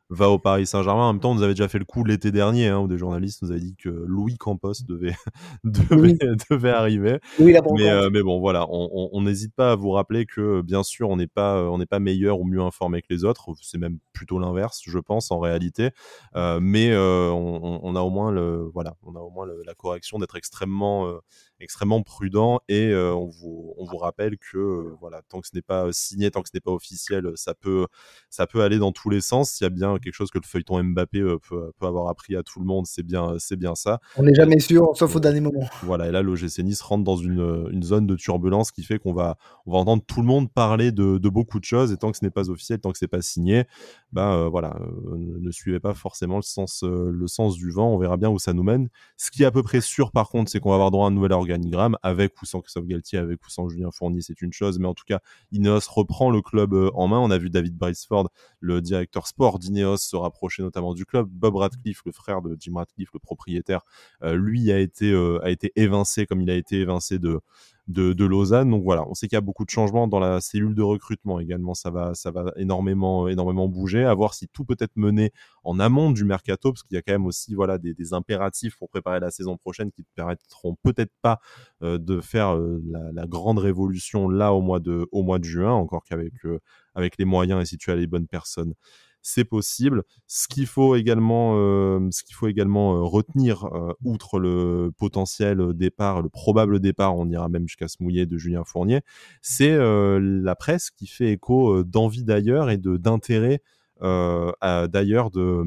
va, 0.09 0.29
au 0.29 0.37
Paris 0.37 0.67
Saint-Germain. 0.67 1.05
En 1.05 1.13
même 1.13 1.19
temps, 1.19 1.31
on 1.31 1.35
nous 1.35 1.43
avait 1.43 1.55
déjà 1.55 1.67
fait 1.67 1.79
le 1.79 1.85
coup 1.85 2.03
l'été 2.03 2.31
dernier, 2.31 2.67
hein, 2.67 2.79
où 2.79 2.87
des 2.87 2.99
journalistes 2.99 3.41
nous 3.41 3.49
avaient 3.49 3.59
dit 3.59 3.75
que 3.75 3.89
Louis 3.89 4.37
Campos 4.37 4.73
devait, 4.87 5.15
devait, 5.63 6.69
arriver. 6.69 7.17
mais, 7.39 7.57
euh, 7.89 8.11
mais 8.11 8.21
bon, 8.21 8.39
voilà, 8.39 8.67
on 8.69 8.82
n'hésite 9.21 9.53
pas 9.55 9.71
à 9.71 9.75
vous 9.75 9.91
rappeler 9.91 10.25
que 10.25 10.61
bien 10.61 10.83
sûr, 10.83 11.09
on 11.09 11.17
n'est 11.17 11.27
pas, 11.27 11.69
on 11.69 11.77
n'est 11.77 11.85
pas 11.85 11.99
meilleur 11.99 12.39
ou 12.39 12.45
mieux 12.45 12.61
informé 12.61 13.01
que 13.01 13.07
les 13.09 13.23
autres. 13.23 13.49
C'est 13.61 13.77
même 13.77 13.99
plutôt 14.13 14.39
l'inverse, 14.39 14.81
je 14.85 14.99
pense, 14.99 15.31
en 15.31 15.39
réalité. 15.39 15.91
Euh, 16.35 16.59
mais 16.61 16.91
euh, 16.91 17.29
on, 17.31 17.95
a 17.95 18.01
au 18.01 18.09
moins 18.09 18.31
le, 18.31 18.69
voilà, 18.73 18.95
on 19.03 19.15
a 19.15 19.19
au 19.19 19.29
moins 19.29 19.45
la 19.65 19.73
correction 19.73 20.19
d'être 20.19 20.35
extrêmement, 20.35 21.07
euh, 21.07 21.19
extrêmement 21.59 22.01
prudent 22.01 22.61
et 22.69 22.93
on 22.95 23.27
vous, 23.27 23.73
on 23.77 23.85
vous 23.85 23.97
rappelle 23.97 24.37
que 24.37 24.93
voilà, 24.99 25.21
tant 25.29 25.41
que 25.41 25.47
ce 25.47 25.55
n'est 25.55 25.61
pas 25.61 25.87
signé, 25.91 26.31
tant 26.31 26.41
que 26.41 26.49
ce 26.49 26.55
n'est 26.55 26.61
pas 26.61 26.71
officiel, 26.71 27.31
ça 27.35 27.53
peut, 27.53 27.87
ça 28.29 28.47
peut 28.47 28.61
aller 28.61 28.77
dans 28.77 28.91
tous 28.91 29.09
les 29.09 29.21
sens. 29.21 29.59
Il 29.59 29.63
y 29.63 29.67
a 29.67 29.69
bien 29.69 29.97
quelque 29.97 30.13
chose 30.13 30.31
que 30.31 30.39
le 30.39 30.45
feuilleton 30.45 30.81
Mbappé 30.83 31.21
peut, 31.47 31.71
peut 31.77 31.85
avoir 31.85 32.07
appris 32.09 32.35
à 32.35 32.43
tout 32.43 32.59
le 32.59 32.65
monde, 32.65 32.85
c'est 32.85 33.03
bien, 33.03 33.35
c'est 33.39 33.55
bien 33.55 33.75
ça. 33.75 33.99
On 34.17 34.23
n'est 34.23 34.35
jamais 34.35 34.59
sûr, 34.59 34.95
sauf 34.95 35.15
au 35.15 35.19
dernier 35.19 35.41
moment. 35.41 35.67
Voilà, 35.83 36.07
et 36.07 36.11
là, 36.11 36.21
l'OGC 36.21 36.59
Nice 36.59 36.81
rentre 36.81 37.03
dans 37.03 37.17
une, 37.17 37.69
une 37.71 37.83
zone 37.83 38.07
de 38.07 38.15
turbulence 38.15 38.71
qui 38.71 38.83
fait 38.83 38.99
qu'on 38.99 39.13
va, 39.13 39.37
on 39.65 39.71
va 39.71 39.79
entendre 39.79 40.03
tout 40.05 40.21
le 40.21 40.27
monde 40.27 40.51
parler 40.51 40.91
de, 40.91 41.17
de 41.17 41.29
beaucoup 41.29 41.59
de 41.59 41.65
choses 41.65 41.91
et 41.91 41.97
tant 41.97 42.11
que 42.11 42.17
ce 42.17 42.25
n'est 42.25 42.31
pas 42.31 42.49
officiel, 42.49 42.79
tant 42.79 42.91
que 42.91 42.97
c'est 42.97 43.07
pas 43.07 43.21
signé, 43.21 43.65
bah 44.13 44.47
voilà, 44.47 44.77
ne 45.17 45.51
suivez 45.51 45.79
pas 45.79 45.95
forcément 45.95 46.35
le 46.35 46.43
sens 46.43 46.83
euh, 46.83 47.09
le 47.11 47.27
sens 47.27 47.55
du 47.55 47.71
vent. 47.71 47.93
On 47.93 47.97
verra 47.97 48.15
bien 48.15 48.29
où 48.29 48.37
ça 48.37 48.53
nous 48.53 48.61
mène. 48.61 48.89
Ce 49.17 49.31
qui 49.31 49.41
est 49.41 49.45
à 49.45 49.51
peu 49.51 49.63
près 49.63 49.81
sûr, 49.81 50.11
par 50.11 50.29
contre, 50.29 50.51
c'est 50.51 50.59
qu'on 50.59 50.69
va 50.69 50.75
avoir 50.75 50.91
droit 50.91 51.05
à 51.05 51.09
un 51.09 51.11
nouvel 51.11 51.31
organigramme, 51.31 51.97
avec 52.03 52.39
ou 52.41 52.45
sans 52.45 52.61
Christophe 52.61 52.85
Galtier, 52.85 53.17
avec 53.17 53.43
ou 53.43 53.49
sans 53.49 53.69
Julien 53.69 53.89
Fournier, 53.91 54.21
c'est 54.21 54.41
une 54.41 54.53
chose. 54.53 54.77
Mais 54.77 54.87
en 54.87 54.93
tout 54.93 55.03
cas, 55.05 55.19
Ineos 55.51 55.79
reprend 55.89 56.29
le 56.29 56.41
club 56.43 56.73
euh, 56.73 56.91
en 56.93 57.07
main. 57.07 57.19
On 57.19 57.31
a 57.31 57.39
vu 57.39 57.49
David 57.49 57.75
Braceford, 57.75 58.29
le 58.59 58.81
directeur 58.81 59.25
sport 59.25 59.57
d'Ineos, 59.57 59.97
se 59.97 60.15
rapprocher 60.15 60.61
notamment 60.61 60.93
du 60.93 61.05
club. 61.05 61.27
Bob 61.31 61.55
Radcliffe, 61.55 62.01
le 62.05 62.11
frère 62.11 62.43
de 62.43 62.55
Jim 62.59 62.73
Radcliffe, 62.75 63.09
le 63.13 63.19
propriétaire, 63.19 63.81
euh, 64.23 64.35
lui 64.35 64.71
a 64.71 64.79
été, 64.79 65.11
a 65.41 65.49
été 65.49 65.71
évincé 65.75 66.27
comme 66.27 66.41
il 66.41 66.51
a 66.51 66.55
été 66.55 66.79
évincé 66.79 67.17
de 67.17 67.39
de, 67.87 68.25
Lausanne. 68.25 68.69
Donc 68.69 68.83
voilà, 68.83 69.07
on 69.07 69.13
sait 69.13 69.27
qu'il 69.27 69.35
y 69.35 69.37
a 69.37 69.41
beaucoup 69.41 69.65
de 69.65 69.69
changements 69.69 70.07
dans 70.07 70.19
la 70.19 70.41
cellule 70.41 70.75
de 70.75 70.81
recrutement 70.81 71.39
également. 71.39 71.73
Ça 71.73 71.91
va, 71.91 72.13
ça 72.15 72.31
va 72.31 72.51
énormément, 72.55 73.27
énormément 73.27 73.67
bouger. 73.67 74.05
À 74.05 74.13
voir 74.13 74.33
si 74.33 74.47
tout 74.47 74.65
peut 74.65 74.77
être 74.79 74.95
mené 74.95 75.31
en 75.63 75.79
amont 75.79 76.11
du 76.11 76.23
mercato, 76.23 76.71
parce 76.71 76.83
qu'il 76.83 76.95
y 76.95 76.97
a 76.97 77.01
quand 77.01 77.13
même 77.13 77.25
aussi 77.25 77.55
voilà 77.55 77.77
des, 77.77 78.13
impératifs 78.13 78.77
pour 78.77 78.89
préparer 78.89 79.19
la 79.19 79.31
saison 79.31 79.57
prochaine 79.57 79.91
qui 79.91 80.01
ne 80.01 80.05
permettront 80.15 80.75
peut-être 80.83 81.13
pas 81.21 81.39
euh, 81.81 81.97
de 81.97 82.21
faire 82.21 82.55
euh, 82.55 82.81
la, 83.13 83.25
grande 83.27 83.59
révolution 83.59 84.29
là 84.29 84.53
au 84.53 84.61
mois 84.61 84.79
de, 84.79 85.07
au 85.11 85.23
mois 85.23 85.39
de 85.39 85.45
juin, 85.45 85.71
encore 85.71 86.03
qu'avec 86.03 86.33
euh, 86.45 86.59
avec 86.95 87.17
les 87.17 87.25
moyens 87.25 87.61
et 87.61 87.65
si 87.65 87.77
tu 87.77 87.91
as 87.91 87.95
les 87.95 88.07
bonnes 88.07 88.27
personnes 88.27 88.73
c'est 89.23 89.45
possible. 89.45 90.03
Ce 90.27 90.47
qu'il 90.47 90.67
faut 90.67 90.95
également, 90.95 91.53
euh, 91.55 92.07
ce 92.11 92.23
qu'il 92.23 92.35
faut 92.35 92.47
également 92.47 92.95
euh, 92.95 93.01
retenir, 93.01 93.65
euh, 93.65 93.93
outre 94.03 94.37
le 94.37 94.91
potentiel 94.97 95.73
départ, 95.73 96.21
le 96.21 96.29
probable 96.29 96.79
départ, 96.79 97.15
on 97.17 97.27
ira 97.29 97.49
même 97.49 97.67
jusqu'à 97.67 97.87
se 97.87 98.03
mouiller 98.03 98.25
de 98.25 98.37
Julien 98.37 98.63
Fournier, 98.65 98.99
c'est 99.41 99.75
la 99.77 100.55
presse 100.55 100.91
qui 100.91 101.07
fait 101.07 101.31
écho 101.31 101.83
d'envie 101.83 102.23
d'ailleurs 102.23 102.69
et 102.69 102.77
de 102.77 102.97
d'intérêt 102.97 103.61
d'ailleurs 104.01 105.31
de, 105.31 105.63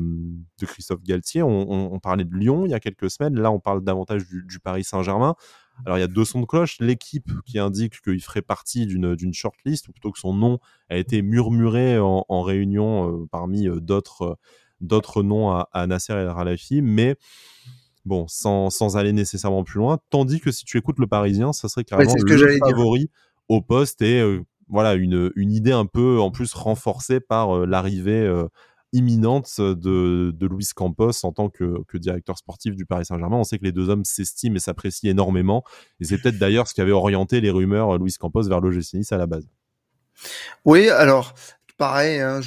de, 0.60 0.66
Christophe 0.66 1.02
Galtier. 1.02 1.42
On, 1.42 1.98
parlait 2.00 2.24
de 2.24 2.34
Lyon 2.34 2.66
il 2.66 2.70
y 2.70 2.74
a 2.74 2.80
quelques 2.80 3.10
semaines, 3.10 3.38
là 3.40 3.50
on 3.50 3.60
parle 3.60 3.82
davantage 3.82 4.26
du 4.28 4.60
Paris 4.60 4.84
Saint-Germain. 4.84 5.34
Alors 5.84 5.98
il 5.98 6.00
y 6.00 6.04
a 6.04 6.08
deux 6.08 6.24
sons 6.24 6.40
de 6.40 6.46
cloche, 6.46 6.78
l'équipe 6.80 7.30
qui 7.44 7.58
indique 7.58 8.00
qu'il 8.00 8.22
ferait 8.22 8.42
partie 8.42 8.86
d'une 8.86 9.34
shortlist, 9.34 9.88
ou 9.88 9.92
plutôt 9.92 10.10
que 10.10 10.18
son 10.18 10.32
nom 10.32 10.58
a 10.88 10.96
été 10.96 11.22
murmuré 11.22 11.98
en, 11.98 12.42
réunion 12.42 13.10
euh, 13.10 13.26
parmi 13.30 13.68
euh, 13.68 13.80
d'autres 13.80 14.38
d'autres 14.80 15.22
noms 15.22 15.50
à, 15.50 15.86
Nasser 15.86 16.12
El 16.12 16.32
Khalafi, 16.34 16.82
mais 16.82 17.16
bon, 18.04 18.26
sans, 18.28 18.68
sans, 18.68 18.98
aller 18.98 19.12
nécessairement 19.12 19.64
plus 19.64 19.78
loin. 19.78 19.98
Tandis 20.10 20.38
que 20.38 20.52
si 20.52 20.66
tu 20.66 20.76
écoutes 20.76 20.98
le 20.98 21.06
Parisien, 21.06 21.54
ça 21.54 21.68
serait 21.68 21.84
carrément 21.84 22.12
le 22.14 22.58
favori 22.58 23.10
au 23.48 23.62
poste 23.62 24.02
et 24.02 24.20
euh, 24.20 24.44
voilà 24.68 24.94
une, 24.94 25.32
une 25.34 25.50
idée 25.52 25.72
un 25.72 25.86
peu 25.86 26.20
en 26.20 26.30
plus 26.30 26.52
renforcée 26.52 27.20
par 27.20 27.66
l'arrivée 27.66 28.28
imminente 28.92 29.60
de, 29.60 30.32
de 30.34 30.46
Luis 30.46 30.68
Campos 30.74 31.24
en 31.24 31.32
tant 31.32 31.48
que, 31.48 31.84
directeur 31.94 32.38
sportif 32.38 32.74
du 32.76 32.86
Paris 32.86 33.06
Saint-Germain. 33.06 33.36
On 33.36 33.44
sait 33.44 33.58
que 33.58 33.64
les 33.64 33.72
deux 33.72 33.88
hommes 33.88 34.04
s'estiment 34.04 34.56
et 34.56 34.60
s'apprécient 34.60 35.10
énormément. 35.10 35.64
Et 36.00 36.04
c'est 36.04 36.18
peut-être 36.18 36.38
d'ailleurs 36.38 36.68
ce 36.68 36.74
qui 36.74 36.80
avait 36.80 36.92
orienté 36.92 37.40
les 37.40 37.50
rumeurs 37.50 37.94
euh, 37.94 37.98
Luis 37.98 38.14
Campos 38.18 38.42
vers 38.42 38.60
l'OGC 38.60 38.94
Nice 38.94 39.12
à 39.12 39.18
la 39.18 39.26
base. 39.26 39.48
Oui, 40.64 40.88
alors 40.88 41.34
pareil, 41.76 42.20
hein, 42.20 42.40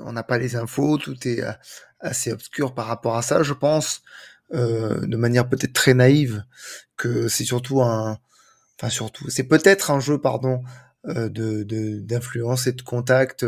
on 0.00 0.12
n'a 0.12 0.22
pas 0.22 0.38
les 0.38 0.56
infos, 0.56 0.98
tout 0.98 1.16
est 1.26 1.42
euh, 1.42 1.52
assez 2.00 2.32
obscur 2.32 2.74
par 2.74 2.86
rapport 2.86 3.16
à 3.16 3.22
ça. 3.22 3.42
Je 3.42 3.54
pense, 3.54 4.02
euh, 4.52 5.06
de 5.06 5.16
manière 5.16 5.48
peut-être 5.48 5.72
très 5.72 5.94
naïve, 5.94 6.44
que 6.96 7.28
c'est 7.28 7.44
surtout 7.44 7.82
un, 7.82 8.18
enfin 8.78 8.90
surtout, 8.90 9.30
c'est 9.30 9.44
peut-être 9.44 9.90
un 9.90 10.00
jeu, 10.00 10.18
pardon, 10.18 10.62
de 11.04 11.64
d'influence 11.98 12.68
et 12.68 12.72
de 12.72 12.82
contact 12.82 13.44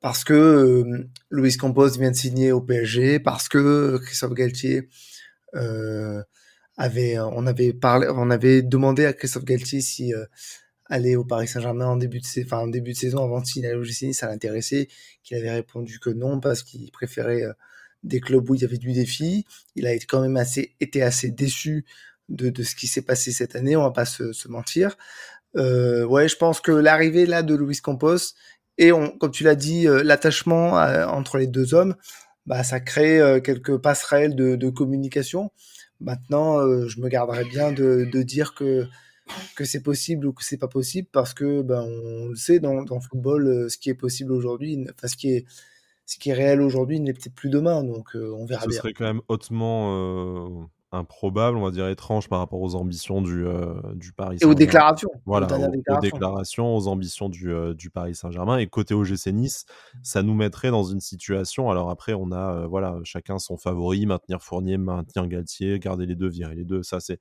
parce 0.00 0.24
que 0.24 0.34
euh, 0.34 1.08
Luis 1.30 1.56
Campos 1.56 1.90
vient 1.98 2.10
de 2.10 2.16
signer 2.16 2.52
au 2.52 2.60
PSG, 2.60 3.20
parce 3.20 3.48
que 3.48 3.98
Christophe 3.98 4.34
Galtier 4.34 4.88
euh, 5.54 6.22
avait, 6.76 7.18
on 7.18 7.46
avait 7.46 7.72
parlé, 7.72 8.08
on 8.10 8.30
avait 8.30 8.62
demandé 8.62 9.06
à 9.06 9.12
Christophe 9.12 9.44
Galtier 9.44 9.80
si 9.80 10.14
euh, 10.14 10.24
aller 10.86 11.16
au 11.16 11.24
Paris 11.24 11.48
Saint-Germain 11.48 11.86
en 11.86 11.96
début 11.96 12.20
de, 12.20 12.44
enfin, 12.44 12.58
en 12.58 12.68
début 12.68 12.92
de 12.92 12.98
saison 12.98 13.24
avant 13.24 13.40
de 13.40 13.46
signer 13.46 13.68
à 13.68 13.74
l'OGC 13.74 14.12
ça 14.12 14.28
l'intéressait, 14.28 14.88
qu'il 15.22 15.36
avait 15.36 15.50
répondu 15.50 15.98
que 15.98 16.10
non 16.10 16.38
parce 16.40 16.62
qu'il 16.62 16.90
préférait 16.92 17.44
des 18.02 18.20
clubs 18.20 18.48
où 18.48 18.54
il 18.54 18.60
y 18.60 18.64
avait 18.64 18.78
du 18.78 18.92
défi. 18.92 19.46
Il 19.74 19.86
a 19.86 19.92
été 19.92 20.06
quand 20.06 20.20
même 20.20 20.36
assez, 20.36 20.76
été 20.80 21.02
assez 21.02 21.30
déçu 21.30 21.84
de, 22.28 22.50
de 22.50 22.62
ce 22.62 22.74
qui 22.74 22.86
s'est 22.86 23.02
passé 23.02 23.32
cette 23.32 23.56
année, 23.56 23.76
on 23.76 23.82
va 23.82 23.90
pas 23.90 24.04
se, 24.04 24.32
se 24.32 24.48
mentir. 24.48 24.96
Euh, 25.56 26.04
ouais, 26.04 26.28
je 26.28 26.36
pense 26.36 26.60
que 26.60 26.72
l'arrivée 26.72 27.26
là 27.26 27.42
de 27.42 27.54
Luis 27.54 27.80
Campos 27.80 28.34
et 28.78 28.92
on, 28.92 29.10
comme 29.10 29.30
tu 29.30 29.44
l'as 29.44 29.54
dit, 29.54 29.86
euh, 29.88 30.02
l'attachement 30.02 30.78
euh, 30.78 31.06
entre 31.06 31.38
les 31.38 31.46
deux 31.46 31.74
hommes, 31.74 31.94
bah, 32.46 32.62
ça 32.62 32.80
crée 32.80 33.20
euh, 33.20 33.40
quelques 33.40 33.76
passerelles 33.78 34.34
de, 34.34 34.56
de 34.56 34.70
communication. 34.70 35.50
Maintenant, 36.00 36.60
je 36.86 37.00
me 37.00 37.08
garderai 37.08 37.44
bien 37.44 37.72
de, 37.72 38.06
de 38.12 38.22
dire 38.22 38.54
que 38.54 38.86
que 39.56 39.64
c'est 39.64 39.82
possible 39.82 40.26
ou 40.26 40.32
que 40.34 40.44
c'est 40.44 40.58
pas 40.58 40.68
possible 40.68 41.08
parce 41.10 41.32
que 41.32 41.62
ben 41.62 41.80
on 41.82 42.28
le 42.28 42.36
sait 42.36 42.60
dans, 42.60 42.82
dans 42.82 42.96
le 42.96 43.00
football, 43.00 43.70
ce 43.70 43.78
qui 43.78 43.88
est 43.88 43.94
possible 43.94 44.30
aujourd'hui, 44.30 44.86
enfin 44.94 45.08
ce 45.08 45.16
qui 45.16 45.30
est 45.32 45.46
ce 46.04 46.18
qui 46.18 46.28
est 46.28 46.34
réel 46.34 46.60
aujourd'hui 46.60 47.00
n'est 47.00 47.14
peut-être 47.14 47.34
plus 47.34 47.48
demain, 47.48 47.82
donc 47.82 48.10
on 48.14 48.44
verra 48.44 48.66
bien. 48.66 48.76
Ce 48.76 48.82
serait 48.82 48.92
quand 48.92 49.06
même 49.06 49.22
hautement 49.28 50.68
improbable, 50.92 51.56
on 51.56 51.64
va 51.64 51.70
dire 51.70 51.88
étrange 51.88 52.28
par 52.28 52.38
rapport 52.38 52.60
aux 52.60 52.74
ambitions 52.74 53.20
du, 53.20 53.46
euh, 53.46 53.74
du 53.94 54.12
Paris 54.12 54.38
Saint-Germain. 54.38 54.52
Et 54.52 54.54
aux 54.54 54.54
déclarations. 54.54 55.10
Voilà, 55.24 55.46
aux, 55.46 56.00
déclarations. 56.00 56.76
aux 56.76 56.86
ambitions 56.86 57.28
du, 57.28 57.52
euh, 57.52 57.74
du 57.74 57.90
Paris 57.90 58.14
Saint-Germain. 58.14 58.58
Et 58.58 58.66
côté 58.66 58.94
OGC 58.94 59.32
Nice, 59.32 59.66
ça 60.02 60.22
nous 60.22 60.34
mettrait 60.34 60.70
dans 60.70 60.84
une 60.84 61.00
situation. 61.00 61.70
Alors 61.70 61.90
après, 61.90 62.14
on 62.14 62.30
a 62.30 62.54
euh, 62.54 62.66
voilà, 62.66 62.98
chacun 63.04 63.38
son 63.38 63.56
favori, 63.56 64.06
maintenir 64.06 64.42
Fournier, 64.42 64.78
maintenir 64.78 65.26
Galtier, 65.26 65.78
garder 65.78 66.06
les 66.06 66.14
deux, 66.14 66.28
virer 66.28 66.54
les 66.54 66.64
deux. 66.64 66.82
Ça, 66.82 67.00
c'est. 67.00 67.18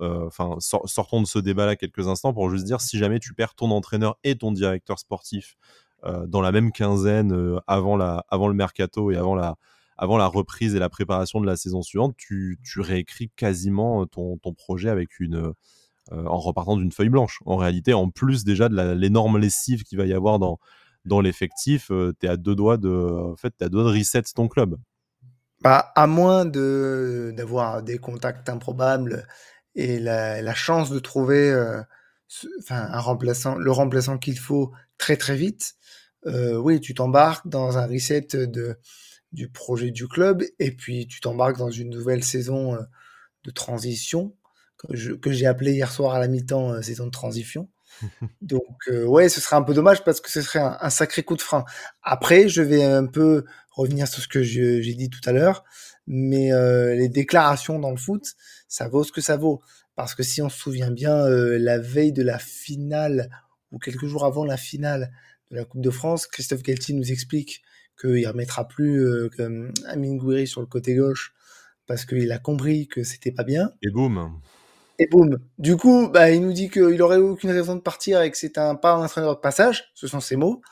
Enfin, 0.00 0.56
sortons 0.58 1.22
de 1.22 1.26
ce 1.26 1.38
débat-là 1.38 1.76
quelques 1.76 2.08
instants 2.08 2.34
pour 2.34 2.50
juste 2.50 2.64
dire 2.64 2.80
si 2.80 2.98
jamais 2.98 3.20
tu 3.20 3.32
perds 3.32 3.54
ton 3.54 3.70
entraîneur 3.70 4.18
et 4.24 4.34
ton 4.34 4.50
directeur 4.50 4.98
sportif 4.98 5.56
dans 6.26 6.40
la 6.40 6.50
même 6.50 6.72
quinzaine 6.72 7.60
avant, 7.68 7.96
la, 7.96 8.26
avant 8.28 8.48
le 8.48 8.54
mercato 8.54 9.12
et 9.12 9.16
avant 9.16 9.36
la 9.36 9.56
avant 9.96 10.16
la 10.16 10.26
reprise 10.26 10.74
et 10.74 10.78
la 10.78 10.88
préparation 10.88 11.40
de 11.40 11.46
la 11.46 11.56
saison 11.56 11.82
suivante, 11.82 12.16
tu, 12.16 12.58
réécris 12.76 13.30
quasiment 13.36 14.02
euh, 14.02 14.06
ton, 14.06 14.38
projet 14.54 14.88
avec 14.88 15.20
une, 15.20 15.52
euh, 16.12 16.26
en 16.26 16.38
repartant 16.38 16.76
d'une 16.76 16.92
feuille 16.92 17.08
blanche. 17.08 17.40
En 17.46 17.56
réalité, 17.56 17.94
en 17.94 18.10
plus 18.10 18.44
déjà 18.44 18.68
de 18.68 18.92
l'énorme 18.92 19.38
lessive 19.38 19.84
qu'il 19.84 19.98
va 19.98 20.06
y 20.06 20.12
avoir 20.12 20.38
dans, 20.38 21.20
l'effectif, 21.20 21.90
euh, 21.90 22.12
tu 22.18 22.26
es 22.26 22.28
à 22.28 22.36
deux 22.36 22.54
doigts 22.54 22.76
de, 22.76 22.90
en 22.90 23.36
fait, 23.36 23.54
as 23.60 23.68
deux 23.68 23.84
de 23.84 23.98
reset 23.98 24.22
ton 24.34 24.48
club. 24.48 24.76
Bah, 25.60 25.92
à 25.94 26.06
moins 26.06 26.44
d'avoir 26.44 27.82
des 27.82 27.98
contacts 27.98 28.48
improbables 28.48 29.26
et 29.74 29.98
la, 29.98 30.54
chance 30.54 30.90
de 30.90 30.98
trouver 30.98 31.54
enfin, 32.58 32.88
un 32.90 33.00
remplaçant, 33.00 33.56
le 33.56 33.70
remplaçant 33.70 34.18
qu'il 34.18 34.38
faut 34.38 34.72
très 34.98 35.16
très 35.16 35.36
vite, 35.36 35.74
oui, 36.26 36.80
tu 36.80 36.94
t'embarques 36.94 37.48
dans 37.48 37.78
un 37.78 37.86
reset 37.86 38.26
de 38.32 38.76
du 39.34 39.48
projet 39.48 39.90
du 39.90 40.08
club 40.08 40.42
et 40.58 40.70
puis 40.70 41.06
tu 41.06 41.20
t'embarques 41.20 41.58
dans 41.58 41.70
une 41.70 41.90
nouvelle 41.90 42.24
saison 42.24 42.74
euh, 42.74 42.82
de 43.44 43.50
transition, 43.50 44.34
que 45.22 45.32
j'ai 45.32 45.46
appelé 45.46 45.72
hier 45.72 45.90
soir 45.90 46.14
à 46.14 46.18
la 46.18 46.28
mi-temps 46.28 46.80
saison 46.82 47.06
de 47.06 47.10
transition. 47.10 47.70
Donc 48.42 48.88
ouais, 48.88 49.28
ce 49.28 49.40
serait 49.40 49.56
un 49.56 49.62
peu 49.62 49.74
dommage 49.74 50.02
parce 50.02 50.20
que 50.20 50.30
ce 50.30 50.42
serait 50.42 50.60
un, 50.60 50.90
sacré 50.90 51.22
coup 51.22 51.36
de 51.36 51.42
frein. 51.42 51.64
Après, 52.02 52.48
je 52.48 52.62
vais 52.62 52.82
un 52.82 53.06
peu 53.06 53.44
revenir 53.70 54.08
sur 54.08 54.22
ce 54.22 54.28
que 54.28 54.42
j'ai 54.42 54.94
dit 54.94 55.10
tout 55.10 55.20
à 55.26 55.32
l'heure, 55.32 55.64
mais 56.06 56.50
les 56.96 57.08
déclarations 57.08 57.78
dans 57.78 57.90
le 57.90 57.96
foot, 57.96 58.34
ça 58.66 58.88
vaut 58.88 59.04
ce 59.04 59.12
que 59.12 59.20
ça 59.20 59.36
vaut. 59.36 59.62
Parce 59.94 60.14
que 60.14 60.22
si 60.22 60.42
on 60.42 60.48
se 60.48 60.58
souvient 60.58 60.90
bien, 60.90 61.28
la 61.28 61.78
veille 61.78 62.12
de 62.12 62.22
la 62.22 62.38
finale 62.38 63.30
ou 63.70 63.78
quelques 63.78 64.06
jours 64.06 64.24
avant 64.24 64.44
la 64.44 64.56
finale 64.56 65.12
de 65.50 65.56
la 65.56 65.64
Coupe 65.64 65.82
de 65.82 65.90
France, 65.90 66.26
Christophe 66.26 66.62
Galtier 66.62 66.94
nous 66.94 67.12
explique 67.12 67.62
qu'il 68.00 68.26
remettra 68.26 68.66
plus 68.66 69.04
euh, 69.04 69.70
Amine 69.86 70.18
Gouiri 70.18 70.46
sur 70.46 70.60
le 70.60 70.66
côté 70.66 70.94
gauche 70.94 71.34
parce 71.86 72.04
qu'il 72.04 72.30
a 72.32 72.38
compris 72.38 72.86
que 72.88 73.02
c'était 73.04 73.32
pas 73.32 73.44
bien. 73.44 73.70
Et 73.82 73.90
boum. 73.90 74.40
Et 74.98 75.06
boum. 75.06 75.38
Du 75.58 75.76
coup, 75.76 76.08
bah, 76.08 76.30
il 76.30 76.40
nous 76.40 76.52
dit 76.52 76.70
qu'il 76.70 77.02
aurait 77.02 77.18
aucune 77.18 77.50
raison 77.50 77.74
de 77.74 77.80
partir 77.80 78.22
et 78.22 78.30
que 78.30 78.36
c'est 78.36 78.58
un 78.58 78.74
pas 78.74 78.94
un 78.94 79.04
entraîneur 79.04 79.34
de 79.34 79.40
passage. 79.40 79.90
Ce 79.94 80.06
sont 80.06 80.20
ses 80.20 80.36
mots. 80.36 80.62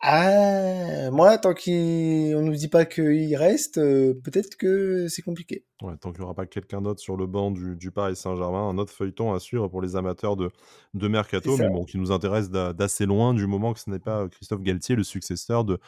Ah, 0.00 1.10
moi, 1.10 1.38
tant 1.38 1.54
qu'on 1.54 1.70
ne 1.70 2.40
nous 2.42 2.54
dit 2.54 2.68
pas 2.68 2.84
qu'il 2.84 3.34
reste, 3.34 3.78
euh, 3.78 4.14
peut-être 4.22 4.56
que 4.56 5.08
c'est 5.08 5.22
compliqué. 5.22 5.64
Ouais, 5.82 5.96
tant 5.96 6.12
qu'il 6.12 6.20
n'y 6.20 6.24
aura 6.24 6.34
pas 6.34 6.46
quelqu'un 6.46 6.82
d'autre 6.82 7.00
sur 7.00 7.16
le 7.16 7.26
banc 7.26 7.50
du, 7.50 7.90
Paris 7.90 8.14
Saint-Germain, 8.14 8.68
un 8.68 8.78
autre 8.78 8.92
feuilleton 8.92 9.32
à 9.32 9.40
suivre 9.40 9.68
pour 9.68 9.80
les 9.80 9.96
amateurs 9.96 10.36
de, 10.36 10.50
de 10.92 11.08
Mercato, 11.08 11.56
mais 11.56 11.70
bon, 11.70 11.84
qui 11.84 11.98
nous 11.98 12.12
intéresse 12.12 12.50
d'assez 12.50 13.06
loin 13.06 13.32
du 13.32 13.46
moment 13.46 13.72
que 13.72 13.80
ce 13.80 13.88
n'est 13.90 13.98
pas 13.98 14.28
Christophe 14.28 14.62
Galtier, 14.62 14.96
le 14.96 15.02
successeur 15.02 15.64
de, 15.64 15.80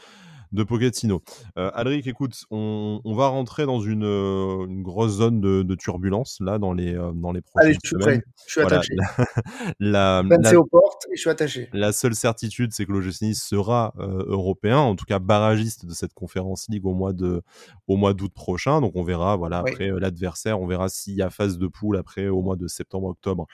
de 0.53 0.63
Pochettino. 0.63 1.23
Euh, 1.57 1.71
Alric, 1.75 2.07
écoute, 2.07 2.45
on, 2.51 3.01
va 3.05 3.29
rentrer 3.29 3.67
dans 3.67 3.81
une, 3.81 4.05
euh, 4.05 4.67
grosse 4.69 5.13
zone 5.13 5.41
de, 5.41 5.75
turbulence 5.75 6.39
là 6.41 6.59
dans 6.59 6.73
les, 6.73 6.95
euh, 6.95 7.13
dans 7.15 7.33
les 7.33 7.41
prochaines 7.41 7.71
Allez, 7.71 7.79
je 7.83 7.89
suis 7.89 7.97
prêt, 7.99 8.23
je 8.47 8.53
suis 8.53 8.61
attaché. 8.61 8.95
La, 9.81 10.23
aux 10.57 10.65
portes 10.65 11.07
et 11.13 11.17
je 11.17 11.21
suis 11.21 11.31
attaché. 11.31 11.69
La 11.73 11.93
seule 11.93 12.15
certitude, 12.15 12.73
c'est 12.73 12.87
que 12.87 12.93
l'OGC 12.93 13.23
Nice 13.23 13.43
sera 13.43 13.95
européen, 13.99 14.79
en 14.79 14.97
tout 14.97 15.05
cas 15.05 15.19
barragiste 15.19 15.87
de 15.87 15.93
cette 15.93 16.15
conférence 16.15 16.67
League 16.69 16.87
au 16.87 16.95
mois 16.95 17.13
de 17.13 17.43
au 17.87 17.97
mois 17.97 18.15
d'août 18.15 18.33
prochain. 18.35 18.81
Donc 18.81 18.93
on 18.97 19.03
verra, 19.03 19.37
voilà, 19.37 19.59
après 19.59 19.89
l'adversaire, 19.89 20.61
on 20.61 20.67
verra 20.67 20.89
s'il 20.89 21.15
y 21.15 21.23
a 21.23 21.31
phase 21.31 21.59
de 21.59 21.67
poule 21.67 21.97
après 21.97 22.29
au 22.29 22.43
mois 22.43 22.57
de 22.57 22.67
septembre-octobre 22.67 23.47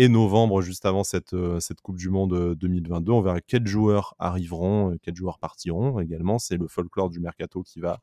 et 0.00 0.08
novembre, 0.08 0.62
juste 0.62 0.86
avant 0.86 1.04
cette, 1.04 1.34
euh, 1.34 1.60
cette 1.60 1.82
Coupe 1.82 1.98
du 1.98 2.08
Monde 2.08 2.54
2022. 2.54 3.12
Euh, 3.12 3.14
On 3.16 3.20
verra 3.20 3.42
quels 3.42 3.66
joueurs 3.66 4.14
arriveront, 4.18 4.92
euh, 4.92 4.96
quels 5.02 5.14
joueurs 5.14 5.38
partiront 5.38 6.00
également. 6.00 6.38
C'est 6.38 6.56
le 6.56 6.68
folklore 6.68 7.10
du 7.10 7.20
mercato 7.20 7.62
qui 7.62 7.80
va, 7.80 8.00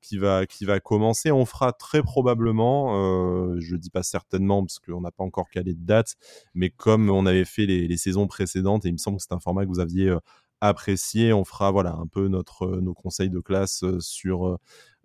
qui 0.00 0.16
va, 0.16 0.46
qui 0.46 0.64
va 0.64 0.80
commencer. 0.80 1.30
On 1.32 1.44
fera 1.44 1.74
très 1.74 2.02
probablement, 2.02 2.96
euh, 2.96 3.56
je 3.58 3.76
dis 3.76 3.90
pas 3.90 4.02
certainement 4.02 4.64
parce 4.64 4.78
qu'on 4.78 5.02
n'a 5.02 5.10
pas 5.10 5.22
encore 5.22 5.50
calé 5.50 5.74
de 5.74 5.84
date, 5.84 6.14
mais 6.54 6.70
comme 6.70 7.10
on 7.10 7.26
avait 7.26 7.44
fait 7.44 7.66
les, 7.66 7.88
les 7.88 7.96
saisons 7.98 8.26
précédentes, 8.26 8.86
et 8.86 8.88
il 8.88 8.92
me 8.92 8.96
semble 8.96 9.18
que 9.18 9.24
c'est 9.24 9.34
un 9.34 9.40
format 9.40 9.64
que 9.64 9.68
vous 9.68 9.80
aviez 9.80 10.16
apprécié, 10.62 11.34
on 11.34 11.44
fera 11.44 11.70
voilà 11.72 11.92
un 11.92 12.06
peu 12.06 12.28
notre, 12.28 12.80
nos 12.80 12.94
conseils 12.94 13.28
de 13.28 13.40
classe 13.40 13.84
sur 14.00 14.58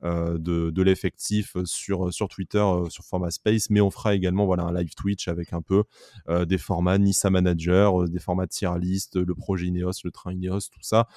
de, 0.03 0.69
de 0.69 0.81
l'effectif 0.81 1.57
sur, 1.65 2.13
sur 2.13 2.27
Twitter, 2.27 2.59
euh, 2.59 2.89
sur 2.89 3.03
format 3.03 3.31
Space, 3.31 3.69
mais 3.69 3.81
on 3.81 3.91
fera 3.91 4.15
également 4.15 4.45
voilà, 4.45 4.63
un 4.63 4.73
live 4.73 4.93
Twitch 4.95 5.27
avec 5.27 5.53
un 5.53 5.61
peu 5.61 5.83
euh, 6.29 6.45
des 6.45 6.57
formats 6.57 6.97
Nissa 6.97 7.29
Manager, 7.29 8.07
des 8.07 8.19
formats 8.19 8.47
tier 8.47 8.69
list, 8.79 9.17
le 9.17 9.35
projet 9.35 9.67
Ineos, 9.67 9.91
le 10.03 10.11
train 10.11 10.33
Ineos, 10.33 10.59
tout 10.71 10.81
ça, 10.81 11.07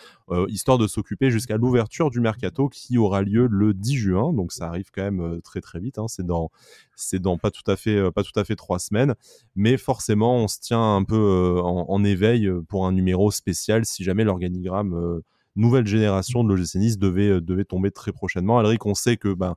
histoire 0.49 0.79
de 0.79 0.87
s'occuper 0.87 1.31
jusqu'à 1.31 1.57
l'ouverture 1.57 2.11
du 2.11 2.21
mercato 2.21 2.69
qui 2.69 2.99
aura 2.99 3.23
lieu 3.23 3.47
le 3.51 3.75
10 3.75 3.97
juin, 3.97 4.33
donc 4.33 4.53
ça 4.53 4.67
arrive 4.67 4.91
quand 4.93 5.03
même 5.03 5.41
très 5.43 5.61
très 5.61 5.79
vite, 5.79 5.99
hein, 5.99 6.07
c'est 6.09 6.27
dans 6.27 6.51
c'est 6.97 7.21
dans 7.21 7.39
pas 7.39 7.51
tout 7.51 7.69
à 7.71 7.77
fait 7.77 8.11
pas 8.13 8.23
tout 8.23 8.39
à 8.39 8.45
fait 8.45 8.57
trois 8.57 8.79
semaines. 8.79 9.15
Mais 9.55 9.77
forcément 9.77 10.37
on 10.37 10.49
se 10.49 10.61
tient 10.61 10.97
un 10.97 11.05
peu 11.05 11.61
en, 11.63 12.05
éveil 12.05 12.51
pour 12.69 12.87
un 12.87 12.93
numéro 12.93 13.31
spécial 13.31 13.85
si 13.85 14.03
jamais 14.05 14.25
l'organigramme 14.25 15.23
nouvelle 15.57 15.87
génération 15.87 16.45
de 16.45 16.79
Nice 16.79 16.99
devait, 16.99 17.29
euh, 17.29 17.41
devait 17.41 17.65
tomber 17.65 17.91
très 17.91 18.13
prochainement. 18.13 18.59
Alric, 18.59 18.85
on 18.87 18.95
sait 18.95 19.17
que, 19.17 19.33
ben, 19.35 19.57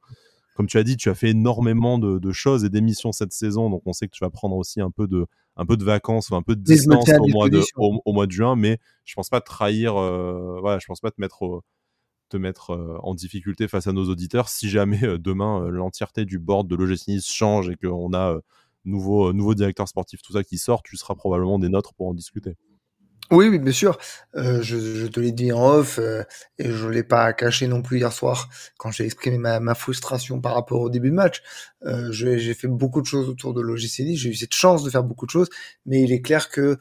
comme 0.55 0.67
tu 0.67 0.77
as 0.77 0.83
dit, 0.83 0.97
tu 0.97 1.09
as 1.09 1.15
fait 1.15 1.29
énormément 1.29 1.97
de, 1.99 2.31
choses 2.31 2.63
et 2.63 2.69
d'émissions 2.69 3.11
cette 3.11 3.33
saison, 3.33 3.69
donc 3.69 3.81
on 3.85 3.93
sait 3.93 4.07
que 4.07 4.13
tu 4.13 4.23
vas 4.23 4.29
prendre 4.29 4.55
aussi 4.55 4.81
un 4.81 4.91
peu 4.91 5.07
de, 5.07 5.25
un 5.57 5.65
peu 5.65 5.77
de 5.77 5.83
vacances 5.83 6.29
ou 6.29 6.35
un 6.35 6.41
peu 6.41 6.55
de 6.55 6.61
distance 6.61 7.09
au 7.19 7.27
mois 7.27 7.49
de, 7.49 7.61
au, 7.77 8.13
mois 8.13 8.25
de 8.25 8.31
juin, 8.31 8.55
mais 8.55 8.79
je 9.03 9.13
pense 9.15 9.29
pas 9.29 9.41
trahir, 9.41 9.97
euh, 9.97 10.57
voilà, 10.61 10.79
je 10.79 10.85
pense 10.85 11.01
pas 11.01 11.11
te 11.11 11.19
mettre, 11.19 11.61
te 12.29 12.37
mettre 12.37 12.71
euh, 12.71 12.97
en 13.03 13.15
difficulté 13.15 13.67
face 13.67 13.87
à 13.87 13.91
nos 13.91 14.09
auditeurs 14.09 14.47
si 14.47 14.69
jamais 14.69 14.99
demain 15.19 15.67
l'entièreté 15.69 16.23
du 16.23 16.39
board 16.39 16.67
de 16.67 16.75
l'OGC 16.75 17.21
change 17.21 17.69
et 17.69 17.75
qu'on 17.75 18.13
a 18.13 18.39
nouveau, 18.85 19.33
nouveau 19.33 19.55
directeur 19.55 19.89
sportif, 19.89 20.21
tout 20.21 20.33
ça 20.33 20.43
qui 20.43 20.57
sort, 20.57 20.83
tu 20.83 20.95
seras 20.95 21.15
probablement 21.15 21.59
des 21.59 21.69
nôtres 21.69 21.93
pour 21.95 22.07
en 22.07 22.13
discuter. 22.13 22.55
Oui, 23.31 23.47
oui, 23.47 23.57
bien 23.57 23.71
sûr. 23.71 23.97
Euh, 24.35 24.61
je, 24.61 25.07
te 25.07 25.19
l'ai 25.19 25.31
dit 25.31 25.51
en 25.51 25.65
off 25.65 25.97
euh, 25.97 26.23
et 26.59 26.71
je 26.71 26.87
l'ai 26.87 27.01
pas 27.03 27.33
caché 27.33 27.67
non 27.67 27.81
plus 27.81 27.97
hier 27.97 28.13
soir 28.13 28.49
quand 28.77 28.91
j'ai 28.91 29.05
exprimé 29.05 29.37
ma, 29.39 29.75
frustration 29.75 30.39
par 30.39 30.53
rapport 30.53 30.81
au 30.81 30.89
début 30.91 31.09
de 31.09 31.15
match. 31.15 31.41
Euh, 31.85 32.11
j'ai 32.11 32.53
fait 32.53 32.67
beaucoup 32.67 33.01
de 33.01 33.07
choses 33.07 33.27
autour 33.27 33.55
de 33.55 33.61
l'OGC 33.61 34.15
j'ai 34.15 34.29
eu 34.29 34.35
cette 34.35 34.53
chance 34.53 34.83
de 34.83 34.91
faire 34.91 35.03
beaucoup 35.03 35.25
de 35.25 35.31
choses, 35.31 35.49
mais 35.87 36.03
il 36.03 36.11
est 36.11 36.21
clair 36.21 36.49
que 36.49 36.77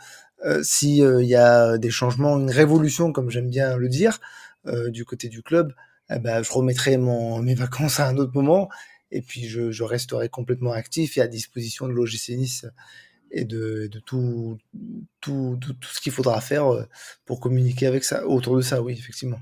si 0.63 0.99
il 0.99 1.27
y 1.27 1.37
a 1.37 1.79
des 1.79 1.89
changements, 1.89 2.39
une 2.39 2.51
révolution, 2.51 3.13
comme 3.13 3.31
j'aime 3.31 3.49
bien 3.49 3.79
le 3.79 3.89
dire, 3.89 4.21
du 4.89 5.07
côté 5.07 5.29
du 5.29 5.43
club, 5.43 5.73
eh 6.11 6.19
ben, 6.19 6.43
je 6.43 6.53
remettrai 6.53 6.99
mon, 6.99 7.41
mes 7.41 7.55
vacances 7.55 7.99
à 7.99 8.09
un 8.09 8.19
autre 8.19 8.33
moment 8.35 8.69
et 9.11 9.23
puis 9.23 9.49
je, 9.49 9.71
je 9.71 9.85
resterai 9.85 10.29
complètement 10.29 10.73
actif 10.73 11.17
et 11.17 11.23
à 11.23 11.29
disposition 11.29 11.89
de 11.89 11.93
l'OGC 11.93 12.37
et 13.35 13.45
de, 13.45 13.91
tout, 14.07 14.57
tout, 15.21 15.59
tout, 15.61 15.75
ce 15.83 16.01
qu'il 16.01 16.13
faudra 16.13 16.41
faire 16.41 16.73
euh, 16.73 16.85
pour 17.27 17.41
communiquer 17.41 17.87
avec 17.87 18.05
ça, 18.05 18.27
autour 18.27 18.57
de 18.57 18.63
ça, 18.63 18.81
oui, 18.81 18.93
effectivement. 18.93 19.39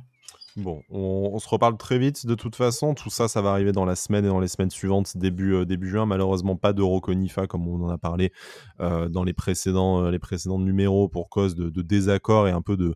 Bon, 0.56 0.82
on, 0.90 1.38
se 1.38 1.48
reparle 1.48 1.78
très 1.78 1.98
vite 1.98 2.26
de 2.26 2.34
toute 2.34 2.56
façon. 2.56 2.94
Tout 2.94 3.08
ça, 3.08 3.26
ça 3.26 3.40
va 3.40 3.52
arriver 3.52 3.72
dans 3.72 3.86
la 3.86 3.96
semaine 3.96 4.26
et 4.26 4.28
dans 4.28 4.40
les 4.40 4.48
semaines 4.48 4.70
suivantes, 4.70 5.16
début, 5.16 5.54
euh, 5.54 5.64
début 5.64 5.88
juin. 5.88 6.04
Malheureusement, 6.04 6.56
pas 6.56 6.74
de 6.74 6.82
Roconifa 6.82 7.46
comme 7.46 7.66
on 7.68 7.82
en 7.82 7.88
a 7.88 7.96
parlé 7.96 8.32
euh, 8.80 9.08
dans 9.08 9.24
les 9.24 9.32
précédents, 9.32 10.10
les 10.10 10.18
précédents 10.18 10.58
numéros 10.58 11.08
pour 11.08 11.30
cause 11.30 11.54
de, 11.54 11.70
de 11.70 11.82
désaccords 11.82 12.48
et 12.48 12.50
un 12.50 12.60
peu 12.60 12.76
de, 12.76 12.94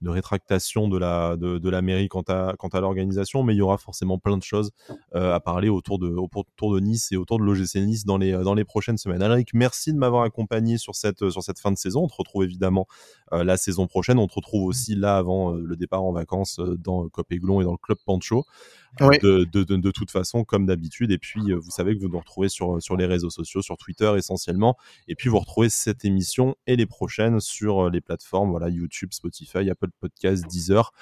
de 0.00 0.10
rétractation 0.10 0.88
de 0.88 0.96
la, 0.96 1.36
de, 1.36 1.58
de 1.58 1.70
la 1.70 1.82
mairie 1.82 2.08
quant 2.08 2.22
à, 2.28 2.54
quant 2.58 2.68
à 2.68 2.80
l'organisation, 2.80 3.42
mais 3.42 3.54
il 3.54 3.58
y 3.58 3.62
aura 3.62 3.78
forcément 3.78 4.18
plein 4.18 4.36
de 4.36 4.42
choses 4.42 4.70
euh, 5.14 5.34
à 5.34 5.40
parler 5.40 5.68
autour 5.68 5.98
de, 5.98 6.08
autour 6.08 6.74
de 6.74 6.80
Nice 6.80 7.10
et 7.12 7.16
autour 7.16 7.38
de 7.38 7.44
l'OGC 7.44 7.76
Nice 7.76 8.04
dans 8.04 8.18
les, 8.18 8.32
dans 8.32 8.54
les 8.54 8.64
prochaines 8.64 8.98
semaines. 8.98 9.22
Alric, 9.22 9.54
merci 9.54 9.92
de 9.92 9.98
m'avoir 9.98 10.22
accompagné 10.22 10.78
sur 10.78 10.94
cette, 10.94 11.28
sur 11.30 11.42
cette 11.42 11.58
fin 11.58 11.72
de 11.72 11.78
saison. 11.78 12.04
On 12.04 12.08
te 12.08 12.16
retrouve 12.16 12.44
évidemment 12.44 12.86
euh, 13.32 13.42
la 13.44 13.56
saison 13.56 13.86
prochaine. 13.86 14.18
On 14.18 14.26
te 14.28 14.34
retrouve 14.34 14.64
aussi 14.64 14.94
là 14.94 15.16
avant 15.16 15.54
euh, 15.54 15.62
le 15.64 15.76
départ 15.76 16.04
en 16.04 16.12
vacances 16.12 16.60
dans 16.60 17.08
Copéglon 17.08 17.60
et 17.60 17.64
dans 17.64 17.72
le 17.72 17.78
Club 17.78 17.98
Pancho. 18.04 18.44
De, 18.98 19.44
de, 19.44 19.62
de, 19.62 19.90
toute 19.90 20.10
façon, 20.10 20.44
comme 20.44 20.66
d'habitude. 20.66 21.10
Et 21.12 21.18
puis, 21.18 21.52
vous 21.52 21.70
savez 21.70 21.94
que 21.94 22.00
vous 22.00 22.08
nous 22.08 22.18
retrouvez 22.18 22.48
sur, 22.48 22.82
sur 22.82 22.96
les 22.96 23.06
réseaux 23.06 23.30
sociaux, 23.30 23.62
sur 23.62 23.76
Twitter 23.76 24.12
essentiellement. 24.16 24.76
Et 25.06 25.14
puis, 25.14 25.28
vous 25.28 25.38
retrouvez 25.38 25.68
cette 25.68 26.04
émission 26.04 26.56
et 26.66 26.76
les 26.76 26.86
prochaines 26.86 27.40
sur 27.40 27.90
les 27.90 28.00
plateformes, 28.00 28.50
voilà, 28.50 28.68
YouTube, 28.68 29.12
Spotify, 29.12 29.70
Apple 29.70 29.90
Podcast, 30.00 30.46
Deezer 30.48 30.92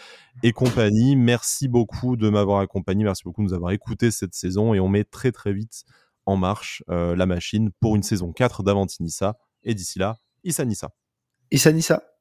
et 0.43 0.53
compagnie. 0.53 1.17
Merci 1.17 1.69
beaucoup 1.69 2.17
de 2.17 2.29
m'avoir 2.29 2.61
accompagné. 2.61 3.05
Merci 3.05 3.23
beaucoup 3.25 3.43
de 3.43 3.49
nous 3.49 3.55
avoir 3.55 3.71
écouté 3.73 4.11
cette 4.11 4.35
saison. 4.35 4.75
Et 4.75 4.81
on 4.81 4.89
met 4.89 5.05
très, 5.05 5.33
très 5.33 5.53
vite 5.53 5.85
en 6.27 6.37
marche 6.37 6.83
la 6.89 7.27
machine 7.27 7.71
pour 7.81 7.97
une 7.97 8.03
saison 8.03 8.33
4 8.33 8.63
d'Avantinissa. 8.63 9.39
Et 9.63 9.75
d'ici 9.75 9.99
là, 9.99 10.19
Issa 10.45 10.65
Nissa. 10.65 10.91
Issa 11.51 11.73
Nissa. 11.73 12.16